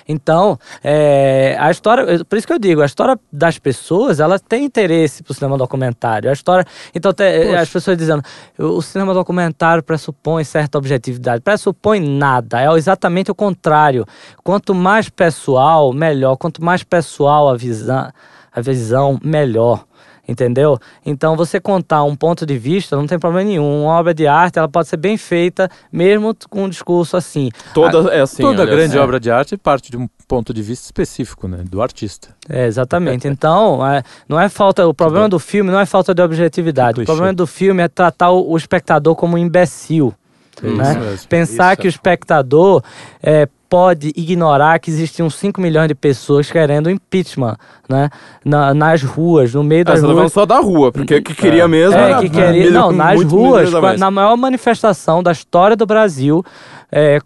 [0.08, 4.66] Então, é, a história, por isso que eu digo, a história das pessoas, ela tem
[4.66, 6.30] interesse pro cinema documentário.
[6.30, 8.24] A história, então tem, as pessoas dizendo,
[8.58, 14.06] o cinema documentário pressupõe certa objetividade, pressupõe nada, é exatamente o contrário.
[14.44, 16.36] Quanto mais pessoal, melhor.
[16.38, 18.12] Quanto mais pessoal a visão,
[18.52, 19.86] a visão melhor.
[20.28, 20.78] Entendeu?
[21.06, 23.84] Então você contar um ponto de vista não tem problema nenhum.
[23.84, 27.50] Uma obra de arte ela pode ser bem feita mesmo com um discurso assim.
[27.74, 28.42] Toda é assim.
[28.42, 29.00] Toda grande é.
[29.00, 32.30] obra de arte parte de um ponto de vista específico, né, do artista.
[32.50, 33.28] É, exatamente.
[33.34, 34.88] Então, é, não é falta.
[34.88, 37.02] O problema do filme não é falta de objetividade.
[37.02, 40.14] O problema do filme é tratar o, o espectador como um imbecil.
[40.62, 41.18] Né?
[41.28, 42.84] Pensar Isso que é o espectador
[43.22, 47.58] é, pode ignorar que existiam 5 milhões de pessoas querendo impeachment,
[47.90, 48.08] né?
[48.46, 50.32] Na, nas ruas, no meio das ah, ruas.
[50.32, 51.68] só da rua, porque que queria é.
[51.68, 51.98] mesmo.
[51.98, 52.70] É, que queria.
[52.70, 56.46] Não, nas ruas, na maior manifestação da história do Brasil,
[56.92, 57.18] é,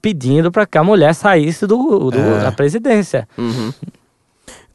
[0.00, 2.38] pedindo para que a mulher saísse do, do é.
[2.38, 3.26] da presidência.
[3.36, 3.72] Uhum.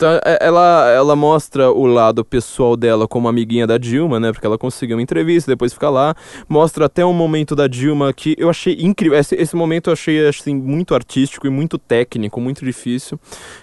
[0.02, 4.32] Então, é, ela, ela mostra o lado pessoal dela como amiguinha da Dilma, né?
[4.32, 6.16] Porque ela conseguiu uma entrevista, depois fica lá.
[6.50, 9.16] Mostra até um momento da Dilma que eu achei incrível.
[9.16, 13.20] Esse, esse momento eu achei assim, muito artístico e muito técnico, muito difícil.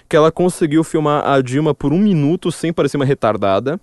[0.07, 3.77] Que ela conseguiu filmar a Dilma por um minuto sem parecer uma retardada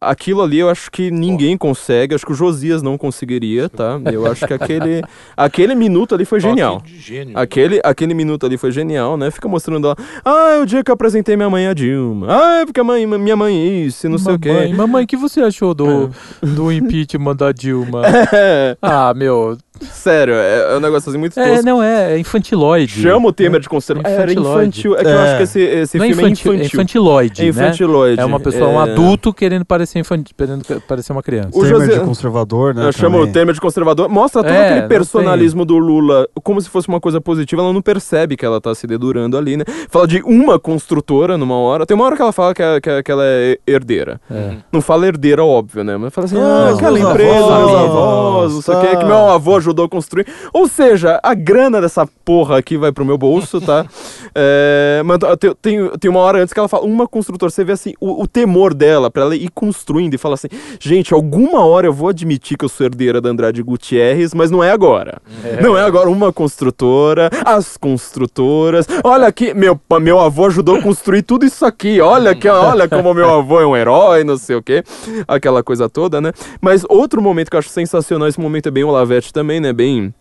[0.00, 3.98] aquilo ali eu acho que ninguém consegue, acho que o Josias não conseguiria, tá?
[4.12, 5.02] Eu acho que aquele,
[5.36, 6.82] aquele minuto ali foi genial.
[6.84, 9.30] Gênio, aquele, aquele minuto ali foi genial, né?
[9.30, 12.26] Fica mostrando lá, ah, é o dia que eu apresentei minha mãe a Dilma.
[12.28, 14.72] Ah, é porque a mãe, minha mãe é isso, não sei o quê.
[14.74, 16.10] Mamãe, o que você achou do,
[16.42, 16.46] é.
[16.46, 18.02] do impeachment da Dilma?
[18.32, 18.76] É.
[18.82, 21.58] Ah, meu, Sério, é, é um negócio assim muito é, tosco.
[21.58, 23.02] É, não, é, infantiloide.
[23.02, 24.10] Chama o Temer de conservador.
[24.10, 24.96] É, era infantil.
[24.96, 26.52] É que eu acho que esse, esse não filme é infantil.
[26.52, 27.42] É infantiloide.
[27.42, 28.16] É infantiloide.
[28.16, 28.22] Né?
[28.22, 31.50] É uma pessoa, um adulto querendo parecer infantil, querendo parecer uma criança.
[31.52, 31.98] O Temer José...
[31.98, 32.90] de conservador, né?
[32.92, 34.08] Chama o Temer de conservador.
[34.08, 37.62] Mostra todo aquele personalismo do Lula como se fosse uma coisa positiva.
[37.62, 39.64] Ela não percebe que ela tá se dedurando ali, né?
[39.88, 41.86] Fala de uma construtora numa hora.
[41.86, 44.20] Tem uma hora que ela fala que, é, que, que ela é herdeira.
[44.72, 45.96] Não fala herdeira, óbvio, né?
[45.96, 49.56] Mas fala assim, ah, aquela empresa, meus avós, não sei o que, que meu avô
[49.56, 50.26] ajudou a construir.
[50.52, 53.86] Ou seja, a grana dessa porra aqui vai pro meu bolso, tá?
[54.34, 55.18] é, mas
[55.60, 58.26] tem, tem uma hora antes que ela fala, uma construtora, você vê assim, o, o
[58.26, 60.48] temor dela pra ela ir construindo e fala assim,
[60.80, 64.64] gente, alguma hora eu vou admitir que eu sou herdeira da Andrade Gutierrez, mas não
[64.64, 65.20] é agora.
[65.44, 65.60] É.
[65.60, 68.86] Não é agora uma construtora, as construtoras.
[69.04, 72.00] Olha aqui, meu, meu avô ajudou a construir tudo isso aqui.
[72.00, 74.82] Olha que, olha como meu avô é um herói, não sei o quê.
[75.28, 76.32] Aquela coisa toda, né?
[76.60, 79.72] Mas outro momento que eu acho sensacional, esse momento é bem Olavete também, né?
[79.72, 80.14] Bem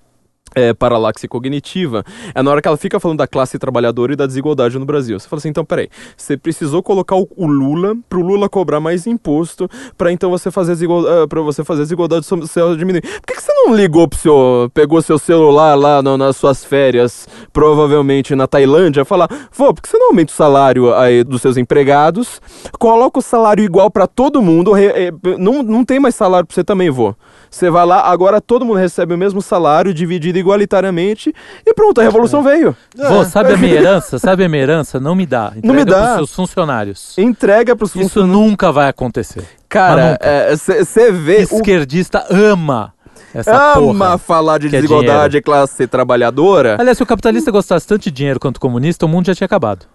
[0.56, 2.04] é, paralaxe cognitiva,
[2.34, 5.20] é na hora que ela fica falando da classe trabalhadora e da desigualdade no Brasil.
[5.20, 9.06] Você fala assim, então peraí, você precisou colocar o, o Lula pro Lula cobrar mais
[9.06, 13.02] imposto para então você fazer desigualdade, uh, pra você fazer desigualdade social diminuir.
[13.02, 16.64] Por que, que, você não ligou pro seu, pegou seu celular lá no, nas suas
[16.64, 21.42] férias, provavelmente na Tailândia, falar, vou, por que você não aumenta o salário aí dos
[21.42, 22.42] seus empregados,
[22.80, 26.56] coloca o salário igual para todo mundo, re, re, não, não tem mais salário pra
[26.56, 27.16] você também, vou.
[27.50, 31.34] Você vai lá, agora todo mundo recebe o mesmo salário, dividido igualitariamente,
[31.66, 32.56] e pronto, a revolução é.
[32.56, 32.78] veio.
[32.96, 34.20] Vô, sabe a minha herança?
[34.20, 35.00] Sabe a minha herança?
[35.00, 35.54] Não me dá.
[35.56, 36.02] Entrega não me dá.
[36.02, 37.18] pros seus funcionários.
[37.18, 38.12] Entrega pros funcionários.
[38.12, 39.44] Isso nunca vai acontecer.
[39.68, 40.18] Cara,
[40.56, 41.42] você é, vê...
[41.42, 42.36] Esquerdista o...
[42.36, 42.96] ama
[43.36, 46.78] essa ama porra, falar de é desigualdade é classe trabalhadora.
[46.80, 49.46] Aliás, se o capitalista gostasse tanto de dinheiro quanto o comunista, o mundo já tinha
[49.46, 49.86] acabado.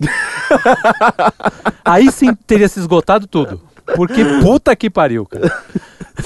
[1.84, 3.60] Aí sim teria se esgotado tudo.
[3.94, 5.62] Porque puta que pariu, cara.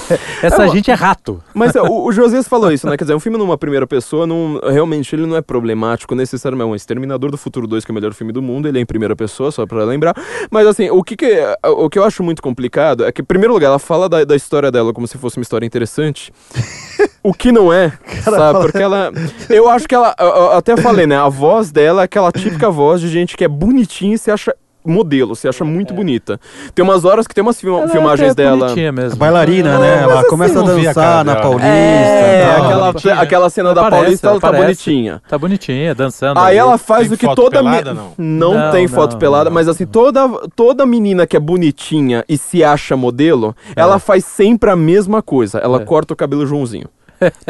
[0.43, 1.43] Essa é, gente é rato.
[1.55, 2.97] Mas o, o Josias falou isso, né?
[2.97, 6.71] Quer dizer, um filme numa primeira pessoa, não, realmente ele não é problemático necessariamente.
[6.71, 8.87] Um Exterminador do Futuro 2, que é o melhor filme do mundo, ele é em
[8.87, 10.15] primeira pessoa, só pra lembrar.
[10.51, 13.53] Mas assim, o que, que, o que eu acho muito complicado é que, em primeiro
[13.53, 16.33] lugar, ela fala da, da história dela como se fosse uma história interessante.
[17.23, 17.91] o que não é,
[18.25, 18.61] Cara, sabe?
[18.61, 19.13] Porque ela.
[19.49, 20.15] Eu acho que ela.
[20.19, 21.17] Eu até falei, né?
[21.17, 24.55] A voz dela é aquela típica voz de gente que é bonitinha e se acha
[24.85, 25.97] modelo, você acha muito é.
[25.97, 26.41] bonita.
[26.75, 28.75] Tem umas horas que tem umas film filmagens é dela.
[28.75, 29.17] Mesmo.
[29.19, 30.03] Bailarina, né?
[30.03, 31.67] Ela assim, começa a dançar na Paulista.
[31.67, 35.23] É, aquela, aquela cena da Paulista, ela tá bonitinha.
[35.29, 36.39] Tá bonitinha, dançando.
[36.41, 38.13] Aí, ela faz tem o que toda pelada, não?
[38.19, 42.25] Não, não tem foto não, pelada, não, mas assim, toda toda menina que é bonitinha
[42.29, 43.99] e se acha modelo, ela é.
[43.99, 45.59] faz sempre a mesma coisa.
[45.59, 45.85] Ela é.
[45.85, 46.89] corta o cabelo Joãozinho.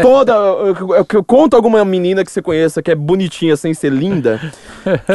[0.00, 0.34] Toda.
[1.26, 4.40] Conta alguma menina que você conheça que é bonitinha sem ser linda,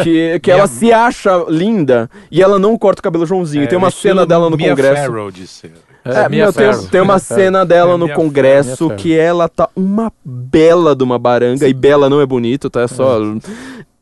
[0.03, 3.63] que, que ela se acha linda e ela não corta o cabelo Joãozinho.
[3.63, 5.01] É, tem uma cena dela no Mia congresso.
[5.01, 5.73] Farrow de ser.
[6.05, 10.11] É, é meu, tem, tem, uma cena dela é, no congresso que ela tá uma
[10.23, 11.67] bela de uma baranga, Sim.
[11.67, 12.81] e bela não é bonito, tá?
[12.81, 13.19] É só.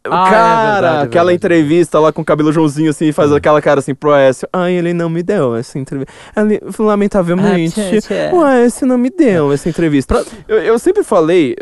[0.05, 0.09] É.
[0.11, 1.35] Ah, é cara, é verdade, aquela verdade.
[1.35, 3.35] entrevista lá com o cabelo Joãozinho assim, faz hum.
[3.35, 4.47] aquela cara assim pro Aécio.
[4.53, 6.13] Ai, ele não me deu essa entrevista.
[6.37, 10.23] Ele, lamentavelmente, ah, o Aécio não me deu essa entrevista.
[10.47, 11.55] Eu, eu sempre falei.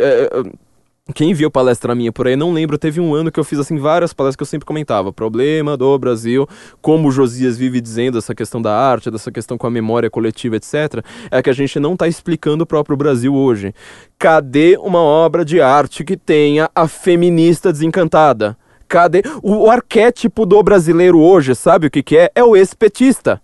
[1.11, 3.77] Quem viu palestra minha por aí, não lembro, teve um ano que eu fiz assim
[3.77, 5.11] várias palestras que eu sempre comentava.
[5.11, 6.47] Problema do Brasil,
[6.81, 10.55] como o Josias vive dizendo, essa questão da arte, dessa questão com a memória coletiva,
[10.55, 11.03] etc.
[11.29, 13.75] É que a gente não está explicando o próprio Brasil hoje.
[14.17, 18.57] Cadê uma obra de arte que tenha a feminista desencantada?
[18.87, 19.23] Cadê?
[19.41, 22.31] O, o arquétipo do brasileiro hoje, sabe o que, que é?
[22.33, 23.41] É o ex-petista.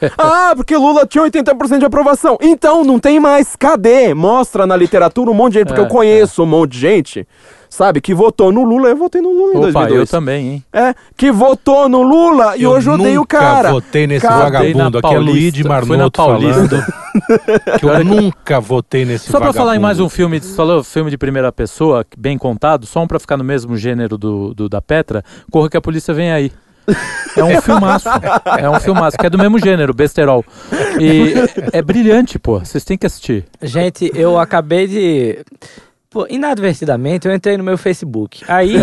[0.18, 2.38] ah, porque Lula tinha 80% de aprovação.
[2.40, 3.56] Então, não tem mais.
[3.56, 4.14] Cadê?
[4.14, 6.44] Mostra na literatura um monte de gente, porque é, eu conheço é.
[6.44, 7.26] um monte de gente
[7.72, 8.02] sabe?
[8.02, 10.00] Que votou no Lula, eu votei no Lula em Opa, 2002.
[10.00, 10.64] eu também, hein?
[10.70, 13.70] É, que votou no Lula e eu hoje odeio o cara.
[13.70, 16.84] Eu votei nesse vagabundo, aqui é Luigi Marnoto falando.
[17.80, 21.16] que eu nunca votei nesse Só pra falar em mais um filme, falou filme de
[21.16, 25.24] primeira pessoa, bem contado, só um pra ficar no mesmo gênero do, do da Petra,
[25.50, 26.52] Corra que a Polícia Vem Aí.
[27.36, 28.08] É um filmaço.
[28.58, 30.44] É um filmaço, que é do mesmo gênero, besterol.
[31.00, 31.34] E
[31.72, 32.58] é brilhante, pô.
[32.58, 33.44] Vocês têm que assistir.
[33.60, 35.38] Gente, eu acabei de.
[36.10, 38.44] Pô, inadvertidamente, eu entrei no meu Facebook.
[38.46, 38.74] Aí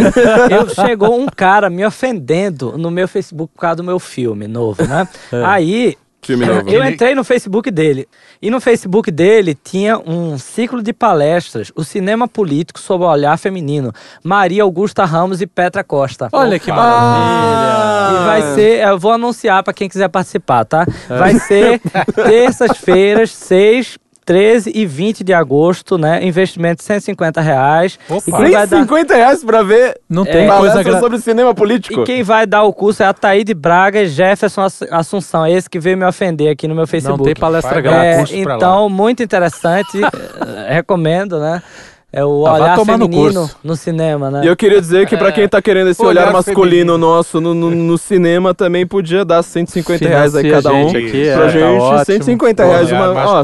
[0.49, 4.83] eu, chegou um cara me ofendendo no meu Facebook por causa do meu filme novo,
[4.87, 5.07] né?
[5.31, 5.45] É.
[5.45, 6.69] Aí Filme novo.
[6.69, 8.07] Eu entrei no Facebook dele.
[8.41, 13.37] E no Facebook dele tinha um ciclo de palestras, o cinema político sob o olhar
[13.37, 13.93] feminino.
[14.23, 16.29] Maria Augusta Ramos e Petra Costa.
[16.31, 18.21] Olha que maravilha!
[18.21, 20.85] E vai ser, eu vou anunciar para quem quiser participar, tá?
[21.07, 21.79] Vai ser
[22.13, 23.97] terças-feiras, seis
[24.29, 26.23] 13 e 20 de agosto, né?
[26.23, 27.97] Investimento de 150 reais.
[28.07, 28.21] Opa.
[28.21, 29.15] 150 dar...
[29.15, 30.99] reais pra ver Não tem é, coisa gra...
[30.99, 32.01] sobre cinema político.
[32.01, 35.79] E quem vai dar o curso é a Taíde Braga e Jefferson Assunção, esse que
[35.79, 37.17] veio me ofender aqui no meu Facebook.
[37.17, 38.31] Não tem palestra grátis.
[38.31, 39.99] É, então, muito interessante.
[39.99, 41.63] Eh, recomendo, né?
[42.11, 44.41] É o ah, olhar feminino no, no, cinema, né?
[44.43, 46.97] E eu queria dizer que para quem tá querendo esse olhar, olhar masculino feminino.
[46.97, 50.89] nosso no, no, no, cinema, também podia dar 150 reais aí cada um.
[50.89, 53.11] Aqui, pra é, gente, tá 150 reais uma.
[53.11, 53.43] Ó,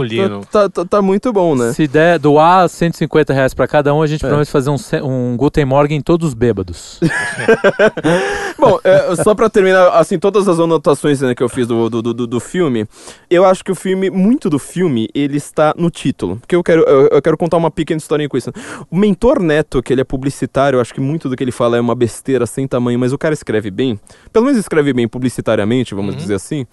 [0.51, 1.73] tá, tá, tá, muito bom, né?
[1.73, 4.27] Se der doar 150 reais pra cada um, a gente é.
[4.27, 6.99] promete fazer um, um Guten Morgen todos bêbados.
[8.57, 12.01] bom, é, só pra terminar, assim, todas as anotações né, que eu fiz do, do,
[12.01, 12.87] do, do, filme,
[13.29, 16.37] eu acho que o filme, muito do filme, ele está no título.
[16.37, 18.54] Porque eu quero, eu, eu quero contar uma pequena historinha com isso.
[18.89, 21.81] O Mentor Neto, que ele é publicitário, acho que muito do que ele fala é
[21.81, 23.99] uma besteira sem tamanho, mas o cara escreve bem.
[24.31, 26.21] Pelo menos escreve bem publicitariamente, vamos uhum.
[26.21, 26.65] dizer assim.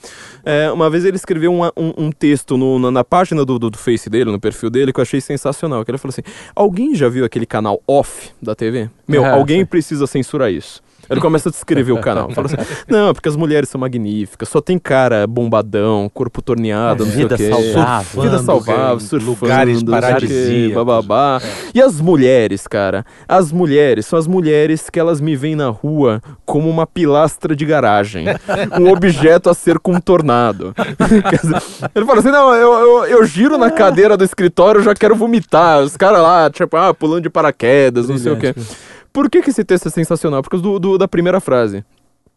[0.45, 3.71] É, uma vez ele escreveu um, um, um texto no, na, na, página do, do,
[3.71, 5.85] do, Face dele, no perfil dele, que eu achei sensacional.
[5.85, 6.23] Que ele falou assim:
[6.55, 8.89] Alguém já viu aquele canal off da TV?
[9.07, 10.83] Meu, é, alguém precisa censurar isso.
[11.13, 12.31] Ele começa a descrever o canal.
[12.31, 12.57] Fala assim,
[12.89, 17.37] não, porque as mulheres são magníficas, só tem cara bombadão, corpo torneado, é, não vida
[17.37, 17.73] sei o quê.
[17.73, 20.75] Saudável, vida saudável, surfando, lugares paradisíacos.
[20.75, 21.41] Bababá.
[21.43, 21.49] É.
[21.75, 23.05] E as mulheres, cara?
[23.29, 27.65] As mulheres são as mulheres que elas me veem na rua como uma pilastra de
[27.65, 28.27] garagem.
[28.81, 30.75] um objeto a ser contornado.
[31.95, 35.15] ele fala assim, não, eu, eu, eu giro na cadeira do escritório, eu já quero
[35.15, 35.81] vomitar.
[35.81, 38.55] Os caras lá, tipo, ah, pulando de paraquedas, não sei o quê.
[39.13, 40.43] Por que, que esse texto é sensacional?
[40.43, 41.85] Por causa do, do da primeira frase.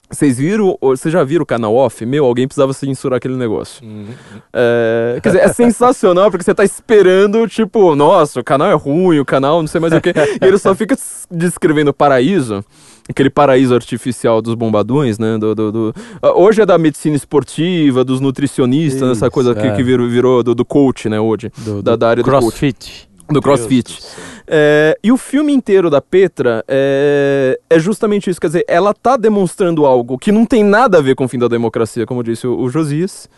[0.10, 2.06] Vocês viram, vocês já viram o canal off?
[2.06, 3.84] Meu, alguém precisava censurar aquele negócio.
[3.84, 4.06] Uhum.
[4.54, 9.18] É, quer dizer, é sensacional porque você tá esperando, tipo, nossa, o canal é ruim,
[9.18, 10.10] o canal não sei mais o que.
[10.10, 10.96] e ele só fica
[11.32, 12.64] descrevendo o paraíso,
[13.10, 15.40] aquele paraíso artificial dos bombadões, né?
[15.40, 15.96] Do, do, do...
[16.36, 19.56] Hoje é da medicina esportiva, dos nutricionistas, Isso, essa coisa é.
[19.56, 21.20] que, que virou, virou do, do, coach, né?
[21.20, 21.52] Hoje.
[21.58, 23.10] Do, da, da área do crossfit.
[23.30, 24.02] Do crossfit.
[24.48, 28.40] É, e o filme inteiro da Petra é, é, justamente isso.
[28.40, 31.40] Quer dizer, ela tá demonstrando algo que não tem nada a ver com o fim
[31.40, 33.30] da democracia, como disse o, o Josias.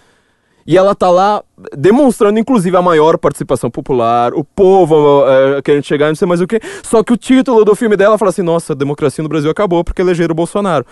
[0.65, 1.41] E ela tá lá
[1.77, 6.47] demonstrando, inclusive, a maior participação popular, o povo é, querendo chegar, não sei mais o
[6.47, 6.59] que.
[6.83, 9.81] Só que o título do filme dela fala assim: nossa, a democracia no Brasil acabou
[9.81, 10.85] porque elegeram o Bolsonaro.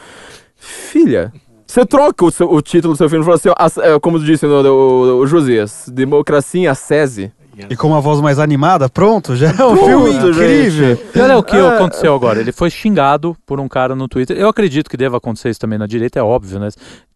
[0.56, 1.34] Filha,
[1.68, 4.46] você troca o, seu, o, título do seu filme e fala assim: ó, como disse
[4.46, 7.34] o, o, o Josias, democracia em ascese.
[7.69, 10.99] E com uma voz mais animada, pronto, já é um pronto, filme incrível.
[11.14, 11.68] E olha o que é.
[11.68, 12.40] aconteceu agora.
[12.40, 14.38] Ele foi xingado por um cara no Twitter.
[14.38, 16.69] Eu acredito que deva acontecer isso também na direita, é óbvio, né?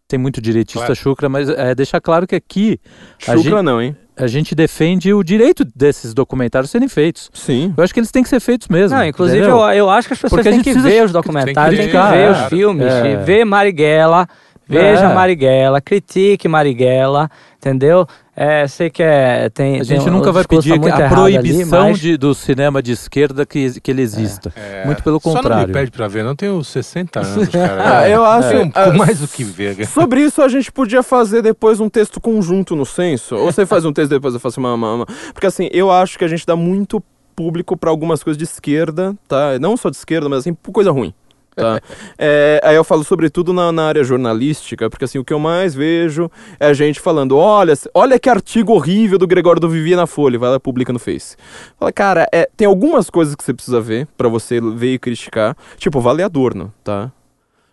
[0.08, 0.94] Tem muito direitista claro.
[0.96, 2.80] chucra, mas é deixar claro que aqui.
[3.18, 3.96] Chucra gente, não, hein?
[4.16, 7.30] A gente defende o direito desses documentários serem feitos.
[7.32, 7.72] Sim.
[7.76, 8.98] Eu acho que eles têm que ser feitos mesmo.
[8.98, 11.96] Não, inclusive eu, eu, acho que as pessoas têm que ver os documentários, têm que,
[11.96, 13.16] têm que ver os filmes, é.
[13.16, 14.28] ver Marighella,
[14.68, 15.14] veja é.
[15.14, 18.06] Marighella, critique Marighella, entendeu?
[18.42, 19.82] É, sei que é, tem.
[19.82, 21.98] A gente tem nunca vai pedir a proibição ali, mas...
[21.98, 24.50] de, do cinema de esquerda que, que ele exista.
[24.56, 24.86] É, é.
[24.86, 25.50] Muito pelo contrário.
[25.50, 27.98] Só não me pede pra ver, não tenho 60 anos, cara.
[27.98, 29.84] ah, eu acho é, um, mais o que ver.
[29.86, 33.36] Sobre isso a gente podia fazer depois um texto conjunto no censo.
[33.36, 35.06] Ou você faz um texto depois eu faço uma, uma, uma.
[35.34, 37.02] Porque assim, eu acho que a gente dá muito
[37.36, 39.58] público para algumas coisas de esquerda, tá?
[39.58, 41.12] Não só de esquerda, mas assim, coisa ruim.
[41.60, 41.80] Tá?
[42.18, 45.74] é, aí eu falo sobretudo na, na, área jornalística, porque assim, o que eu mais
[45.74, 50.38] vejo é gente falando, olha, olha que artigo horrível do Gregório do Vivi na Folha,
[50.38, 51.36] vai lá e publica no Face.
[51.78, 55.56] Fala, cara, é, tem algumas coisas que você precisa ver para você ver e criticar,
[55.76, 57.12] tipo, vale Adorno, tá?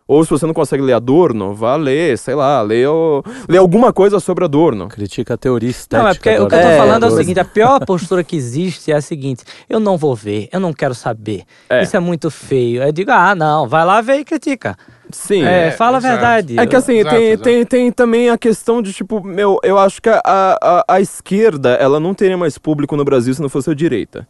[0.08, 2.84] Ou se você não consegue ler Adorno, vá ler, sei lá, lê,
[3.50, 4.88] lê alguma coisa sobre Adorno.
[4.88, 6.02] Critica a teoria estética.
[6.02, 8.24] Não, é porque o que eu tô é, falando é o seguinte, a pior postura
[8.24, 11.84] que existe é a seguinte, eu não vou ver, eu não quero saber, é.
[11.84, 12.82] isso é muito feio.
[12.84, 14.78] Eu digo, ah, não, vai lá ver e critica.
[15.12, 15.44] Sim.
[15.44, 16.60] É, fala a verdade.
[16.60, 17.44] É que assim, exato, tem, exato.
[17.44, 21.72] Tem, tem também a questão de, tipo, meu, eu acho que a, a, a esquerda,
[21.72, 24.28] ela não teria mais público no Brasil se não fosse a direita.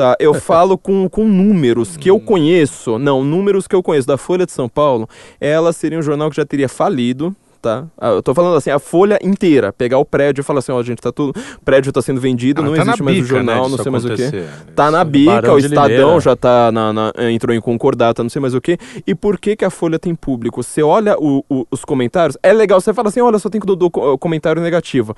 [0.00, 2.20] Tá, eu falo com, com números que eu hum.
[2.20, 5.06] conheço, não, números que eu conheço da Folha de São Paulo,
[5.38, 7.84] ela seria um jornal que já teria falido, tá?
[7.98, 10.78] Ah, eu tô falando assim, a folha inteira, pegar o prédio e falar assim, ó,
[10.78, 13.26] oh, gente, tá tudo, o prédio tá sendo vendido, ah, não tá existe mais bica,
[13.26, 14.30] o jornal, né, não sei mais o quê.
[14.74, 18.54] Tá na bica, o Estadão já tá na, na, entrou em concordata, não sei mais
[18.54, 18.78] o quê.
[19.06, 20.62] E por que que a folha tem público?
[20.62, 23.76] Você olha o, o, os comentários, é legal, você fala assim, olha, só tem do,
[23.76, 25.14] do comentário negativo.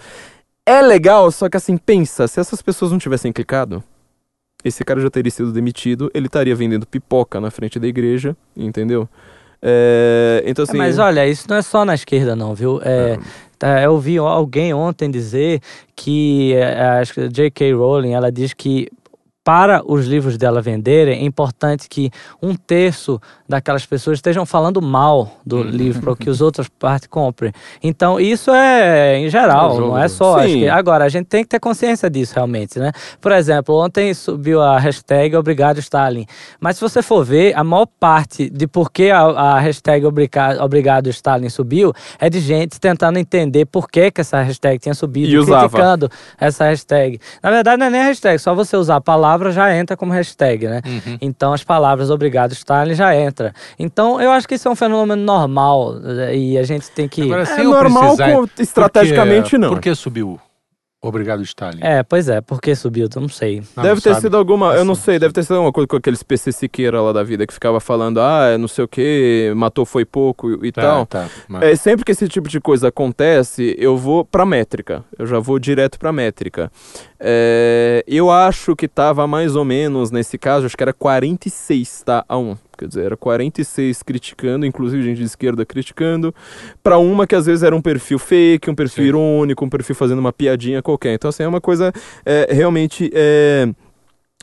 [0.67, 3.83] É legal, só que assim, pensa, se essas pessoas não tivessem clicado,
[4.65, 9.09] esse cara já teria sido demitido, ele estaria vendendo pipoca na frente da igreja, entendeu?
[9.61, 12.81] É, então, assim, é, mas olha, isso não é só na esquerda, não, viu?
[12.83, 13.19] É,
[13.59, 15.61] tá, eu vi alguém ontem dizer
[15.95, 17.73] que é, acho que J.K.
[17.73, 18.89] Rowling ela diz que
[19.45, 22.11] para os livros dela venderem, é importante que
[22.41, 23.21] um terço
[23.53, 25.63] daquelas pessoas estejam falando mal do uhum.
[25.65, 27.53] livro para que os outras partes comprem.
[27.83, 30.43] Então, isso é em geral, não é só.
[30.43, 32.93] Que, agora, a gente tem que ter consciência disso realmente, né?
[33.21, 36.27] Por exemplo, ontem subiu a hashtag Obrigado Stalin.
[36.59, 41.09] Mas se você for ver, a maior parte de por que a, a hashtag Obrigado
[41.11, 45.37] Stalin subiu é de gente tentando entender por que, que essa hashtag tinha subido e,
[45.37, 46.11] e criticando
[46.41, 47.21] essa hashtag.
[47.43, 50.11] Na verdade, não é nem a hashtag, só você usar a palavra já entra como
[50.13, 50.81] hashtag, né?
[50.87, 51.19] Uhum.
[51.21, 53.55] Então, as palavras Obrigado Stalin já entra outra.
[53.79, 57.23] Então, eu acho que isso é um fenômeno normal eh, e a gente tem que.
[57.23, 58.49] Agora, é normal precisar...
[58.59, 59.69] estrategicamente por não.
[59.71, 60.41] Por que subiu?
[61.05, 61.81] Obrigado, Stalin.
[61.81, 63.61] É, pois é, porque subiu, eu não sei.
[63.75, 64.21] Não, deve não ter sabe.
[64.21, 67.13] sido alguma, eu não sei, deve ter sido alguma coisa com aqueles PC Siqueira lá
[67.13, 70.83] da vida que ficava falando, ah, não sei o que, matou foi pouco e, tá,
[70.83, 71.07] tal.
[71.07, 71.63] Tá, mas...
[71.65, 75.59] é, sempre que esse tipo de coisa acontece, eu vou pra métrica, eu já vou
[75.59, 76.71] direto pra métrica.
[77.25, 82.25] É, eu acho que tava mais ou menos, nesse caso, acho que era 46, tá,
[82.29, 82.57] a 1.
[82.77, 86.35] Quer dizer, era 46 criticando, inclusive gente de esquerda criticando,
[86.83, 89.09] para uma que às vezes era um perfil fake, um perfil Sim.
[89.09, 91.15] irônico, um perfil fazendo uma piadinha qualquer.
[91.15, 91.93] Então, assim, é uma coisa
[92.27, 93.09] é, realmente.
[93.15, 93.69] É,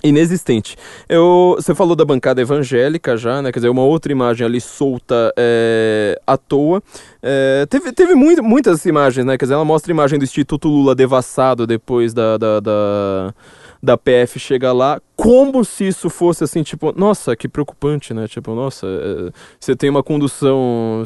[0.03, 0.77] inexistente.
[1.07, 3.51] Eu, você falou da bancada evangélica já, né?
[3.51, 6.81] Quer dizer, uma outra imagem ali solta é, à toa.
[7.21, 9.38] É, teve teve muito, muitas imagens, né?
[9.38, 13.34] Quer dizer, ela mostra a imagem do Instituto Lula devassado depois da, da, da
[13.81, 18.27] da PF chega lá, como se isso fosse assim, tipo, nossa, que preocupante, né?
[18.27, 21.03] Tipo, nossa, é, você tem uma condução.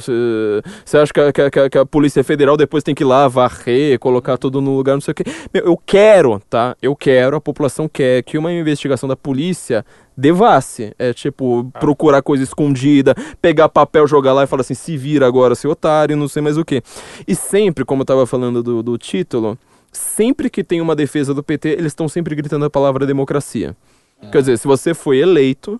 [0.84, 3.28] Você acha que a, que, a, que a, Polícia Federal depois tem que ir lá
[3.28, 5.24] varrer, colocar tudo no lugar, não sei o quê.
[5.54, 6.76] Meu, eu quero, tá?
[6.82, 9.86] Eu quero, a população quer que uma investigação da polícia
[10.18, 10.94] devasse.
[10.98, 11.80] É tipo, ah.
[11.80, 16.18] procurar coisa escondida, pegar papel, jogar lá e falar assim, se vira agora, seu otário,
[16.18, 16.82] não sei mais o que.
[17.28, 19.58] E sempre, como eu tava falando do, do título
[19.94, 23.76] sempre que tem uma defesa do PT, eles estão sempre gritando a palavra democracia.
[24.22, 24.32] Uhum.
[24.32, 25.80] Quer dizer, se você foi eleito,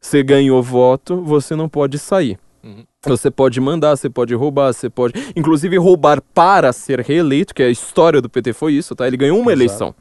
[0.00, 2.38] você ganhou voto, você não pode sair.
[2.62, 2.84] Uhum.
[3.04, 5.14] Você pode mandar, você pode roubar, você pode.
[5.34, 9.06] Inclusive roubar para ser reeleito, que a história do PT foi isso, tá?
[9.06, 9.58] Ele ganhou uma Exato.
[9.58, 9.94] eleição.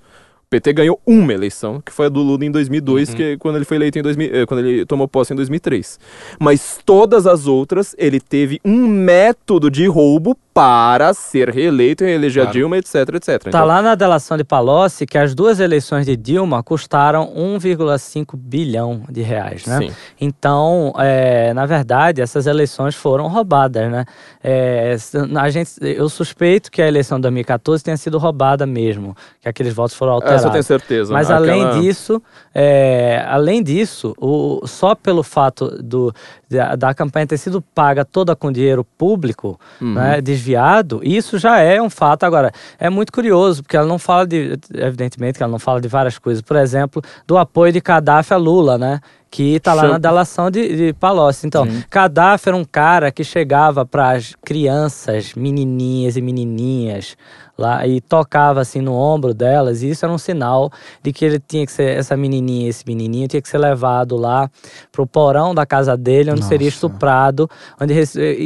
[0.51, 3.15] PT ganhou uma eleição, que foi a do Lula em 2002, uhum.
[3.15, 5.97] que quando ele foi eleito em 2000, eh, quando ele tomou posse em 2003.
[6.37, 12.43] Mas todas as outras, ele teve um método de roubo para ser reeleito e reeleger
[12.43, 12.49] claro.
[12.49, 13.43] a Dilma, etc, etc.
[13.43, 18.35] Tá então, lá na delação de Palocci que as duas eleições de Dilma custaram 1,5
[18.35, 19.79] bilhão de reais, né?
[19.79, 19.91] Sim.
[20.19, 24.05] Então, é, na verdade, essas eleições foram roubadas, né?
[24.43, 24.97] É,
[25.39, 29.73] a gente, eu suspeito que a eleição de 2014 tenha sido roubada mesmo, que aqueles
[29.73, 30.41] votos foram alterados.
[30.41, 31.13] Essa eu tenho certeza.
[31.13, 31.53] Mas Aquela...
[31.53, 32.21] além disso,
[32.53, 36.13] é, além disso, o, só pelo fato do,
[36.49, 39.93] da, da, campanha ter sido paga toda com dinheiro público, uhum.
[39.93, 42.23] né, desviado, isso já é um fato.
[42.23, 45.87] Agora, é muito curioso, porque ela não fala de, evidentemente, que ela não fala de
[45.87, 48.99] várias coisas, por exemplo, do apoio de Gaddafi a Lula, né?
[49.31, 51.47] que está lá na delação de, de Palocci.
[51.47, 51.83] Então, Sim.
[51.89, 57.15] Gaddafi era um cara que chegava para as crianças, menininhas e menininhas,
[57.57, 60.71] lá e tocava assim no ombro delas, e isso era um sinal
[61.03, 64.49] de que ele tinha que ser essa menininha, esse menininho tinha que ser levado lá
[64.91, 66.49] pro porão da casa dele, onde Nossa.
[66.49, 67.49] seria estuprado,
[67.79, 67.93] onde,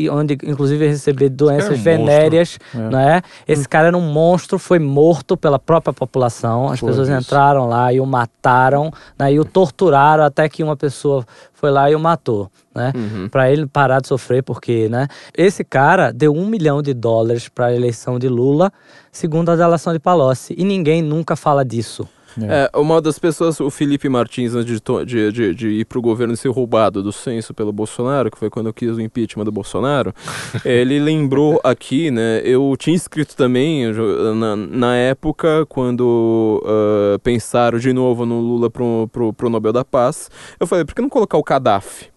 [0.09, 2.77] onde inclusive receber doenças um venéreas, é.
[2.77, 3.21] né?
[3.47, 6.69] Esse cara era um monstro, foi morto pela própria população.
[6.69, 7.17] As foi pessoas isso.
[7.17, 9.33] entraram lá e o mataram, né?
[9.33, 11.25] E o torturaram até que uma pessoa
[11.55, 12.91] foi lá e o matou, né?
[12.95, 13.29] Uhum.
[13.29, 15.07] Para ele parar de sofrer, porque, né?
[15.35, 18.71] Esse cara deu um milhão de dólares para a eleição de Lula,
[19.11, 22.07] segundo a delação de Palocci, e ninguém nunca fala disso.
[22.41, 22.69] É.
[22.73, 22.77] é.
[22.77, 26.37] uma das pessoas, o Felipe Martins, antes de, de, de, de ir pro governo e
[26.37, 30.13] ser roubado do censo pelo Bolsonaro, que foi quando eu quis o impeachment do Bolsonaro,
[30.65, 32.41] ele lembrou aqui, né?
[32.43, 33.91] Eu tinha escrito também
[34.35, 39.85] na, na época, quando uh, pensaram de novo no Lula pro, pro, pro Nobel da
[39.85, 40.29] Paz,
[40.59, 42.15] eu falei, por que não colocar o Gaddafi?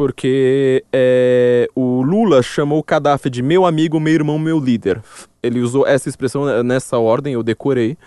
[0.00, 5.02] porque é, o Lula chamou o Gaddafi de meu amigo, meu irmão, meu líder.
[5.42, 7.98] Ele usou essa expressão nessa ordem, eu decorei.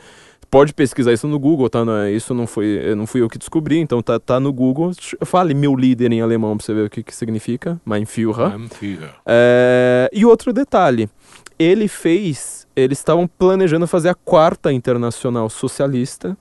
[0.53, 1.79] Pode pesquisar isso no Google, tá?
[2.05, 4.91] É, isso não foi, não fui eu que descobri, então tá, tá no Google.
[5.25, 7.81] Fale meu líder em alemão pra você ver o que, que significa.
[7.83, 8.55] Mein Führer.
[8.55, 9.15] Mein Führer.
[9.25, 11.09] É, e outro detalhe,
[11.57, 16.37] ele fez, eles estavam planejando fazer a quarta internacional socialista,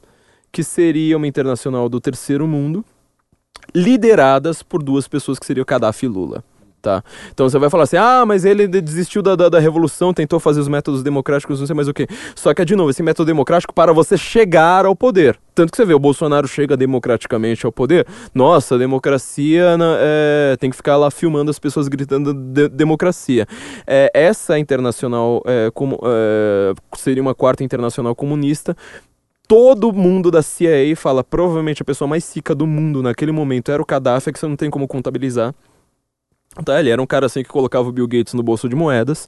[0.52, 2.84] que seria uma internacional do terceiro mundo,
[3.74, 6.44] lideradas por duas pessoas que seriam Gaddafi e Lula.
[6.82, 7.04] Tá?
[7.32, 10.58] Então você vai falar assim, ah, mas ele desistiu da, da, da, revolução, tentou fazer
[10.58, 12.08] os métodos democráticos, não sei mais o que.
[12.34, 15.38] Só que, de novo, esse método democrático para você chegar ao poder.
[15.54, 18.04] Tanto que você vê, o Bolsonaro chega democraticamente ao poder,
[18.34, 23.46] nossa, democracia é, tem que ficar lá filmando as pessoas gritando de, democracia.
[23.86, 28.76] É, essa internacional é, é, seria uma quarta internacional comunista,
[29.46, 33.80] todo mundo da CIA fala, provavelmente a pessoa mais rica do mundo naquele momento era
[33.80, 35.54] o Gaddafi, que você não tem como contabilizar.
[36.64, 39.26] Tá, ele era um cara assim que colocava o Bill Gates no bolso de moedas.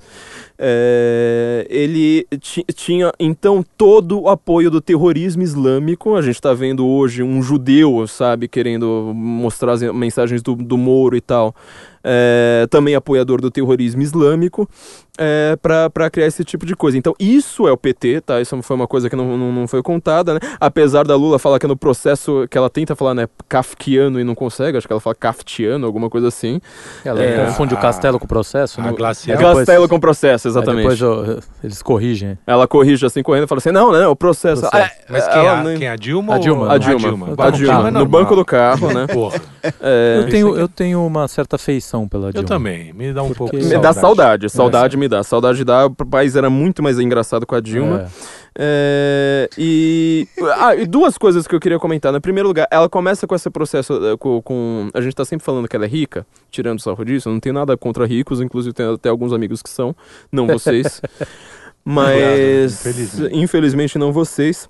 [0.58, 2.26] É, ele
[2.74, 6.16] tinha então todo o apoio do terrorismo islâmico.
[6.16, 11.16] A gente está vendo hoje um judeu, sabe, querendo mostrar as mensagens do, do Moro
[11.16, 11.54] e tal
[12.04, 14.68] é, também apoiador do terrorismo islâmico,
[15.18, 16.98] é, para criar esse tipo de coisa.
[16.98, 18.40] Então, isso é o PT, tá?
[18.40, 20.40] Isso foi uma coisa que não, não, não, foi contada, né?
[20.60, 24.24] Apesar da Lula falar que é no processo, que ela tenta falar, né, kafkiano e
[24.24, 26.60] não consegue, acho que ela fala kaftiano, alguma coisa assim.
[27.04, 28.92] Ela é, confunde a, o castelo com o processo, né?
[28.92, 29.38] Glacial.
[29.38, 30.82] Castelo com o processo, exatamente.
[30.82, 32.36] depois eu, eles corrigem.
[32.46, 34.34] Ela corrige assim, correndo, e fala assim, não, né, o processo...
[34.62, 34.70] processo.
[34.76, 36.34] Ah, Mas quem, ela, é, quem é a Dilma?
[36.34, 36.72] A Dilma.
[36.72, 36.94] A Dilma.
[36.94, 37.34] A Dilma.
[37.38, 37.90] A Dilma.
[37.90, 39.06] No banco do carro, né?
[39.06, 39.40] Porra.
[39.80, 42.44] É, eu, tenho, eu tenho uma certa feição pela Dilma.
[42.44, 43.38] Eu também, me dá um Porque...
[43.38, 45.22] pouco de Me dá saudade, saudade é, me dá.
[45.22, 48.02] Saudade dá, o país era muito mais engraçado com a Dilma.
[48.02, 48.44] É.
[48.56, 52.12] É, e, ah, e duas coisas que eu queria comentar.
[52.12, 55.44] No primeiro lugar, ela começa com esse processo eh, com, com, A gente tá sempre
[55.44, 57.28] falando que ela é rica, tirando sarro disso.
[57.28, 59.94] Eu não tenho nada contra ricos, inclusive tenho até alguns amigos que são,
[60.30, 61.02] não vocês.
[61.84, 63.36] Mas, infelizmente.
[63.36, 64.68] infelizmente, não vocês.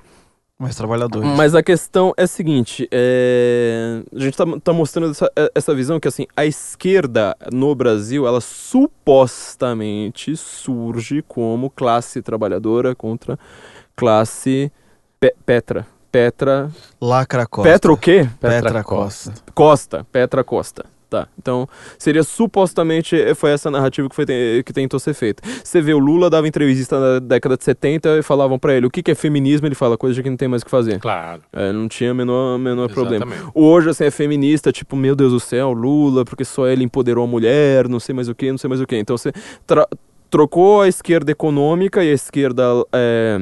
[0.65, 1.29] Mais trabalhadores.
[1.37, 4.03] Mas a questão é a seguinte: é...
[4.11, 8.27] a gente está tá mostrando essa, é, essa visão que assim, a esquerda no Brasil,
[8.27, 13.39] ela supostamente surge como classe trabalhadora contra
[13.95, 14.73] classe
[15.21, 15.87] pe Petra.
[16.11, 16.71] Petra.
[16.99, 17.71] Lacra Costa.
[17.71, 18.27] Petra o quê?
[18.41, 19.35] Petra, Petra Costa.
[19.53, 20.07] Costa.
[20.11, 20.87] Petra Costa.
[21.15, 21.29] Tá.
[21.39, 25.43] Então, seria supostamente foi essa narrativa que, foi, que tentou ser feita.
[25.63, 28.91] Você vê, o Lula dava entrevista na década de 70 e falavam para ele o
[28.91, 30.99] que, que é feminismo, ele fala coisa de que não tem mais o que fazer.
[30.99, 31.41] Claro.
[31.53, 33.27] É, não tinha menor, menor problema.
[33.55, 37.29] Hoje, assim, é feminista, tipo, meu Deus do céu, Lula, porque só ele empoderou a
[37.29, 38.97] mulher, não sei mais o que, não sei mais o que.
[38.97, 39.33] Então, você
[40.29, 42.65] trocou a esquerda econômica e a esquerda.
[42.93, 43.39] É,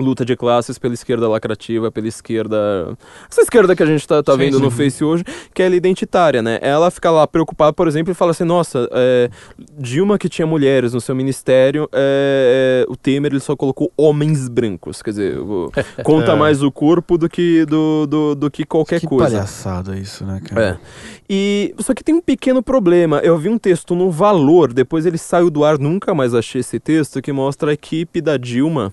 [0.00, 2.96] luta de classes pela esquerda lacrativa, pela esquerda.
[3.30, 4.62] Essa esquerda que a gente tá, tá sim, vendo sim.
[4.62, 5.24] no Face hoje,
[5.54, 6.58] que é ela identitária, né?
[6.62, 9.30] Ela fica lá preocupada, por exemplo, e fala assim: nossa, é,
[9.78, 14.48] Dilma que tinha mulheres no seu ministério, é, é, o Temer ele só colocou homens
[14.48, 15.02] brancos.
[15.02, 15.38] Quer dizer,
[16.04, 16.36] conta é.
[16.36, 19.26] mais o corpo do que, do, do, do que qualquer que coisa.
[19.26, 20.80] Que palhaçada isso, né, cara?
[20.80, 21.20] É.
[21.28, 23.18] E, só que tem um pequeno problema.
[23.18, 26.80] Eu vi um texto no Valor, depois ele saiu do ar, nunca mais achei esse
[26.80, 28.92] texto, que mostra a equipe da Dilma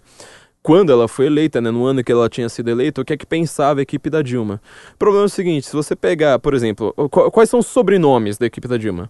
[0.68, 3.18] quando ela foi eleita, né, no ano que ela tinha sido eleita, o que é
[3.18, 4.60] que pensava a equipe da Dilma.
[4.96, 6.94] O problema é o seguinte, se você pegar, por exemplo,
[7.32, 9.10] quais são os sobrenomes da equipe da Dilma?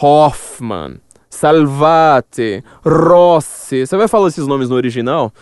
[0.00, 3.84] Hoffman, Salvati, Rossi.
[3.84, 5.32] Você vai falar esses nomes no original?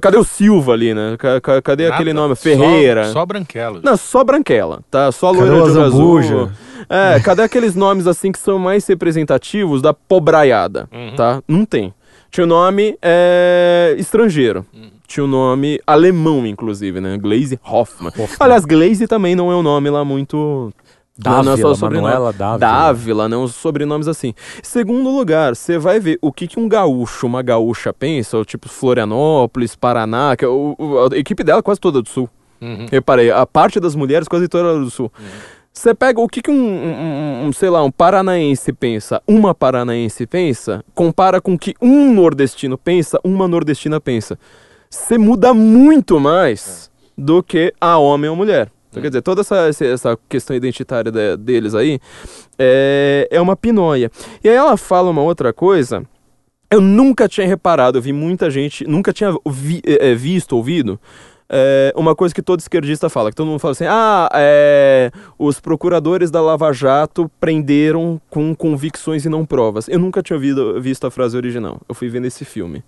[0.00, 1.18] Cadê o Silva ali, né?
[1.62, 2.34] Cadê Nada, aquele nome?
[2.34, 3.04] Ferreira.
[3.04, 3.80] Só, só Branquela.
[3.84, 5.12] Não, só Branquela, tá?
[5.12, 6.50] Só Loira de Azul.
[6.88, 11.14] É, cadê aqueles nomes assim que são mais representativos da pobraiada, uhum.
[11.14, 11.42] tá?
[11.46, 11.92] Não tem.
[12.30, 14.64] Tinha o nome é, estrangeiro.
[14.74, 14.90] Uhum.
[15.06, 17.16] Tinha o nome alemão, inclusive, né?
[17.16, 18.08] Glaze Hoffman.
[18.08, 18.36] Hoffman.
[18.40, 20.72] Aliás, Glaze também não é um nome lá muito...
[21.18, 22.08] Dávila, não é só sobrenome.
[22.12, 22.58] Manuela Dávila.
[22.58, 23.36] Dávila, né?
[23.38, 24.34] Uns sobrenomes assim.
[24.62, 29.74] Segundo lugar, você vai ver o que, que um gaúcho, uma gaúcha pensa, tipo Florianópolis,
[29.74, 30.76] Paraná, que é o,
[31.10, 32.28] a equipe dela é quase toda do sul.
[32.60, 32.86] Uhum.
[32.90, 35.10] Reparei, a parte das mulheres quase toda do sul.
[35.18, 35.24] Uhum.
[35.76, 40.26] Você pega o que, que um, um, um, sei lá, um paranaense pensa, uma paranaense
[40.26, 44.38] pensa, compara com o que um nordestino pensa, uma nordestina pensa.
[44.88, 47.20] Você muda muito mais é.
[47.22, 48.72] do que a homem ou mulher.
[48.88, 52.00] Então, quer dizer, toda essa, essa questão identitária de, deles aí
[52.58, 54.10] é, é uma pinóia.
[54.42, 56.06] E aí ela fala uma outra coisa.
[56.70, 60.98] Eu nunca tinha reparado, eu vi muita gente, nunca tinha vi, é, visto, ouvido
[61.48, 65.60] é, uma coisa que todo esquerdista fala, que todo mundo fala assim, ah, é, os
[65.60, 69.88] procuradores da Lava Jato prenderam com convicções e não provas.
[69.88, 72.82] Eu nunca tinha ouvido, visto a frase original, eu fui vendo esse filme.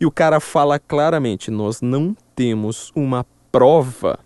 [0.00, 4.18] E o cara fala claramente, nós não temos uma prova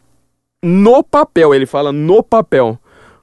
[0.63, 2.79] no papel, ele fala no papel,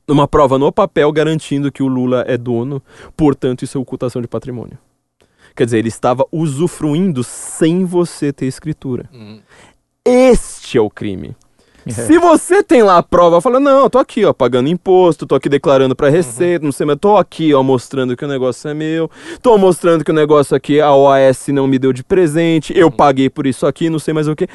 [0.07, 2.81] uma prova no papel garantindo que o Lula é dono,
[3.17, 4.77] portanto isso é ocultação de patrimônio.
[5.55, 9.07] Quer dizer, ele estava usufruindo sem você ter escritura.
[9.13, 9.39] Hum.
[10.05, 11.35] Este é o crime.
[11.85, 11.91] É.
[11.91, 15.49] Se você tem lá a prova, fala, não, tô aqui, ó, pagando imposto, tô aqui
[15.49, 16.67] declarando pra receita, uhum.
[16.67, 19.09] não sei, mas tô aqui, ó, mostrando que o negócio é meu,
[19.41, 22.91] tô mostrando que o negócio aqui, a OAS não me deu de presente, eu uhum.
[22.91, 24.47] paguei por isso aqui, não sei mais o que.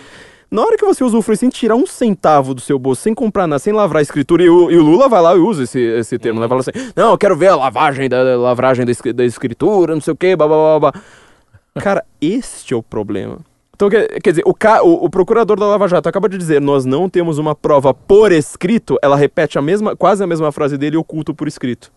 [0.50, 3.58] Na hora que você usufrui sem tirar um centavo do seu bolso, sem comprar nada,
[3.58, 6.18] sem lavrar a escritura, e o, e o Lula vai lá e usa esse, esse
[6.18, 6.48] termo, né?
[6.48, 10.00] Fala assim, não, eu quero ver a lavagem da, da lavragem da, da escritura, não
[10.00, 11.02] sei o que, blá, blá, blá, blá.
[11.82, 13.38] Cara, este é o problema.
[13.78, 16.84] Então, quer, quer dizer, o, o, o, procurador da Lava Jato acaba de dizer, nós
[16.84, 20.96] não temos uma prova por escrito, ela repete a mesma, quase a mesma frase dele
[20.96, 21.92] oculto por escrito.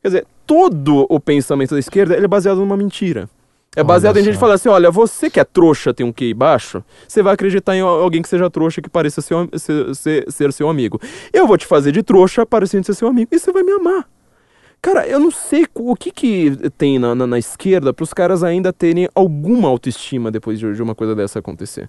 [0.00, 3.28] Quer dizer, todo o pensamento da esquerda é baseado numa mentira.
[3.74, 6.32] É baseado olha em gente falar assim, olha, você que é trouxa, tem um QI
[6.32, 10.52] baixo, você vai acreditar em alguém que seja trouxa, que pareça ser, ser, ser, ser
[10.52, 11.00] seu amigo.
[11.32, 14.08] Eu vou te fazer de trouxa, parecendo ser seu amigo, e você vai me amar.
[14.80, 18.44] Cara, eu não sei o que que tem na, na, na esquerda para os caras
[18.44, 21.88] ainda terem alguma autoestima depois de, de uma coisa dessa acontecer.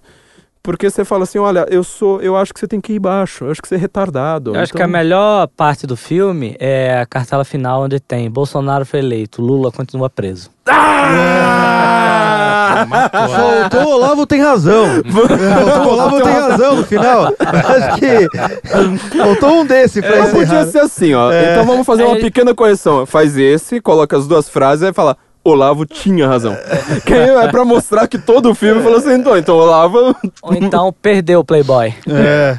[0.62, 3.44] Porque você fala assim, olha, eu sou, eu acho que você tem que ir baixo,
[3.44, 4.50] eu acho que você é retardado.
[4.50, 4.62] Eu então...
[4.62, 8.84] acho que a então melhor parte do filme é a cartela final onde tem Bolsonaro
[8.84, 10.50] foi eleito, Lula continua preso.
[10.66, 11.79] Ah!
[13.12, 14.86] Faltou o Olavo tem razão.
[15.04, 17.26] Faltou o Olavo tem razão no final.
[17.38, 21.30] Acho que faltou um desse pra é, Podia ser assim, ó.
[21.30, 21.52] É.
[21.52, 22.20] Então vamos fazer uma é.
[22.20, 23.06] pequena correção.
[23.06, 26.56] Faz esse, coloca as duas frases e fala Olavo tinha razão.
[27.04, 30.14] que é pra mostrar que todo o filme falou assim, então, então Olavo...
[30.42, 31.94] Ou então perdeu o Playboy.
[32.06, 32.58] É.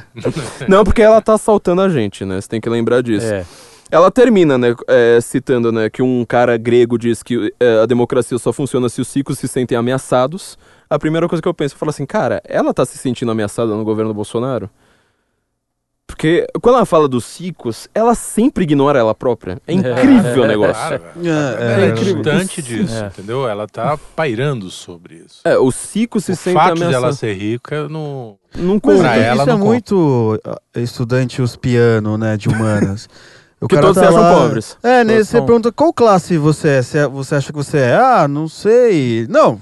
[0.67, 2.41] Não, porque ela tá assaltando a gente, né?
[2.41, 3.31] Você tem que lembrar disso.
[3.31, 3.45] É.
[3.91, 8.38] Ela termina, né, é, citando, né, que um cara grego diz que é, a democracia
[8.38, 10.57] só funciona se os ricos se sentem ameaçados.
[10.89, 13.76] A primeira coisa que eu penso, eu falo assim, cara, ela tá se sentindo ameaçada
[13.76, 14.69] no governo Bolsonaro?
[16.07, 19.59] Porque quando ela fala dos ciclos, ela sempre ignora ela própria.
[19.65, 20.93] É incrível é, o negócio.
[20.93, 22.22] É, é, é, é incrível.
[22.45, 23.07] disso, é.
[23.07, 23.47] entendeu?
[23.47, 25.41] Ela tá pairando sobre isso.
[25.43, 26.91] É, o ciclo se o sente fato ameaçado.
[26.91, 28.38] dela ser rica não...
[28.55, 29.15] Não conta.
[29.15, 29.57] ela, isso não é conta.
[29.57, 33.09] muito ah, estudante uspiano, né, de humanas.
[33.61, 34.33] O que todos tá acham lá...
[34.33, 34.75] pobres.
[34.81, 37.07] É, né, você pergunta qual classe você é?
[37.07, 37.95] Você acha que você é?
[37.95, 39.27] Ah, não sei.
[39.29, 39.61] Não,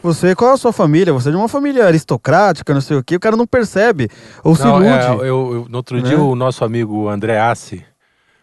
[0.00, 1.12] você, qual é a sua família?
[1.12, 3.16] Você é de uma família aristocrática, não sei o quê.
[3.16, 4.08] O cara não percebe
[4.44, 4.86] ou não, se ilude.
[4.86, 6.02] É, eu, eu, no outro né?
[6.02, 7.84] dia, o nosso amigo André Assi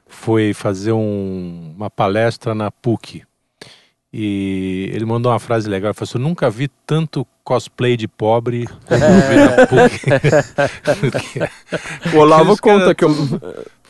[0.06, 3.24] foi fazer um, uma palestra na PUC.
[4.12, 5.90] E ele mandou uma frase legal.
[5.90, 10.10] Ele falou assim, eu nunca vi tanto cosplay de pobre na PUC.
[12.16, 13.12] o Olavo conta que eu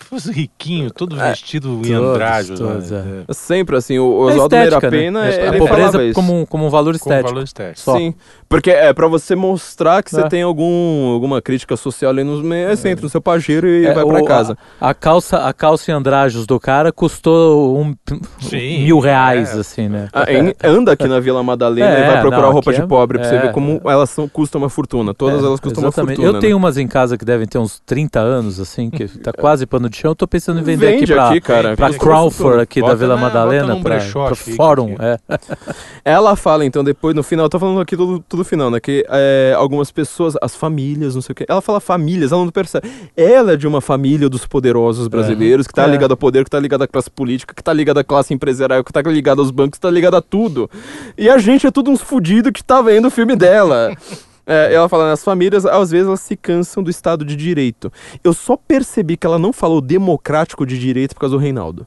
[0.09, 2.59] fosse riquinho, todo é, vestido em andrajos.
[2.59, 3.23] Né?
[3.27, 3.33] É.
[3.33, 5.47] Sempre assim, o Oswaldo é Meira Pena, né?
[5.47, 7.21] a pobreza como, como um valor estético.
[7.21, 7.79] Como valor estético.
[7.79, 7.97] Só.
[7.97, 8.15] Sim,
[8.47, 10.27] porque é para você mostrar que você é.
[10.27, 13.93] tem algum, alguma crítica social ali nos meios, é sempre no seu pajeiro e é,
[13.93, 14.57] vai para casa.
[14.81, 17.95] A, a, calça, a calça em andrajos do cara custou um,
[18.39, 19.59] Sim, mil reais, é.
[19.59, 20.09] assim, né?
[20.11, 20.25] Ah,
[20.63, 23.51] anda aqui na Vila Madalena e vai procurar não, roupa de pobre pra você ver
[23.51, 25.13] como elas são, custam uma fortuna.
[25.13, 26.19] Todas elas custam exatamente.
[26.19, 26.27] uma fortuna.
[26.27, 26.39] Eu né?
[26.39, 29.89] tenho umas em casa que devem ter uns 30 anos, assim, que tá quase pano
[29.89, 30.11] de chão.
[30.11, 31.75] Eu tô pensando em vender Vende aqui pra, aqui, cara.
[31.75, 34.95] pra Crawford aqui da Vila Madalena, pra, pra fórum.
[34.99, 35.17] É.
[36.03, 38.79] Ela fala, então, depois, no final, eu tô falando aqui tudo, tudo final, né?
[38.79, 41.45] Que é, algumas pessoas, as famílias, não sei o quê.
[41.47, 42.89] Ela fala famílias, ela não percebe.
[43.15, 45.87] Ela é de uma família dos poderosos brasileiros, que tá é.
[45.87, 48.83] ligada ao poder, que tá ligada à classe política, que tá ligada à classe empresarial,
[48.83, 50.69] que tá ligada aos bancos, que tá ligada a tudo.
[51.17, 53.91] E a gente é tudo uns fudidos que tá vendo o filme dela.
[54.49, 57.93] É, ela fala, as famílias, às vezes, elas se cansam do Estado de Direito.
[58.23, 61.85] Eu só percebi que ela não falou democrático de direito por causa do Reinaldo.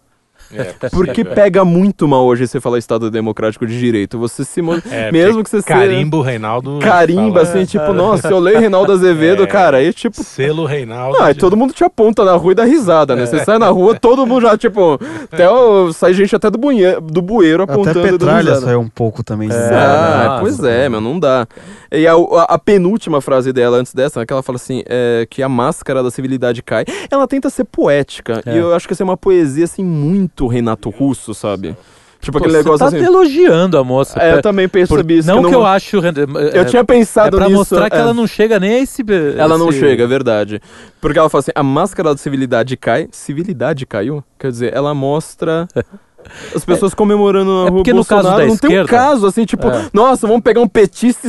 [0.55, 4.19] É, Porque pega muito mal hoje você falar Estado Democrático de Direito.
[4.19, 4.61] Você se.
[4.91, 6.31] É, mesmo que você Carimbo seja...
[6.31, 6.79] Reinaldo.
[6.81, 10.23] Carimba, fala, assim, é, tipo, nossa, eu leio Reinaldo Azevedo, é, cara, aí tipo.
[10.23, 11.19] Selo Reinaldo.
[11.19, 13.25] Não, aí todo mundo te aponta na rua e dá risada, né?
[13.25, 13.45] Você é.
[13.45, 15.01] sai na rua, todo mundo já, tipo.
[15.33, 15.93] Até o...
[15.93, 17.01] sai gente até do, bunhe...
[17.01, 18.01] do bueiro apontando.
[18.01, 19.49] Até Petralha saiu um pouco também.
[19.51, 21.47] É, ah, pois é, meu, não dá.
[21.93, 25.27] E a, a, a, penúltima frase dela antes dessa, né, que ela fala assim, é,
[25.29, 26.85] que a máscara da civilidade cai.
[27.11, 28.43] Ela tenta ser poética.
[28.47, 31.77] E eu acho que essa é uma poesia, assim, muito Renato Russo sabe?
[32.21, 33.05] Tipo Pô, aquele negócio tá assim.
[33.05, 34.23] elogiando a moça.
[34.23, 35.29] É, eu também percebi isso.
[35.29, 35.51] Não que, não...
[35.51, 35.97] que eu acho.
[36.55, 37.59] Eu tinha pensado é pra nisso.
[37.59, 37.99] mostrar que é.
[37.99, 39.03] ela não chega nem a esse.
[39.37, 40.61] Ela não chega, é verdade.
[41.01, 43.09] Porque ela fala assim: a máscara da civilidade cai.
[43.11, 44.23] Civilidade caiu?
[44.39, 45.67] Quer dizer, ela mostra.
[46.55, 48.87] As pessoas comemorando na é rua porque Bolsonaro, no caso da não esquerda, tem um
[48.87, 49.89] caso assim, tipo, é.
[49.93, 51.27] nossa, vamos pegar um petista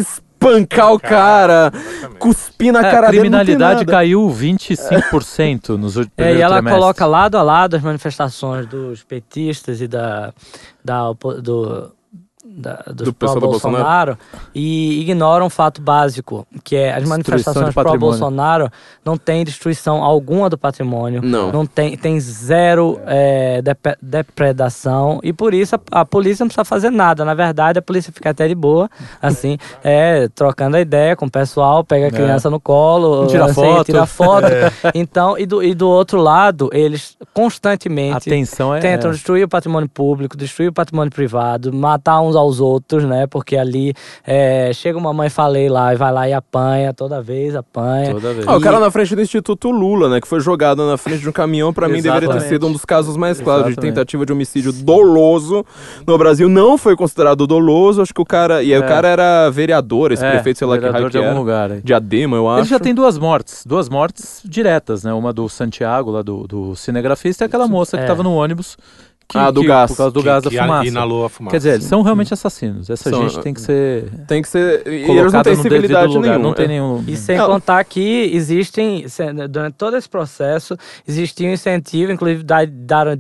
[0.50, 1.72] espancar o cara,
[2.20, 3.18] cuspir na é, cara dele.
[3.18, 6.80] A criminalidade caiu 25% nos últimos É, e ela trimestre.
[6.80, 10.34] coloca lado a lado as manifestações dos petistas e da,
[10.84, 11.92] da do
[12.46, 14.18] da, do, do Bolsonaro, Bolsonaro
[14.54, 18.70] e ignoram um fato básico, que é as manifestações pró-Bolsonaro
[19.04, 23.62] não tem destruição alguma do patrimônio, não, não tem, tem zero é,
[24.02, 27.24] depredação e por isso a, a, polícia não precisa fazer nada.
[27.24, 28.90] Na verdade, a polícia fica até de boa,
[29.22, 32.12] assim, é, trocando a ideia com o pessoal, pega a é.
[32.12, 32.52] criança é.
[32.52, 34.44] no colo, tira assim, foto, tira foto.
[34.54, 34.92] É.
[34.94, 39.88] Então, e do, e do outro lado, eles constantemente Atenção é, tentam destruir o patrimônio
[39.88, 43.28] público, destruir o patrimônio privado, matar uns aos outros, né?
[43.28, 43.94] Porque ali
[44.26, 48.12] é, chega uma mãe falei lá e vai lá e apanha, toda vez apanha.
[48.12, 48.48] Toda vez.
[48.48, 50.22] Ah, o cara na frente do Instituto Lula, né?
[50.22, 52.86] Que foi jogado na frente de um caminhão, para mim deveria ter sido um dos
[52.86, 53.82] casos mais claros Exatamente.
[53.82, 55.66] de tentativa de homicídio doloso.
[56.06, 58.64] No Brasil não foi considerado doloso, acho que o cara.
[58.64, 58.84] E aí é.
[58.84, 61.72] o cara era vereador, esse é, prefeito, sei lá que raio de algum lugar.
[61.72, 61.82] Aí.
[61.82, 62.62] Diadema, eu acho.
[62.62, 65.14] Ele já tem duas mortes, duas mortes diretas, né?
[65.14, 68.08] Uma do Santiago, lá do, do cinegrafista, e aquela moça que é.
[68.08, 68.78] tava no ônibus
[69.28, 69.92] que, ah, do que, gás.
[69.92, 70.88] Por causa do que, gás da fumaça.
[70.88, 71.52] Inalou a fumaça.
[71.52, 72.90] Quer dizer, eles são realmente assassinos.
[72.90, 74.10] Essa são, gente tem que ser.
[74.28, 74.88] Tem que ser.
[74.88, 76.48] E eles não têm civilidade lugar, nenhuma.
[76.50, 77.04] Não tem nenhum.
[77.08, 79.06] E sem contar que existem,
[79.50, 80.78] durante todo esse processo,
[81.08, 83.18] existia um incentivo, inclusive, dar, dar,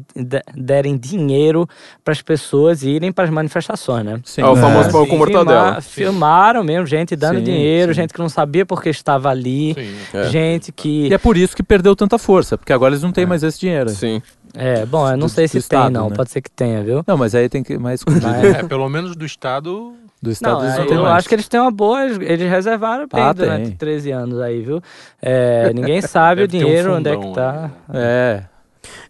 [0.55, 1.67] derem dinheiro
[2.03, 4.19] para as pessoas irem para as manifestações, né?
[4.23, 4.41] Sim.
[4.41, 4.91] É o famoso é.
[4.91, 5.81] pão com mortadela.
[5.81, 8.01] filmaram mesmo, gente dando sim, dinheiro, sim.
[8.01, 9.75] gente que não sabia porque estava ali,
[10.13, 10.29] é.
[10.29, 11.07] gente que.
[11.07, 13.27] E é por isso que perdeu tanta força, porque agora eles não têm é.
[13.27, 13.89] mais esse dinheiro.
[13.89, 14.21] Sim.
[14.55, 16.09] É, bom, eu não do, sei se tem, não.
[16.09, 16.15] Né?
[16.15, 17.03] Pode ser que tenha, viu?
[17.07, 18.03] Não, mas aí tem que mais
[18.43, 19.93] É, pelo menos do Estado.
[20.21, 21.17] Do Estado não, não eu mais.
[21.17, 22.05] acho que eles têm uma boa.
[22.05, 23.75] Eles reservaram bem ah, durante tem.
[23.75, 24.81] 13 anos aí, viu?
[25.21, 27.71] É, ninguém sabe o dinheiro, um onde é que tá.
[27.93, 28.43] É.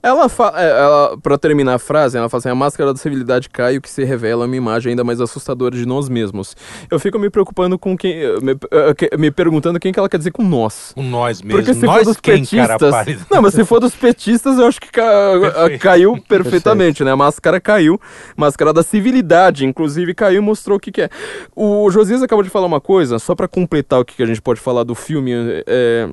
[0.01, 3.49] Ela fala, é, ela, pra terminar a frase, ela fala assim: a máscara da civilidade
[3.49, 6.55] cai, o que se revela é uma imagem ainda mais assustadora de nós mesmos.
[6.89, 8.15] Eu fico me preocupando com quem.
[8.41, 10.91] Me, eh, me perguntando quem que ela quer dizer com nós.
[10.93, 11.59] Com nós mesmo.
[11.59, 12.93] Porque se nós for dos petistas.
[13.29, 15.03] Não, mas se for dos petistas, eu acho que ca,
[15.79, 17.05] caiu perfeitamente, Perfeito.
[17.05, 17.11] né?
[17.11, 17.99] A máscara caiu.
[18.35, 21.09] Máscara da civilidade, inclusive, caiu e mostrou o que, que é.
[21.55, 24.41] O Josias acabou de falar uma coisa, só para completar o que, que a gente
[24.41, 25.31] pode falar do filme.
[25.67, 26.09] É,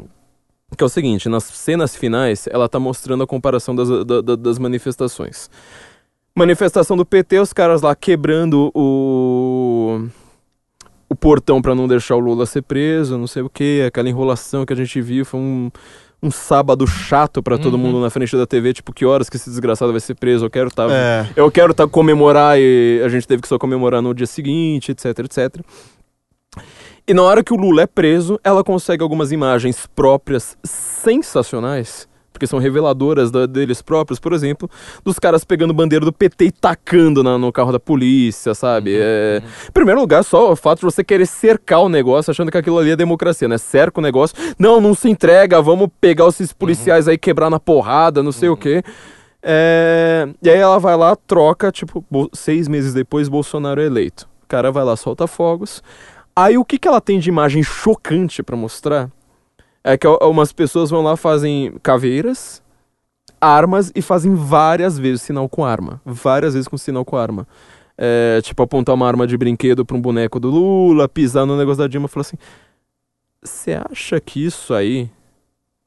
[0.77, 4.59] que é o seguinte, nas cenas finais, ela tá mostrando a comparação das, da, das
[4.59, 5.51] manifestações.
[6.35, 10.09] Manifestação do PT, os caras lá quebrando o
[11.11, 14.65] o portão para não deixar o Lula ser preso, não sei o que, aquela enrolação
[14.65, 15.69] que a gente viu, foi um,
[16.23, 17.81] um sábado chato para todo uhum.
[17.81, 20.51] mundo na frente da TV, tipo, que horas que esse desgraçado vai ser preso, eu
[20.51, 21.29] quero tá, é.
[21.35, 25.19] eu quero tá comemorar e a gente teve que só comemorar no dia seguinte, etc,
[25.19, 25.65] etc.
[27.11, 32.47] E na hora que o Lula é preso, ela consegue algumas imagens próprias sensacionais, porque
[32.47, 34.71] são reveladoras da, deles próprios, por exemplo,
[35.05, 38.95] dos caras pegando bandeira do PT e tacando na, no carro da polícia, sabe?
[38.95, 39.43] Uhum, é...
[39.43, 39.51] uhum.
[39.71, 42.79] Em primeiro lugar, só o fato de você querer cercar o negócio, achando que aquilo
[42.79, 43.59] ali é democracia, né?
[43.59, 47.11] Cerca o negócio, não, não se entrega, vamos pegar esses policiais uhum.
[47.11, 48.57] aí, quebrar na porrada, não sei o uhum.
[48.57, 48.85] quê.
[49.43, 50.29] É...
[50.41, 54.29] E aí ela vai lá, troca, tipo, seis meses depois, Bolsonaro é eleito.
[54.45, 55.83] O cara vai lá, solta fogos.
[56.35, 59.11] Aí o que, que ela tem de imagem chocante para mostrar
[59.83, 62.63] é que umas pessoas vão lá fazem caveiras,
[63.41, 66.01] armas e fazem várias vezes sinal com arma.
[66.05, 67.47] Várias vezes com sinal com arma.
[67.97, 71.79] É, tipo, apontar uma arma de brinquedo pra um boneco do Lula, pisar no negócio
[71.79, 72.39] da Dilma falar assim:
[73.43, 75.11] Você acha que isso aí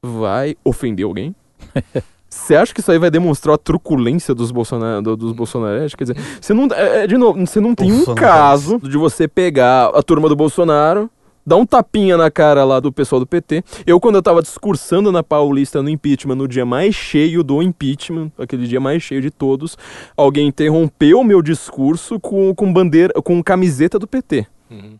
[0.02, 1.34] vai ofender alguém?
[2.34, 5.94] Você acha que isso aí vai demonstrar a truculência dos, Bolsonar, dos bolsonaristas?
[5.94, 9.28] Quer dizer, você não, é, é, de novo, você não tem um caso de você
[9.28, 11.08] pegar a turma do Bolsonaro,
[11.46, 13.62] dar um tapinha na cara lá do pessoal do PT.
[13.86, 18.30] Eu, quando eu tava discursando na Paulista no impeachment, no dia mais cheio do impeachment,
[18.36, 19.78] aquele dia mais cheio de todos,
[20.16, 24.46] alguém interrompeu o meu discurso com, com bandeira, com camiseta do PT.
[24.70, 24.98] Uhum.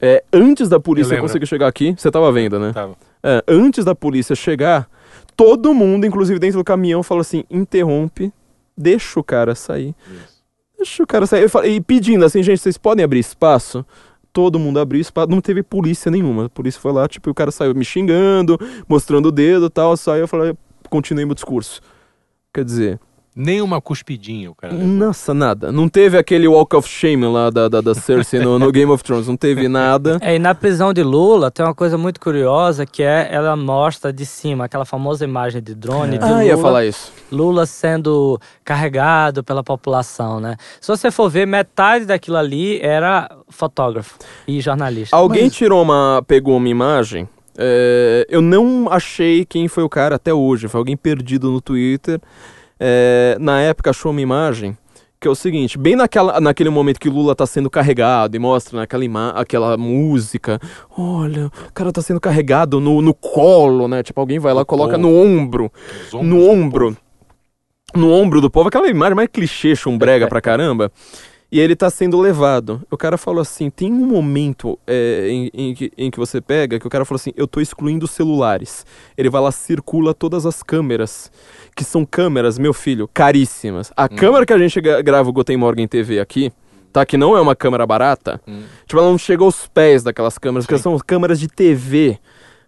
[0.00, 2.72] É, antes da polícia conseguir chegar aqui, você tava vendo, né?
[2.72, 2.94] Tava.
[3.22, 4.88] É, antes da polícia chegar,
[5.36, 8.32] todo mundo, inclusive dentro do caminhão, falou assim: interrompe,
[8.76, 9.94] deixa o cara sair.
[10.06, 10.34] Isso.
[10.76, 11.48] Deixa o cara sair.
[11.48, 13.84] Falei, e pedindo assim, gente, vocês podem abrir espaço?
[14.32, 16.46] Todo mundo abriu espaço, não teve polícia nenhuma.
[16.46, 18.58] A polícia foi lá, tipo, o cara saiu me xingando,
[18.88, 20.54] mostrando o dedo e tal, saiu, eu falei,
[20.90, 21.80] continuei meu discurso.
[22.52, 23.00] Quer dizer,
[23.34, 24.72] nem uma cuspidinha o cara.
[24.72, 24.88] Levou.
[24.88, 25.72] Nossa, nada.
[25.72, 29.02] Não teve aquele walk of shame lá da, da, da Cersei no, no, Game of
[29.02, 29.26] Thrones.
[29.26, 30.18] Não teve nada.
[30.20, 34.12] É, e na prisão de Lula tem uma coisa muito curiosa que é ela mostra
[34.12, 36.18] de cima aquela famosa imagem de drone é.
[36.18, 36.44] de ah, Lula.
[36.44, 37.12] ia falar isso.
[37.32, 40.56] Lula sendo carregado pela população, né?
[40.80, 44.16] Se você for ver, metade daquilo ali era fotógrafo
[44.46, 45.16] e jornalista.
[45.16, 45.54] Alguém Mas...
[45.54, 46.22] tirou uma.
[46.26, 47.28] pegou uma imagem.
[47.56, 50.68] É, eu não achei quem foi o cara até hoje.
[50.68, 52.20] Foi alguém perdido no Twitter
[52.86, 54.76] é, na época achou uma imagem
[55.18, 58.78] que é o seguinte, bem naquela, naquele momento que Lula tá sendo carregado e mostra
[58.78, 60.60] naquela ima aquela música,
[60.98, 64.02] olha, o cara tá sendo carregado no, no colo, né?
[64.02, 65.72] Tipo, alguém vai lá, coloca no ombro,
[66.12, 66.94] no ombro,
[67.94, 70.92] no ombro do povo, aquela imagem mais clichê, chumbrega pra caramba.
[71.54, 72.82] E ele tá sendo levado.
[72.90, 76.80] O cara falou assim: tem um momento é, em, em, que, em que você pega
[76.80, 78.84] que o cara falou assim: eu tô excluindo os celulares.
[79.16, 81.30] Ele vai lá, circula todas as câmeras.
[81.74, 83.92] Que são câmeras, meu filho, caríssimas.
[83.96, 84.16] A hum.
[84.16, 86.52] câmera que a gente grava o Goten Morgan TV aqui,
[86.92, 87.04] tá?
[87.04, 88.40] Que não é uma câmera barata.
[88.46, 88.62] Hum.
[88.86, 90.74] Tipo, ela não chega aos pés daquelas câmeras, Sim.
[90.74, 92.18] que são câmeras de TV.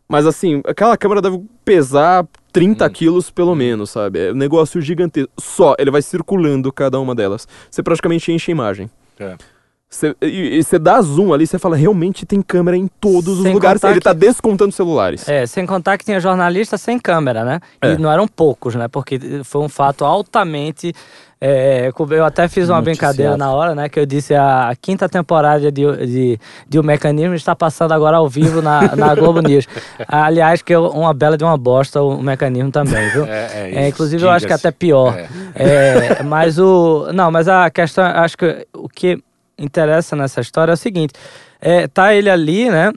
[0.09, 2.91] Mas assim, aquela câmera deve pesar 30 hum.
[2.91, 3.57] quilos pelo hum.
[3.57, 4.29] menos, sabe?
[4.29, 5.31] É um negócio gigantesco.
[5.39, 7.47] Só, ele vai circulando cada uma delas.
[7.71, 8.91] Você praticamente enche a imagem.
[9.19, 9.37] É.
[9.89, 10.17] Cê,
[10.63, 13.83] você dá zoom ali, você fala, realmente tem câmera em todos sem os lugares.
[13.85, 15.29] Ele tá descontando celulares.
[15.29, 17.61] É, sem contar que tinha jornalista sem câmera, né?
[17.81, 17.93] É.
[17.93, 18.89] E não eram poucos, né?
[18.89, 20.93] Porque foi um fato altamente.
[21.41, 23.89] É, eu até fiz uma brincadeira na hora, né?
[23.89, 28.17] Que eu disse a, a quinta temporada de, de, de O Mecanismo está passando agora
[28.17, 29.69] ao vivo na, na Globo News.
[30.09, 33.25] Aliás, que é uma bela de uma bosta o Mecanismo também, viu?
[33.27, 35.17] É, é, é inclusive, eu acho que até pior.
[35.17, 35.29] É.
[35.55, 36.23] é.
[36.25, 37.13] mas o.
[37.13, 39.23] Não, mas a questão, acho que o que
[39.59, 41.15] interessa nessa história é o seguinte:
[41.61, 42.93] é, tá ele ali, né?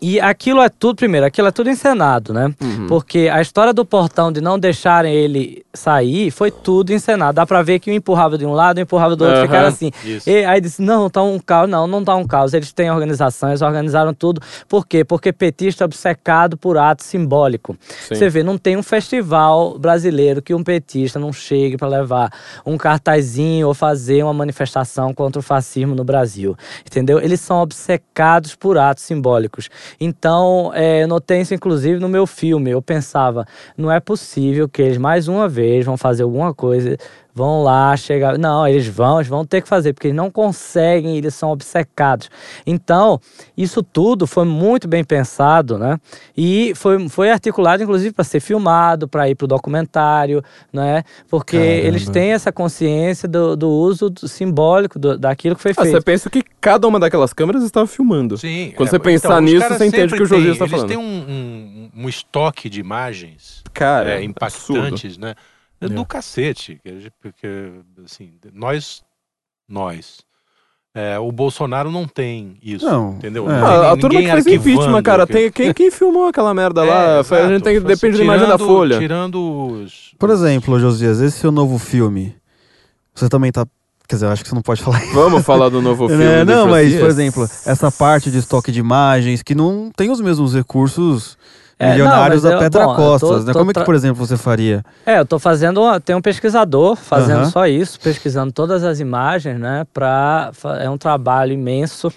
[0.00, 2.54] E aquilo é tudo, primeiro, aquilo é tudo encenado, né?
[2.60, 2.86] Uhum.
[2.86, 7.36] Porque a história do portão de não deixarem ele sair foi tudo encenado.
[7.36, 9.46] Dá pra ver que um empurrava de um lado, um empurrava do outro, uhum.
[9.46, 9.90] ficaram assim.
[10.04, 10.28] Isso.
[10.28, 11.68] E aí disse: não, tá um caos.
[11.68, 12.52] Não, não tá um caos.
[12.52, 14.40] Eles têm organização, eles organizaram tudo.
[14.68, 15.02] Por quê?
[15.02, 17.74] Porque petista é obcecado por ato simbólico.
[18.06, 18.14] Sim.
[18.14, 22.30] Você vê, não tem um festival brasileiro que um petista não chegue para levar
[22.66, 26.54] um cartazinho ou fazer uma manifestação contra o fascismo no Brasil.
[26.86, 27.18] Entendeu?
[27.18, 29.70] Eles são obcecados por atos simbólicos.
[30.00, 32.70] Então, é, eu notei isso inclusive no meu filme.
[32.70, 33.46] Eu pensava,
[33.76, 36.96] não é possível que eles mais uma vez vão fazer alguma coisa
[37.36, 38.38] vão lá, chegar.
[38.38, 42.30] Não, eles vão, eles vão ter que fazer, porque eles não conseguem, eles são obcecados.
[42.66, 43.20] Então,
[43.54, 45.98] isso tudo foi muito bem pensado, né?
[46.34, 50.42] E foi, foi articulado, inclusive, para ser filmado, para ir para o documentário,
[50.72, 51.04] né?
[51.28, 51.86] Porque Caramba.
[51.86, 55.90] eles têm essa consciência do, do uso do, simbólico do, daquilo que foi ah, feito.
[55.90, 58.38] Você pensa que cada uma daquelas câmeras estava filmando.
[58.38, 58.72] Sim.
[58.74, 60.90] Quando é, você pensar então, nisso, você entende o que o Josias está falando.
[60.90, 65.20] Eles têm um, um, um, estoque de imagens Cara, é, impactantes, absurdo.
[65.20, 65.34] né?
[65.80, 66.80] É do cacete.
[67.20, 67.72] Porque,
[68.04, 69.02] assim, nós,
[69.68, 70.24] nós,
[70.96, 73.50] é, o Bolsonaro não tem isso, não, entendeu?
[73.50, 73.54] É.
[73.54, 77.16] Ah, a turma que fez impeachment, cara, tem, quem, quem filmou aquela merda lá?
[77.16, 78.98] É, exato, a gente tem, depende tirando, da imagem da Folha.
[78.98, 80.14] Tirando os...
[80.18, 82.34] Por exemplo, Josias, esse seu novo filme,
[83.14, 83.66] você também tá...
[84.08, 86.24] Quer dizer, eu acho que você não pode falar Vamos falar do novo filme.
[86.24, 90.20] É, não, mas, por exemplo, essa parte de estoque de imagens, que não tem os
[90.22, 91.36] mesmos recursos
[91.78, 93.52] é, Milionários não, da Pedra eu, bom, Costas, tô, né?
[93.52, 94.82] Como é que, por exemplo, você faria?
[95.04, 99.86] É, eu tô fazendo, tem um pesquisador fazendo só isso, pesquisando todas as imagens, né?
[99.92, 100.50] Pra,
[100.80, 102.10] é um trabalho imenso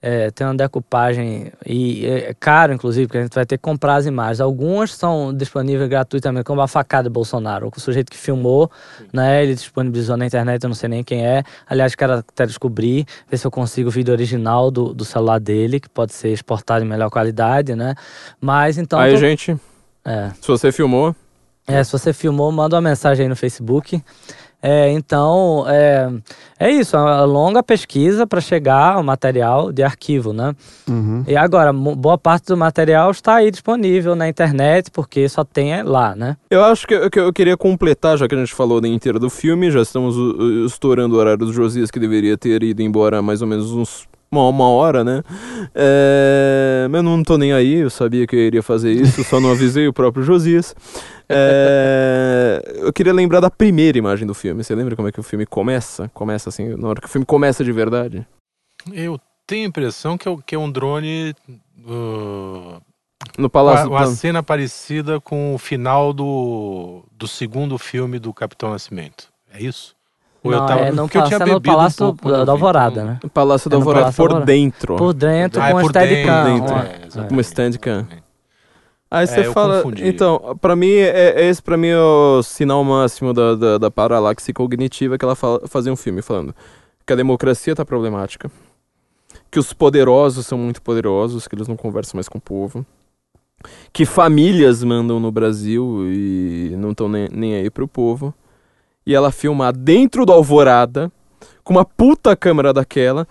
[0.00, 3.96] é, tem uma decupagem e é caro, inclusive, porque a gente vai ter que comprar
[3.96, 4.40] as imagens.
[4.40, 7.70] Algumas são disponíveis gratuitamente, como a facada Bolsonaro.
[7.74, 8.70] O sujeito que filmou,
[9.12, 11.42] né, ele disponibilizou na internet, eu não sei nem quem é.
[11.66, 15.80] Aliás, quero até descobrir, ver se eu consigo o vídeo original do, do celular dele,
[15.80, 17.94] que pode ser exportado em melhor qualidade, né?
[18.40, 18.98] Mas então.
[18.98, 19.18] Aí, tô...
[19.18, 19.56] gente.
[20.04, 20.30] É.
[20.40, 21.16] Se você filmou.
[21.66, 24.00] É, se você filmou, manda uma mensagem aí no Facebook.
[24.62, 26.10] É, então, é,
[26.58, 30.54] é isso, é uma longa pesquisa para chegar ao material de arquivo, né?
[30.88, 31.24] Uhum.
[31.26, 36.16] E agora, boa parte do material está aí disponível na internet, porque só tem lá,
[36.16, 36.36] né?
[36.50, 39.30] Eu acho que, que eu queria completar, já que a gente falou da inteira do
[39.30, 43.42] filme, já estamos uh, estourando o horário dos Josias, que deveria ter ido embora mais
[43.42, 45.22] ou menos uns uma, uma hora, né?
[45.74, 49.50] É, eu não tô nem aí, eu sabia que eu iria fazer isso, só não
[49.50, 50.74] avisei o próprio Josias.
[51.28, 54.62] É, eu queria lembrar da primeira imagem do filme.
[54.62, 56.08] Você lembra como é que o filme começa?
[56.14, 58.26] Começa assim, na hora que o filme começa de verdade?
[58.92, 61.34] Eu tenho a impressão que é, que é um drone.
[61.84, 62.80] Uh,
[63.38, 68.70] no Palácio uma, uma cena parecida com o final do, do segundo filme do Capitão
[68.70, 69.28] Nascimento.
[69.52, 69.95] É isso?
[70.46, 72.52] Ou não, eu tava, é, não porque eu tinha bebido no Palácio um da, da
[72.52, 73.18] Alvorada, né?
[73.22, 74.96] O Palácio da é Alvorada por dentro.
[74.96, 76.56] Por dentro, ah, com é um steadicam.
[76.56, 78.06] É, com uma steadicam.
[79.10, 79.82] Aí é, você fala.
[79.98, 83.90] Então, para mim, é, é esse para mim é o sinal máximo da, da, da
[83.90, 86.54] paralaxe cognitiva que ela fala, fazia um filme falando
[87.06, 88.50] que a democracia tá problemática,
[89.48, 92.84] que os poderosos são muito poderosos, que eles não conversam mais com o povo,
[93.92, 98.34] que famílias mandam no Brasil e não estão nem, nem aí pro povo.
[99.06, 101.10] E ela filmar dentro do Alvorada,
[101.62, 103.26] com uma puta câmera daquela,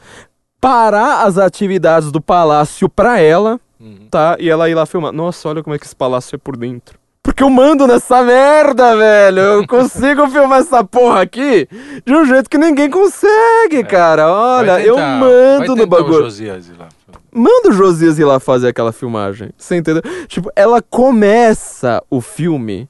[0.62, 4.08] parar as atividades do palácio pra ela Uhum.
[4.10, 4.38] Tá?
[4.40, 5.12] E ela ir lá filmar.
[5.12, 6.98] Nossa, olha como é que esse palácio é por dentro.
[7.22, 9.40] Porque eu mando nessa merda, velho.
[9.40, 11.68] Eu consigo filmar essa porra aqui
[12.06, 13.84] de um jeito que ninguém consegue, é.
[13.84, 14.32] cara.
[14.32, 16.20] Olha, tentar, eu mando no bagulho.
[16.20, 16.90] O Josias ir lá.
[17.32, 19.50] Manda o Josias ir lá fazer aquela filmagem.
[19.58, 20.02] Você entendeu?
[20.28, 22.88] Tipo, ela começa o filme.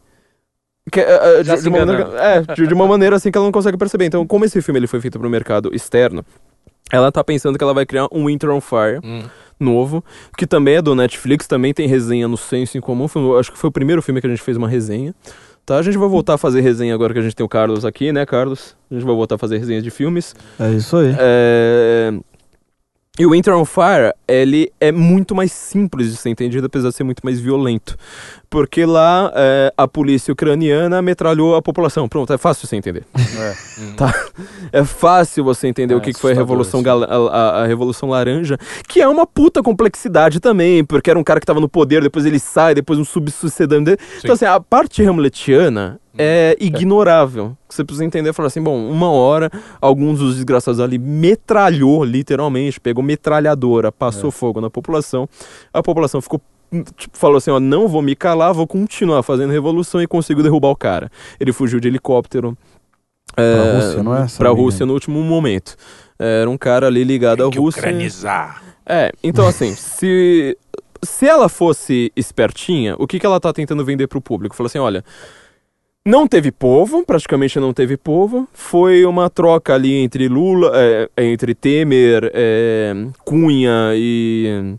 [0.92, 3.52] Que, uh, de, de, uma maneira, é, de, de, uma maneira assim que ela não
[3.52, 4.06] consegue perceber.
[4.06, 6.24] Então, como esse filme ele foi feito para o mercado externo,
[6.92, 9.00] ela tá pensando que ela vai criar um Winter on Fire.
[9.04, 9.24] Hum
[9.60, 10.04] novo,
[10.38, 13.08] que também é do Netflix, também tem resenha no Senso em Comum.
[13.08, 15.14] Foi, acho que foi o primeiro filme que a gente fez uma resenha.
[15.66, 17.86] Tá, a gente vai voltar a fazer resenha agora que a gente tem o Carlos
[17.86, 18.76] aqui, né, Carlos?
[18.92, 20.36] A gente vai voltar a fazer resenhas de filmes.
[20.60, 21.16] É isso aí.
[21.18, 22.14] É...
[23.18, 26.96] E o Winter on Fire, ele é muito mais simples de ser entendido, apesar de
[26.96, 27.98] ser muito mais violento.
[28.50, 32.10] Porque lá é, a polícia ucraniana metralhou a população.
[32.10, 33.06] Pronto, é fácil você entender.
[33.16, 33.56] É,
[33.96, 34.14] tá?
[34.72, 38.10] é fácil você entender é, o que, que foi a Revolução, a, a, a, Revolução
[38.10, 42.02] Laranja, que é uma puta complexidade também, porque era um cara que tava no poder,
[42.02, 43.98] depois ele sai, depois um subsucedendo dele.
[44.20, 47.58] Então, assim, a parte hamletiana é ignorável.
[47.70, 49.52] Você precisa entender, falar assim, bom, uma hora,
[49.82, 54.32] alguns dos desgraçados ali metralhou, literalmente, pegou metralhadora, passou é.
[54.32, 55.28] fogo na população,
[55.74, 56.42] a população ficou
[56.98, 60.70] tipo, falou assim, ó, não vou me calar, vou continuar fazendo revolução e conseguiu derrubar
[60.70, 61.12] o cara.
[61.40, 62.58] Ele fugiu de helicóptero
[63.38, 64.28] é, pra Rússia, não é?
[64.38, 65.76] Pra Rússia no último momento.
[66.18, 67.80] Era um cara ali ligado Tem à Rússia.
[67.80, 68.64] Ucranizar.
[68.86, 70.58] É, então assim, se
[71.04, 74.56] se ela fosse espertinha, o que, que ela tá tentando vender pro público?
[74.56, 75.04] Falou assim, olha,
[76.06, 78.48] não teve povo, praticamente não teve povo.
[78.54, 84.76] Foi uma troca ali entre Lula, é, entre Temer, é, Cunha e.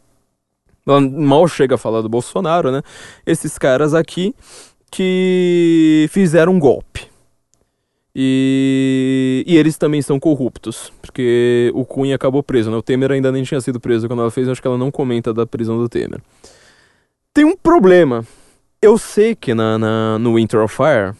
[0.86, 2.80] Mal chega a falar do Bolsonaro, né?
[3.26, 4.32] Esses caras aqui
[4.88, 7.08] que fizeram um golpe.
[8.14, 12.76] E, e eles também são corruptos, porque o Cunha acabou preso, né?
[12.76, 15.34] O Temer ainda nem tinha sido preso quando ela fez, acho que ela não comenta
[15.34, 16.20] da prisão do Temer.
[17.34, 18.24] Tem um problema
[18.80, 21.14] eu sei que na, na, no Winter of Fire.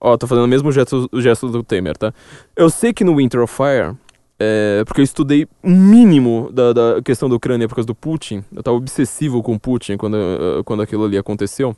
[0.00, 2.12] Ó, tô fazendo o mesmo gesto, o gesto do Temer, tá?
[2.54, 3.96] Eu sei que no Winter of Fire.
[4.38, 8.44] É, porque eu estudei mínimo da, da questão da Ucrânia por causa do Putin.
[8.54, 10.16] Eu tava obsessivo com o Putin quando,
[10.64, 11.74] quando aquilo ali aconteceu.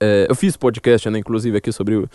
[0.00, 2.08] É, eu fiz podcast, né, inclusive, aqui sobre o,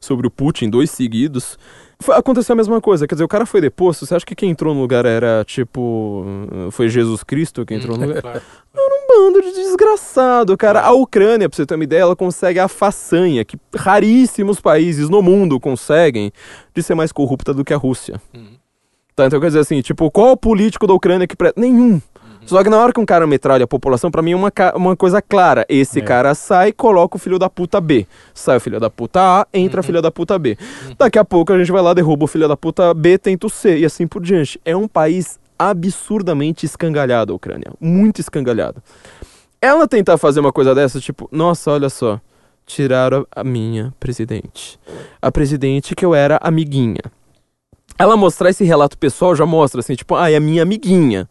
[0.00, 1.58] sobre o Putin, dois seguidos.
[2.00, 4.50] Foi, aconteceu a mesma coisa, quer dizer, o cara foi deposto, você acha que quem
[4.50, 6.24] entrou no lugar era, tipo,
[6.70, 8.22] foi Jesus Cristo que entrou no lugar?
[8.22, 8.40] Claro.
[8.74, 10.80] Era um bando de desgraçado, cara.
[10.80, 15.20] A Ucrânia, pra você ter uma ideia, ela consegue a façanha que raríssimos países no
[15.20, 16.32] mundo conseguem
[16.74, 18.20] de ser mais corrupta do que a Rússia.
[18.32, 18.56] Uhum.
[19.16, 21.36] Tá, então quer dizer assim, tipo, qual político da Ucrânia que...
[21.36, 21.52] Pre...
[21.56, 22.00] Nenhum.
[22.46, 24.96] Só que na hora que um cara metralha a população, para mim é uma, uma
[24.96, 25.66] coisa clara.
[25.68, 26.02] Esse é.
[26.02, 28.06] cara sai, coloca o filho da puta B.
[28.32, 29.82] Sai o filho da puta A, entra uhum.
[29.82, 30.56] filho da puta B.
[30.86, 30.94] Uhum.
[30.96, 33.50] Daqui a pouco a gente vai lá, derruba o filho da puta B, tenta o
[33.50, 34.58] C, e assim por diante.
[34.64, 37.72] É um país absurdamente escangalhado, a Ucrânia.
[37.80, 38.82] Muito escangalhado.
[39.60, 42.20] Ela tentar fazer uma coisa dessa, tipo, nossa, olha só.
[42.64, 44.78] Tiraram a minha presidente.
[45.20, 47.00] A presidente que eu era amiguinha.
[47.98, 51.28] Ela mostrar esse relato pessoal já mostra assim, tipo, ah, é a minha amiguinha.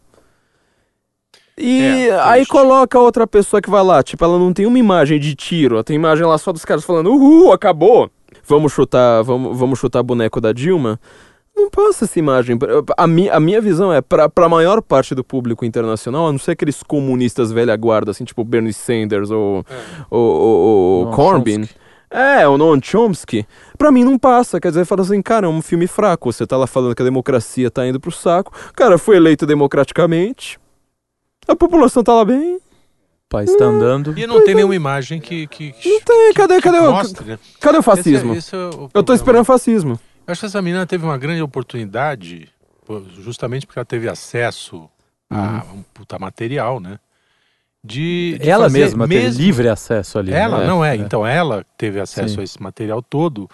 [1.56, 5.18] E é, aí coloca outra pessoa que vai lá, tipo, ela não tem uma imagem
[5.18, 8.08] de tiro, ela tem imagem lá só dos caras falando, uhul, acabou.
[8.46, 11.00] Vamos chutar, vamos, vamos chutar boneco da Dilma.
[11.58, 12.56] Não passa essa imagem.
[12.96, 16.38] A, mi, a minha visão é, para a maior parte do público internacional, a não
[16.38, 19.74] ser aqueles comunistas velha guarda, assim, tipo Bernie Sanders ou, é.
[20.10, 21.64] ou, ou, ou Corbyn.
[21.64, 21.74] Chomsky.
[22.10, 23.46] É, o Noam Chomsky.
[23.76, 26.32] Pra mim não passa, quer dizer, fala assim, cara, é um filme fraco.
[26.32, 28.52] Você tá lá falando que a democracia tá indo pro saco.
[28.74, 30.58] Cara, foi eleito democraticamente
[31.48, 32.56] a população tá lá bem.
[32.56, 32.60] O
[33.30, 34.14] país tá andando.
[34.18, 35.46] E não tem nenhuma imagem que.
[35.46, 37.38] que não tem, cadê, que cadê, mostre, o, né?
[37.58, 38.34] cadê o fascismo?
[38.34, 39.98] Esse é, esse é o eu tô esperando fascismo.
[40.28, 42.50] Acho que essa menina teve uma grande oportunidade,
[43.20, 44.88] justamente porque ela teve acesso
[45.30, 45.78] a uhum.
[45.78, 46.98] um puta material, né?
[47.82, 49.30] De, de ela mesma mesmo...
[49.30, 50.32] teve livre acesso ali.
[50.32, 50.66] Ela, né?
[50.66, 50.96] não é.
[50.96, 50.96] é.
[50.96, 52.40] Então ela teve acesso Sim.
[52.40, 53.48] a esse material todo.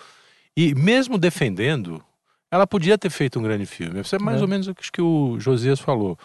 [0.56, 2.02] E mesmo defendendo,
[2.50, 4.00] ela podia ter feito um grande filme.
[4.00, 4.42] Isso é mais é.
[4.42, 6.18] ou menos o que o Josias falou.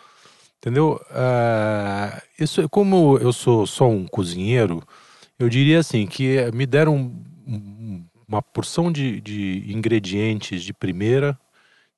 [0.58, 1.00] Entendeu?
[1.12, 4.82] Uh, isso, como eu sou só um cozinheiro,
[5.38, 6.96] eu diria assim, que me deram
[7.48, 11.38] um, uma porção de, de ingredientes de primeira,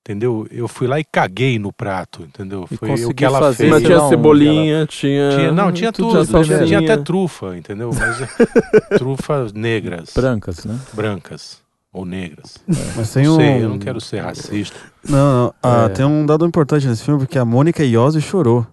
[0.01, 0.47] entendeu?
[0.49, 2.65] Eu fui lá e caguei no prato, entendeu?
[2.71, 3.69] E Foi o que ela fazer, fez.
[3.69, 4.87] Mas tinha cebolinha, ela...
[4.87, 5.29] tinha...
[5.31, 5.51] tinha...
[5.51, 7.91] Não, tinha tudo, tudo tinha, tinha, até trufa, entendeu?
[7.93, 8.17] Mas
[8.97, 10.13] trufas negras.
[10.15, 10.79] Brancas, né?
[10.93, 11.61] Brancas
[11.93, 12.57] ou negras.
[12.69, 12.93] É.
[12.95, 13.35] Mas tem não um...
[13.35, 14.77] sei, eu não quero ser racista.
[15.07, 15.53] Não, não.
[15.61, 15.89] Ah, é.
[15.89, 18.65] tem um dado importante nesse filme, porque a Mônica Iose chorou.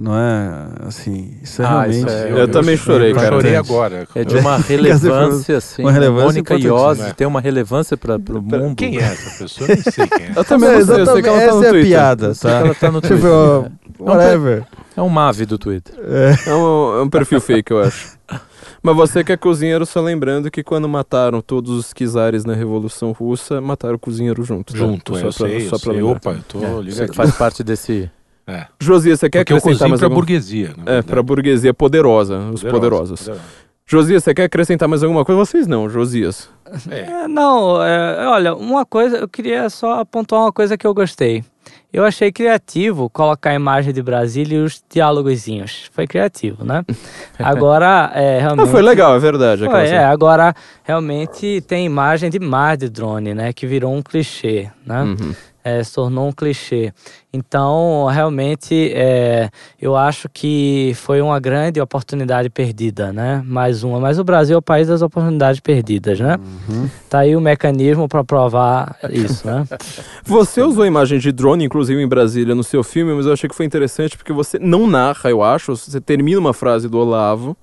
[0.00, 1.98] Não é assim, isso é ah, realmente.
[1.98, 3.28] Isso é, eu, eu, também chorei, cara.
[3.28, 4.08] chorei agora.
[4.14, 5.82] É de uma relevância, assim.
[5.82, 7.12] Uma relevância Mônica Iose né?
[7.14, 8.76] tem uma relevância para o mundo.
[8.76, 9.68] Quem é essa pessoa?
[9.68, 10.32] Eu não sei quem é.
[10.34, 12.50] Eu também não sei, eu sei que ela tá no Essa é a piada, tá?
[12.50, 13.18] Ela tá no Twitter.
[13.18, 14.66] Tipo, whatever.
[14.96, 15.94] É um Mave do Twitter.
[15.98, 18.18] É, é um, é um perfil fake, eu acho.
[18.82, 23.12] Mas você que é cozinheiro, só lembrando que quando mataram todos os czares na Revolução
[23.12, 24.72] Russa, mataram o cozinheiro junto.
[24.72, 24.78] Tá?
[24.78, 25.18] Junto, tá?
[25.18, 26.02] é, só eu pra, sei, só eu pra sei.
[26.02, 27.14] Opa, eu tô é, ligado.
[27.14, 28.10] Faz parte desse...
[28.50, 28.66] É.
[28.80, 30.16] Josias, você quer Porque acrescentar mais pra algum...
[30.16, 30.74] burguesia.
[30.84, 33.20] É, pra burguesia poderosa, os poderosos.
[33.20, 33.42] Poderosa.
[33.86, 35.44] Josias, você quer acrescentar mais alguma coisa?
[35.44, 36.48] Vocês não, Josias.
[36.88, 37.00] É.
[37.00, 41.44] É, não, é, olha, uma coisa, eu queria só pontuar uma coisa que eu gostei.
[41.92, 45.90] Eu achei criativo colocar a imagem de Brasília e os diálogozinhos.
[45.92, 46.84] Foi criativo, né?
[47.36, 48.68] Agora, é, realmente...
[48.68, 49.64] Ah, foi legal, é verdade.
[49.64, 50.54] Foi, é, agora,
[50.84, 53.52] realmente tem imagem demais de drone, né?
[53.52, 55.02] Que virou um clichê, né?
[55.02, 56.92] Uhum é, se tornou um clichê.
[57.32, 59.50] Então, realmente, é,
[59.80, 63.42] eu acho que foi uma grande oportunidade perdida, né?
[63.46, 64.00] Mais uma.
[64.00, 66.36] Mas o Brasil é o país das oportunidades perdidas, né?
[66.68, 66.88] Uhum.
[67.08, 69.64] Tá aí o mecanismo para provar isso, né?
[70.24, 73.54] Você usou imagem de drone, inclusive em Brasília, no seu filme, mas eu achei que
[73.54, 75.76] foi interessante porque você não narra, eu acho.
[75.76, 77.56] Você termina uma frase do Olavo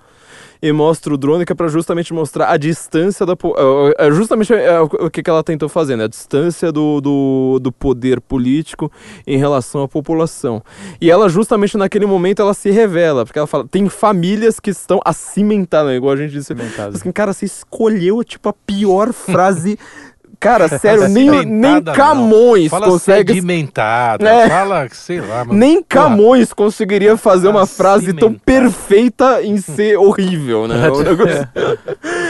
[0.62, 4.54] e mostra o drone que é para justamente mostrar a distância da é, é justamente
[4.54, 6.06] é o que ela tentou fazer, né?
[6.06, 8.92] A distância do, do, do poder político
[9.26, 10.62] em relação à população.
[11.00, 15.00] E ela justamente naquele momento ela se revela, porque ela fala, tem famílias que estão
[15.06, 16.54] acimentadas, igual a gente disse.
[16.54, 19.78] Assim, cara, você escolheu tipo a pior frase
[20.40, 23.34] Cara, sério, nem, nem Camões fala consegue.
[23.34, 24.48] Sedimentada, é.
[24.48, 25.44] fala, sei lá.
[25.44, 25.58] Mas...
[25.58, 30.76] Nem Camões conseguiria fazer uma frase tão perfeita em ser horrível, né?
[31.04, 31.50] negócio...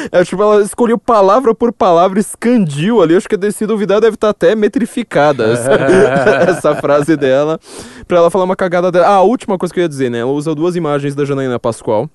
[0.09, 3.15] é, tipo, ela escolheu palavra por palavra, escandiu ali.
[3.15, 5.71] Acho que a Desi Duvidar deve estar até metrificada essa,
[6.49, 7.59] essa frase dela.
[8.07, 9.07] Pra ela falar uma cagada dela.
[9.07, 10.19] Ah, a última coisa que eu ia dizer, né?
[10.19, 12.09] Ela usa duas imagens da Janaína Pascoal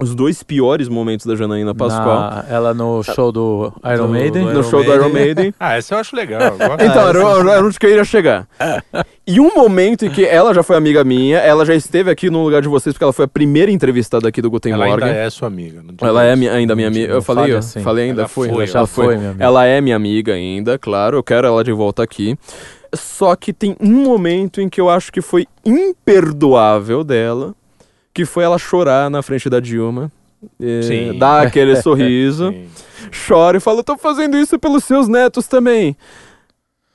[0.00, 2.20] os dois piores momentos da Janaína Pascoal.
[2.20, 4.44] Na, ela no show do Iron do, Maiden?
[4.46, 4.98] Do no show Maiden.
[4.98, 5.54] do Iron Maiden.
[5.60, 6.40] ah, esse eu acho legal.
[6.40, 8.48] Eu então, era, era onde que eu iria chegar.
[9.26, 12.42] e um momento em que ela já foi amiga minha, ela já esteve aqui no
[12.42, 15.08] lugar de vocês, porque ela foi a primeira entrevistada aqui do Guten ela Morgen.
[15.08, 15.82] Ela ainda é sua amiga.
[16.00, 17.12] ela é minha, ainda minha amiga.
[17.12, 17.80] Eu falei, eu assim.
[17.80, 18.48] falei ainda, ela foi.
[18.48, 19.04] foi ela, foi.
[19.04, 19.44] foi minha amiga.
[19.44, 21.18] ela é minha amiga ainda, claro.
[21.18, 22.36] Eu quero ela de volta aqui.
[22.92, 27.54] Só que tem um momento em que eu acho que foi imperdoável dela,
[28.14, 30.10] que foi ela chorar na frente da Dilma
[30.60, 32.54] é, dá aquele sorriso,
[33.26, 35.96] chora e fala: tô fazendo isso pelos seus netos também.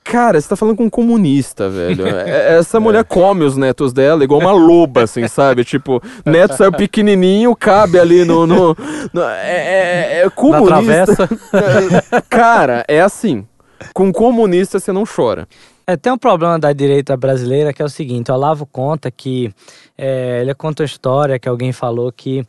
[0.02, 2.06] Cara, você tá falando com um comunista, velho.
[2.26, 2.80] É, essa é.
[2.80, 5.62] mulher come os netos dela igual uma loba, assim, sabe?
[5.62, 8.46] Tipo, neto saiu pequenininho, cabe ali no.
[8.46, 8.76] no,
[9.12, 11.28] no é, é, é comunista.
[12.28, 13.46] Cara, é assim.
[13.94, 15.46] Com comunista você não chora.
[15.86, 19.52] É, tem um problema da direita brasileira que é o seguinte: o Olavo conta que.
[19.96, 22.44] É, ele conta a história que alguém falou que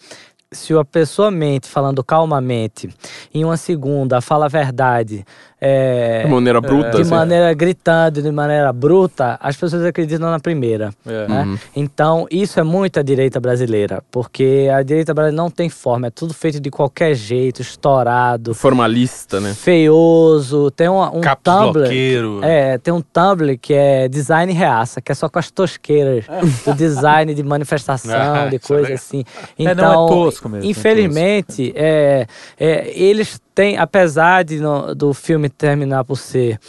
[0.54, 2.90] se a pessoa mente falando calmamente,
[3.34, 5.26] em uma segunda fala a verdade,
[5.64, 6.90] é, de maneira bruta.
[6.90, 7.12] De assim.
[7.12, 10.92] maneira gritando, de maneira bruta, as pessoas acreditam na primeira.
[11.06, 11.28] É.
[11.28, 11.44] Né?
[11.44, 11.58] Uhum.
[11.76, 16.10] Então, isso é muito a direita brasileira, porque a direita brasileira não tem forma, é
[16.10, 18.56] tudo feito de qualquer jeito, estourado.
[18.56, 19.54] Formalista, né?
[19.54, 20.72] Feioso.
[20.72, 21.74] Tem um, um Tumblr.
[21.74, 22.40] Bloqueiro.
[22.42, 26.26] É, tem um Tumblr que é design reaça, que é só com as tosqueiras
[26.66, 29.24] do design de manifestação, ah, de coisa é assim.
[29.60, 30.68] Então, é, não, é então, tosco mesmo.
[30.68, 32.26] Infelizmente, é,
[32.60, 36.60] é, eles tem, apesar de no, do filme terminar por ser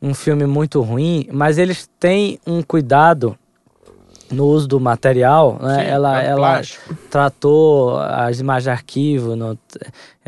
[0.00, 3.36] um filme muito ruim, mas eles têm um cuidado
[4.30, 5.84] no uso do material, né?
[5.84, 6.60] Sim, ela, é ela
[7.10, 9.56] tratou as imagens de arquivo, no,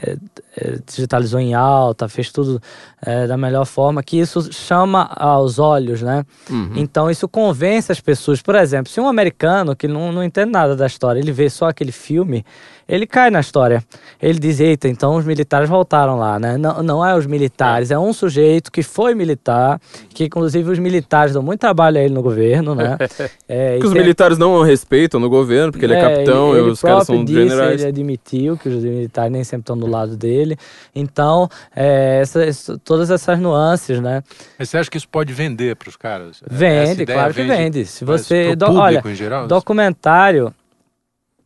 [0.01, 0.17] é,
[0.57, 2.63] é, digitalizou em alta, fez tudo
[3.03, 6.25] é, da melhor forma, que isso chama aos olhos, né?
[6.49, 6.75] Uhum.
[6.77, 8.41] Então isso convence as pessoas.
[8.41, 11.69] Por exemplo, se um americano que não, não entende nada da história, ele vê só
[11.69, 12.45] aquele filme,
[12.89, 13.85] ele cai na história.
[14.21, 16.57] Ele diz, eita, então os militares voltaram lá, né?
[16.57, 19.79] Não, não é os militares, é um sujeito que foi militar,
[20.09, 22.97] que inclusive os militares dão muito trabalho a ele no governo, né?
[23.49, 26.71] É, que os militares não respeitam no governo, porque ele é, é capitão ele, e
[26.71, 27.81] os caras são disse, generais.
[27.81, 30.57] Ele admitiu que os militares nem sempre estão do lado dele.
[30.95, 34.23] Então, é, essa, essa, todas essas nuances, né?
[34.59, 36.43] Mas você acha que isso pode vender para os caras?
[36.49, 37.87] Vende, claro que vende.
[37.87, 38.55] Se você.
[38.55, 40.53] Do, olha, geral, documentário.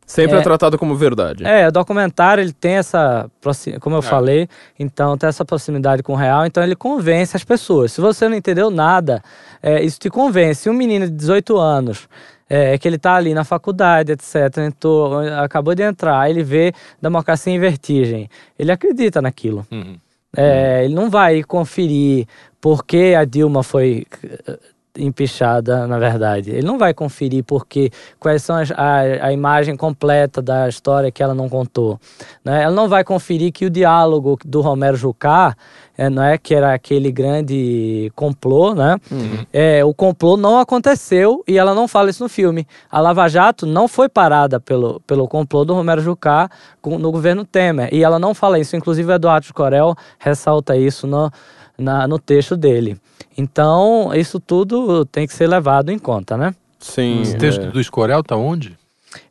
[0.05, 1.45] Sempre é, é, tratado como verdade.
[1.45, 3.29] É, o documentário ele tem essa,
[3.79, 4.03] como eu é.
[4.03, 7.91] falei, então tem essa proximidade com o real, então ele convence as pessoas.
[7.91, 9.21] Se você não entendeu nada,
[9.61, 10.69] é, isso te convence.
[10.69, 12.07] Um menino de 18 anos
[12.49, 17.53] é, que ele está ali na faculdade, etc., entrou, acabou de entrar, ele vê democracia
[17.53, 19.65] em vertigem, ele acredita naquilo.
[19.71, 19.97] Uhum.
[20.35, 22.27] É, ele não vai conferir
[22.59, 24.05] por que a Dilma foi
[24.97, 26.51] empichada, na verdade.
[26.51, 31.23] Ele não vai conferir porque quais são as, a, a imagem completa da história que
[31.23, 31.99] ela não contou.
[32.43, 32.63] Né?
[32.63, 35.55] Ela não vai conferir que o diálogo do Romero Jucá,
[35.97, 38.97] é, não é, que era aquele grande complô, né?
[39.11, 39.45] Uhum.
[39.53, 42.67] É, o complô não aconteceu e ela não fala isso no filme.
[42.89, 46.49] A Lava Jato não foi parada pelo, pelo complô do Romero Jucá
[46.83, 47.89] no governo Temer.
[47.93, 48.75] E ela não fala isso.
[48.75, 51.31] Inclusive, o Eduardo Corel ressalta isso no,
[51.77, 52.97] na, no texto dele.
[53.37, 56.53] Então, isso tudo tem que ser levado em conta, né?
[56.79, 57.21] Sim.
[57.21, 57.67] Esse texto é...
[57.67, 58.77] do Escorel tá onde?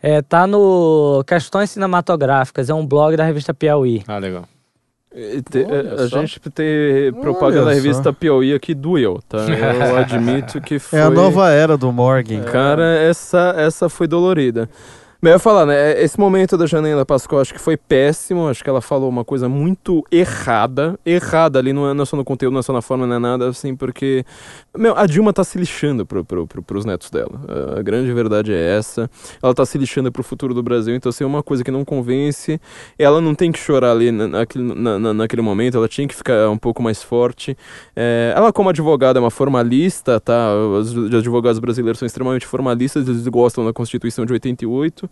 [0.02, 4.02] É, tá no Questões Cinematográficas, é um blog da revista Piauí.
[4.06, 4.44] Ah, legal.
[5.50, 5.66] Te,
[6.02, 6.20] a só.
[6.20, 9.38] gente ter propaganda da revista Piauí aqui doeu, tá?
[9.44, 10.98] Eu admito que foi...
[10.98, 12.42] É a nova era do Morgan.
[12.44, 14.70] Cara, essa, essa foi dolorida.
[15.24, 16.02] Mas eu ia falar, né?
[16.02, 18.48] Esse momento da Janela Pascoal acho que foi péssimo.
[18.48, 20.98] Acho que ela falou uma coisa muito errada.
[21.06, 23.14] Errada ali, não é, não é só no conteúdo, não é só na forma, não
[23.14, 24.24] é nada assim, porque.
[24.76, 27.40] Meu, a Dilma tá se lixando pro, pro, pro, pros netos dela.
[27.78, 29.08] A grande verdade é essa.
[29.40, 30.92] Ela tá se lixando pro futuro do Brasil.
[30.92, 32.60] Então, assim, é uma coisa que não convence.
[32.98, 36.50] Ela não tem que chorar ali naquele, na, na, naquele momento, ela tinha que ficar
[36.50, 37.56] um pouco mais forte.
[37.94, 40.52] É, ela, como advogada, é uma formalista, tá?
[40.52, 45.11] Os advogados brasileiros são extremamente formalistas, eles gostam da Constituição de 88.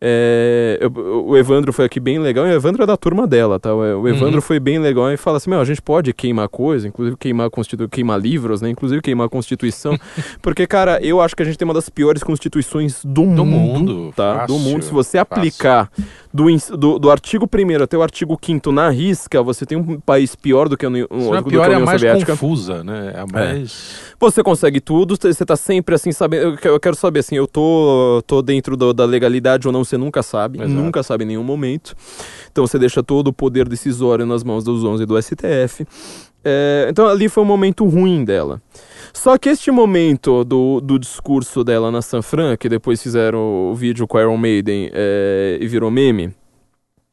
[0.00, 0.92] É, eu,
[1.26, 3.74] o Evandro foi aqui bem legal, e o Evandro é da turma dela, tá?
[3.74, 4.40] O Evandro uhum.
[4.40, 7.88] foi bem legal e fala assim: meu, a gente pode queimar coisa, inclusive queimar, Constitu
[7.88, 8.70] queimar livros, né?
[8.70, 9.98] Inclusive queimar a Constituição.
[10.40, 13.94] porque, cara, eu acho que a gente tem uma das piores constituições do, do mundo,
[13.94, 14.34] mundo, tá?
[14.34, 14.84] Fácil, do mundo.
[14.84, 15.90] Se você aplicar
[16.32, 16.46] do,
[16.76, 20.68] do, do artigo 1 até o artigo 5 na risca, você tem um país pior
[20.68, 22.32] do que, o, um, a, pior, a União é a mais Soviética.
[22.32, 23.12] confusa, né?
[23.14, 23.26] É a é.
[23.32, 24.10] mais.
[24.12, 24.16] É.
[24.20, 26.58] Você consegue tudo, você tá sempre assim, sabendo.
[26.62, 30.22] Eu quero saber assim, eu tô, tô dentro do, da legalidade ou não, você nunca
[30.22, 30.58] sabe.
[30.58, 30.72] Exato.
[30.72, 31.94] Nunca sabe em nenhum momento.
[32.50, 35.86] Então você deixa todo o poder decisório nas mãos dos 11 do STF.
[36.44, 38.62] É, então ali foi um momento ruim dela.
[39.12, 43.74] Só que este momento do, do discurso dela na San Fran, que depois fizeram o
[43.74, 46.32] vídeo com a Iron Maiden é, e virou meme,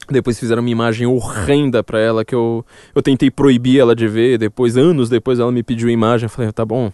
[0.09, 4.37] depois fizeram uma imagem horrenda para ela que eu, eu tentei proibir ela de ver.
[4.37, 6.25] Depois, anos depois, ela me pediu a imagem.
[6.25, 6.91] Eu falei, tá bom.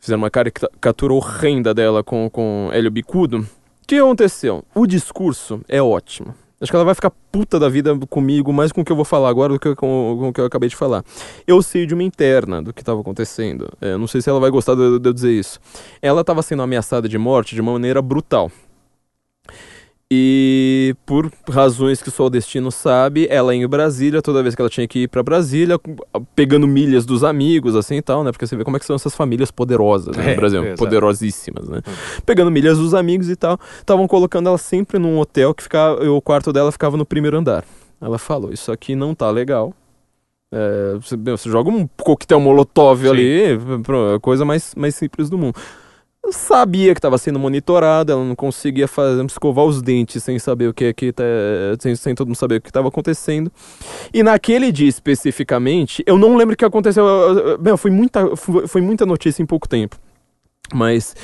[0.00, 3.46] Fizeram uma caricatura horrenda dela com, com Hélio Bicudo.
[3.84, 4.64] O que aconteceu?
[4.74, 6.34] O discurso é ótimo.
[6.58, 9.04] Acho que ela vai ficar puta da vida comigo, mais com o que eu vou
[9.04, 11.04] falar agora do que com, com o que eu acabei de falar.
[11.46, 13.70] Eu sei de uma interna do que estava acontecendo.
[13.82, 15.60] É, não sei se ela vai gostar de, de eu dizer isso.
[16.00, 18.50] Ela estava sendo ameaçada de morte de uma maneira brutal.
[20.10, 24.68] E por razões que só o destino sabe, ela em Brasília, toda vez que ela
[24.68, 25.80] tinha que ir para Brasília,
[26.36, 28.30] pegando milhas dos amigos, assim e tal, né?
[28.30, 30.74] Porque você vê como é que são essas famílias poderosas né, no é, Brasil, é,
[30.76, 31.78] poderosíssimas, né?
[31.78, 32.20] Hum.
[32.26, 36.20] Pegando milhas dos amigos e tal, estavam colocando ela sempre num hotel que ficava, o
[36.20, 37.64] quarto dela ficava no primeiro andar.
[38.00, 39.72] Ela falou: Isso aqui não tá legal.
[40.52, 43.08] É, você, você, joga um coquetel molotov Sim.
[43.08, 43.42] ali,
[44.14, 45.58] a coisa mais, mais simples do mundo
[46.32, 50.74] sabia que estava sendo monitorada, ela não conseguia fazer, escovar os dentes sem saber o
[50.74, 51.24] que, que tá,
[51.80, 53.50] sem, sem todo mundo saber o que estava acontecendo.
[54.12, 57.04] E naquele dia especificamente, eu não lembro o que aconteceu.
[57.60, 59.96] Meu, foi muita, foi, foi muita notícia em pouco tempo.
[60.72, 61.14] Mas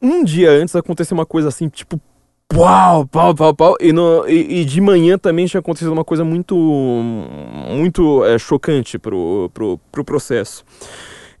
[0.00, 2.00] um dia antes aconteceu uma coisa assim, tipo,
[2.48, 3.76] pau, pau, pau, pau.
[3.80, 8.98] E, no, e, e, de manhã também tinha acontecido uma coisa muito, muito é, chocante
[8.98, 10.64] pro, pro, pro processo.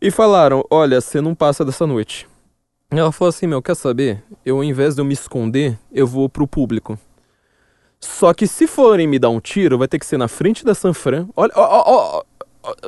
[0.00, 2.28] E falaram: olha, você não passa dessa noite.
[2.90, 4.22] Ela falou assim, meu, quer saber?
[4.44, 6.98] Eu, ao invés de eu me esconder, eu vou pro público.
[8.00, 10.74] Só que se forem me dar um tiro, vai ter que ser na frente da
[10.74, 11.28] Sanfran.
[11.36, 12.22] Olha, ó, ó, ó,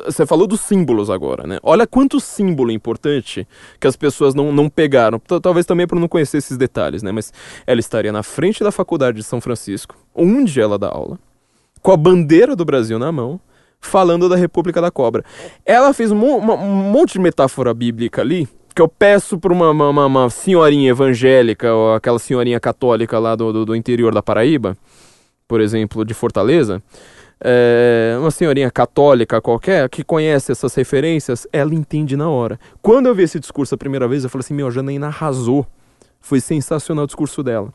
[0.07, 1.59] você falou dos símbolos agora, né?
[1.63, 3.47] Olha quanto símbolo importante
[3.79, 5.19] que as pessoas não, não pegaram.
[5.19, 7.13] Talvez também por não conhecer esses detalhes, né?
[7.13, 7.33] Mas
[7.67, 11.19] ela estaria na frente da faculdade de São Francisco, onde ela dá aula,
[11.81, 13.41] com a bandeira do Brasil na mão,
[13.81, 15.25] falando da República da Cobra.
[15.65, 19.71] Ela fez um, uma, um monte de metáfora bíblica ali, que eu peço para uma,
[19.71, 24.77] uma, uma, senhorinha evangélica ou aquela senhorinha católica lá do, do, do interior da Paraíba,
[25.47, 26.83] por exemplo, de Fortaleza,
[27.45, 32.59] é, uma senhorinha católica qualquer que conhece essas referências, ela entende na hora.
[32.81, 35.67] Quando eu vi esse discurso a primeira vez, eu falei assim: meu, a Janaína arrasou.
[36.21, 37.75] Foi sensacional o discurso dela.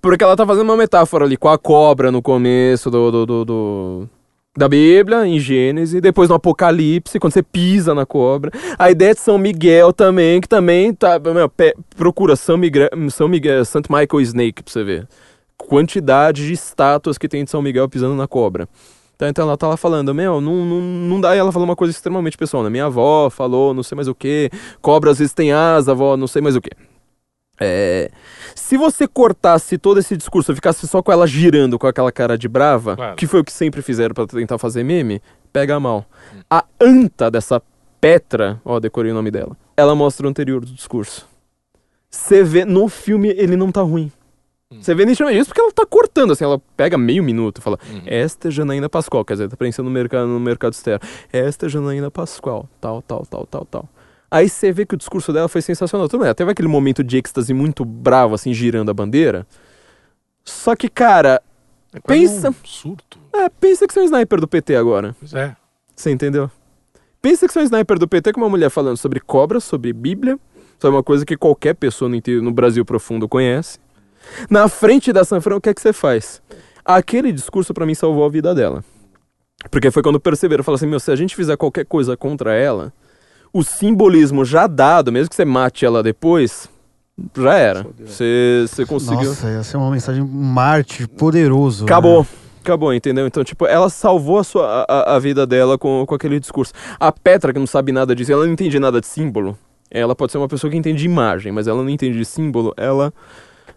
[0.00, 3.44] Porque ela tá fazendo uma metáfora ali com a cobra no começo do, do, do,
[3.44, 4.08] do
[4.56, 8.50] da Bíblia, em Gênesis, depois no Apocalipse, quando você pisa na cobra.
[8.78, 11.18] A ideia de São Miguel também, que também tá.
[11.18, 11.50] Meu,
[11.96, 15.08] procura São Miguel, São Miguel, Santo Michael Snake pra você ver.
[15.58, 18.68] Quantidade de estátuas que tem de São Miguel pisando na cobra.
[19.14, 21.34] Então, então ela tá lá falando, meu, não, não, não dá.
[21.34, 22.70] E ela falou uma coisa extremamente pessoal, né?
[22.70, 24.50] Minha avó falou, não sei mais o que.
[24.80, 26.70] Cobra às vezes tem asa, avó, não sei mais o que.
[27.58, 28.10] É,
[28.54, 32.48] se você cortasse todo esse discurso, ficasse só com ela girando com aquela cara de
[32.48, 33.16] brava, claro.
[33.16, 35.22] que foi o que sempre fizeram para tentar fazer meme,
[35.52, 36.04] pega mal.
[36.34, 36.40] Hum.
[36.50, 37.62] A anta dessa
[38.00, 39.56] Petra, ó, decorei o nome dela.
[39.76, 41.26] ela mostra o anterior do discurso.
[42.10, 44.12] Você vê, no filme ele não tá ruim.
[44.70, 44.78] Hum.
[44.80, 47.78] Você vê nitidamente isso porque ela tá cortando, assim, ela pega meio minuto e fala,
[47.88, 48.02] uhum.
[48.04, 51.00] esta é Janaína Pascoal, quer dizer, tá pensando no mercado, no mercado externo.
[51.32, 53.88] Esta é Janaína Pascoal, tal, tal, tal, tal, tal.
[54.30, 56.08] Aí você vê que o discurso dela foi sensacional.
[56.08, 59.46] Tudo bem, teve aquele momento de êxtase muito bravo, assim, girando a bandeira.
[60.44, 61.42] Só que, cara,
[61.92, 62.50] é pensa.
[62.50, 63.18] Um surto.
[63.32, 65.14] É, pensa que você é um sniper do PT agora.
[65.18, 65.56] Pois é.
[65.94, 66.50] Você entendeu?
[67.22, 69.92] Pensa que você é um sniper do PT com uma mulher falando sobre cobra, sobre
[69.92, 70.38] Bíblia,
[70.78, 73.78] sobre uma coisa que qualquer pessoa no, no Brasil profundo conhece.
[74.50, 76.42] Na frente da Sanfrão, o que é que você faz?
[76.84, 78.84] Aquele discurso para mim salvou a vida dela.
[79.70, 82.92] Porque foi quando perceberam, falaram assim, meu, se a gente fizer qualquer coisa contra ela,
[83.56, 86.68] o simbolismo já dado, mesmo que você mate ela depois,
[87.34, 87.86] já era.
[88.04, 89.30] Você, você conseguiu.
[89.30, 91.86] Nossa, ia ser uma mensagem Marte poderoso.
[91.86, 92.20] Acabou.
[92.20, 92.28] Né?
[92.60, 93.26] Acabou, entendeu?
[93.26, 96.74] Então, tipo, ela salvou a, sua, a, a vida dela com, com aquele discurso.
[97.00, 99.56] A Petra, que não sabe nada disso, ela não entende nada de símbolo.
[99.90, 102.74] Ela pode ser uma pessoa que entende de imagem, mas ela não entende de símbolo.
[102.76, 103.10] Ela.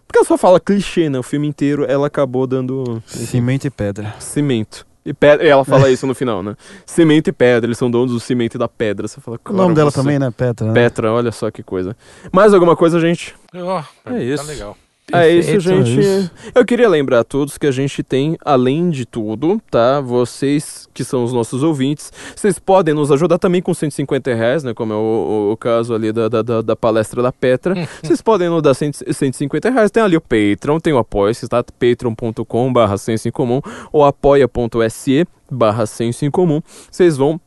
[0.06, 1.18] Porque ela só fala clichê, né?
[1.18, 3.02] O filme inteiro ela acabou dando.
[3.06, 4.12] Cimento e pedra.
[4.18, 4.84] Cimento.
[5.04, 6.54] E pedra, ela fala isso no final, né?
[6.84, 9.08] Cimento e pedra, eles são donos do cimento e da pedra.
[9.08, 9.98] Você fala, o nome dela você...
[9.98, 10.30] também, né?
[10.30, 10.66] Petra.
[10.66, 10.74] Né?
[10.74, 11.96] Petra, olha só que coisa.
[12.30, 13.34] Mais alguma coisa, gente?
[13.54, 14.44] Oh, é tá isso.
[14.44, 14.76] Tá legal.
[15.12, 15.98] É isso, gente.
[15.98, 16.30] É isso.
[16.54, 20.00] Eu queria lembrar a todos que a gente tem, além de tudo, tá?
[20.00, 24.74] Vocês que são os nossos ouvintes, vocês podem nos ajudar também com 150 reais, né?
[24.74, 27.74] Como é o, o, caso ali da, da, da, palestra da Petra.
[28.02, 29.90] vocês podem nos dar 100, 150 reais.
[29.90, 31.62] Tem ali o Patreon, tem o apoia tá?
[31.62, 33.60] patreon.com barra senso em comum
[33.92, 36.60] ou apoia.se barra senso em comum.
[36.90, 37.40] Vocês vão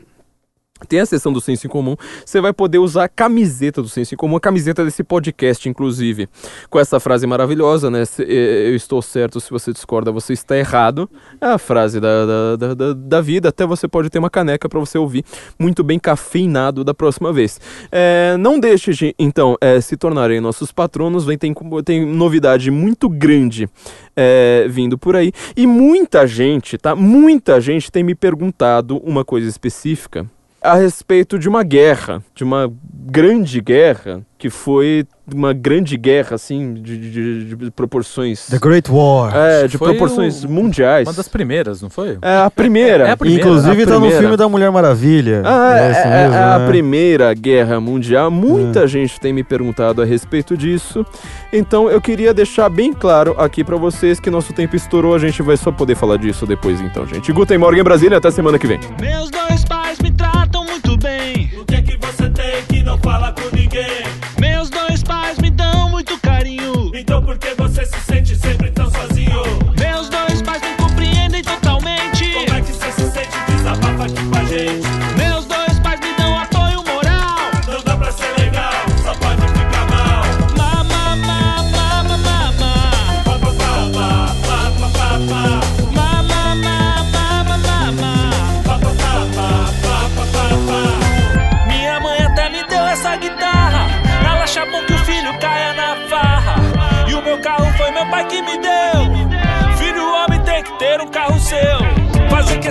[0.87, 1.95] tem a seção do Senso em Comum,
[2.25, 6.27] você vai poder usar a camiseta do Senso em Comum, a camiseta desse podcast, inclusive,
[6.69, 8.03] com essa frase maravilhosa, né?
[8.19, 11.09] Eu estou certo, se você discorda, você está errado.
[11.39, 14.79] É a frase da, da, da, da vida, até você pode ter uma caneca para
[14.79, 15.23] você ouvir
[15.59, 17.59] muito bem cafeinado da próxima vez.
[17.91, 21.53] É, não deixe de, então, é, se tornarem nossos patronos, vem, tem,
[21.85, 23.69] tem novidade muito grande
[24.15, 25.31] é, vindo por aí.
[25.55, 26.95] E muita gente, tá?
[26.95, 30.29] Muita gente tem me perguntado uma coisa específica
[30.61, 36.73] a respeito de uma guerra, de uma grande guerra, que foi uma grande guerra, assim,
[36.75, 38.47] de, de, de proporções.
[38.47, 39.35] The Great War.
[39.35, 41.07] É, de foi proporções o, mundiais.
[41.07, 42.17] Uma das primeiras, não foi?
[42.21, 42.91] É a primeira.
[43.11, 43.43] É a primeira.
[43.43, 45.41] Inclusive está no filme da Mulher Maravilha.
[45.45, 46.67] Ah, é, é, é, mesmo, é a né?
[46.67, 48.29] primeira guerra mundial.
[48.29, 48.87] Muita é.
[48.87, 51.05] gente tem me perguntado a respeito disso.
[51.51, 55.15] Então eu queria deixar bem claro aqui para vocês que nosso tempo estourou.
[55.15, 57.31] A gente vai só poder falar disso depois, então, gente.
[57.31, 58.17] Guten Morgen, Brasília.
[58.17, 58.79] Até semana que vem.
[58.99, 60.30] Meus dois pais me tratam
[63.11, 64.05] fala com ninguém?
[64.39, 66.91] Meus dois pais me dão muito carinho.
[66.95, 68.70] Então por que você se sente sempre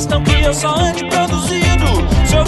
[0.01, 2.27] questão que eu só ande produzindo.
[2.27, 2.43] Seu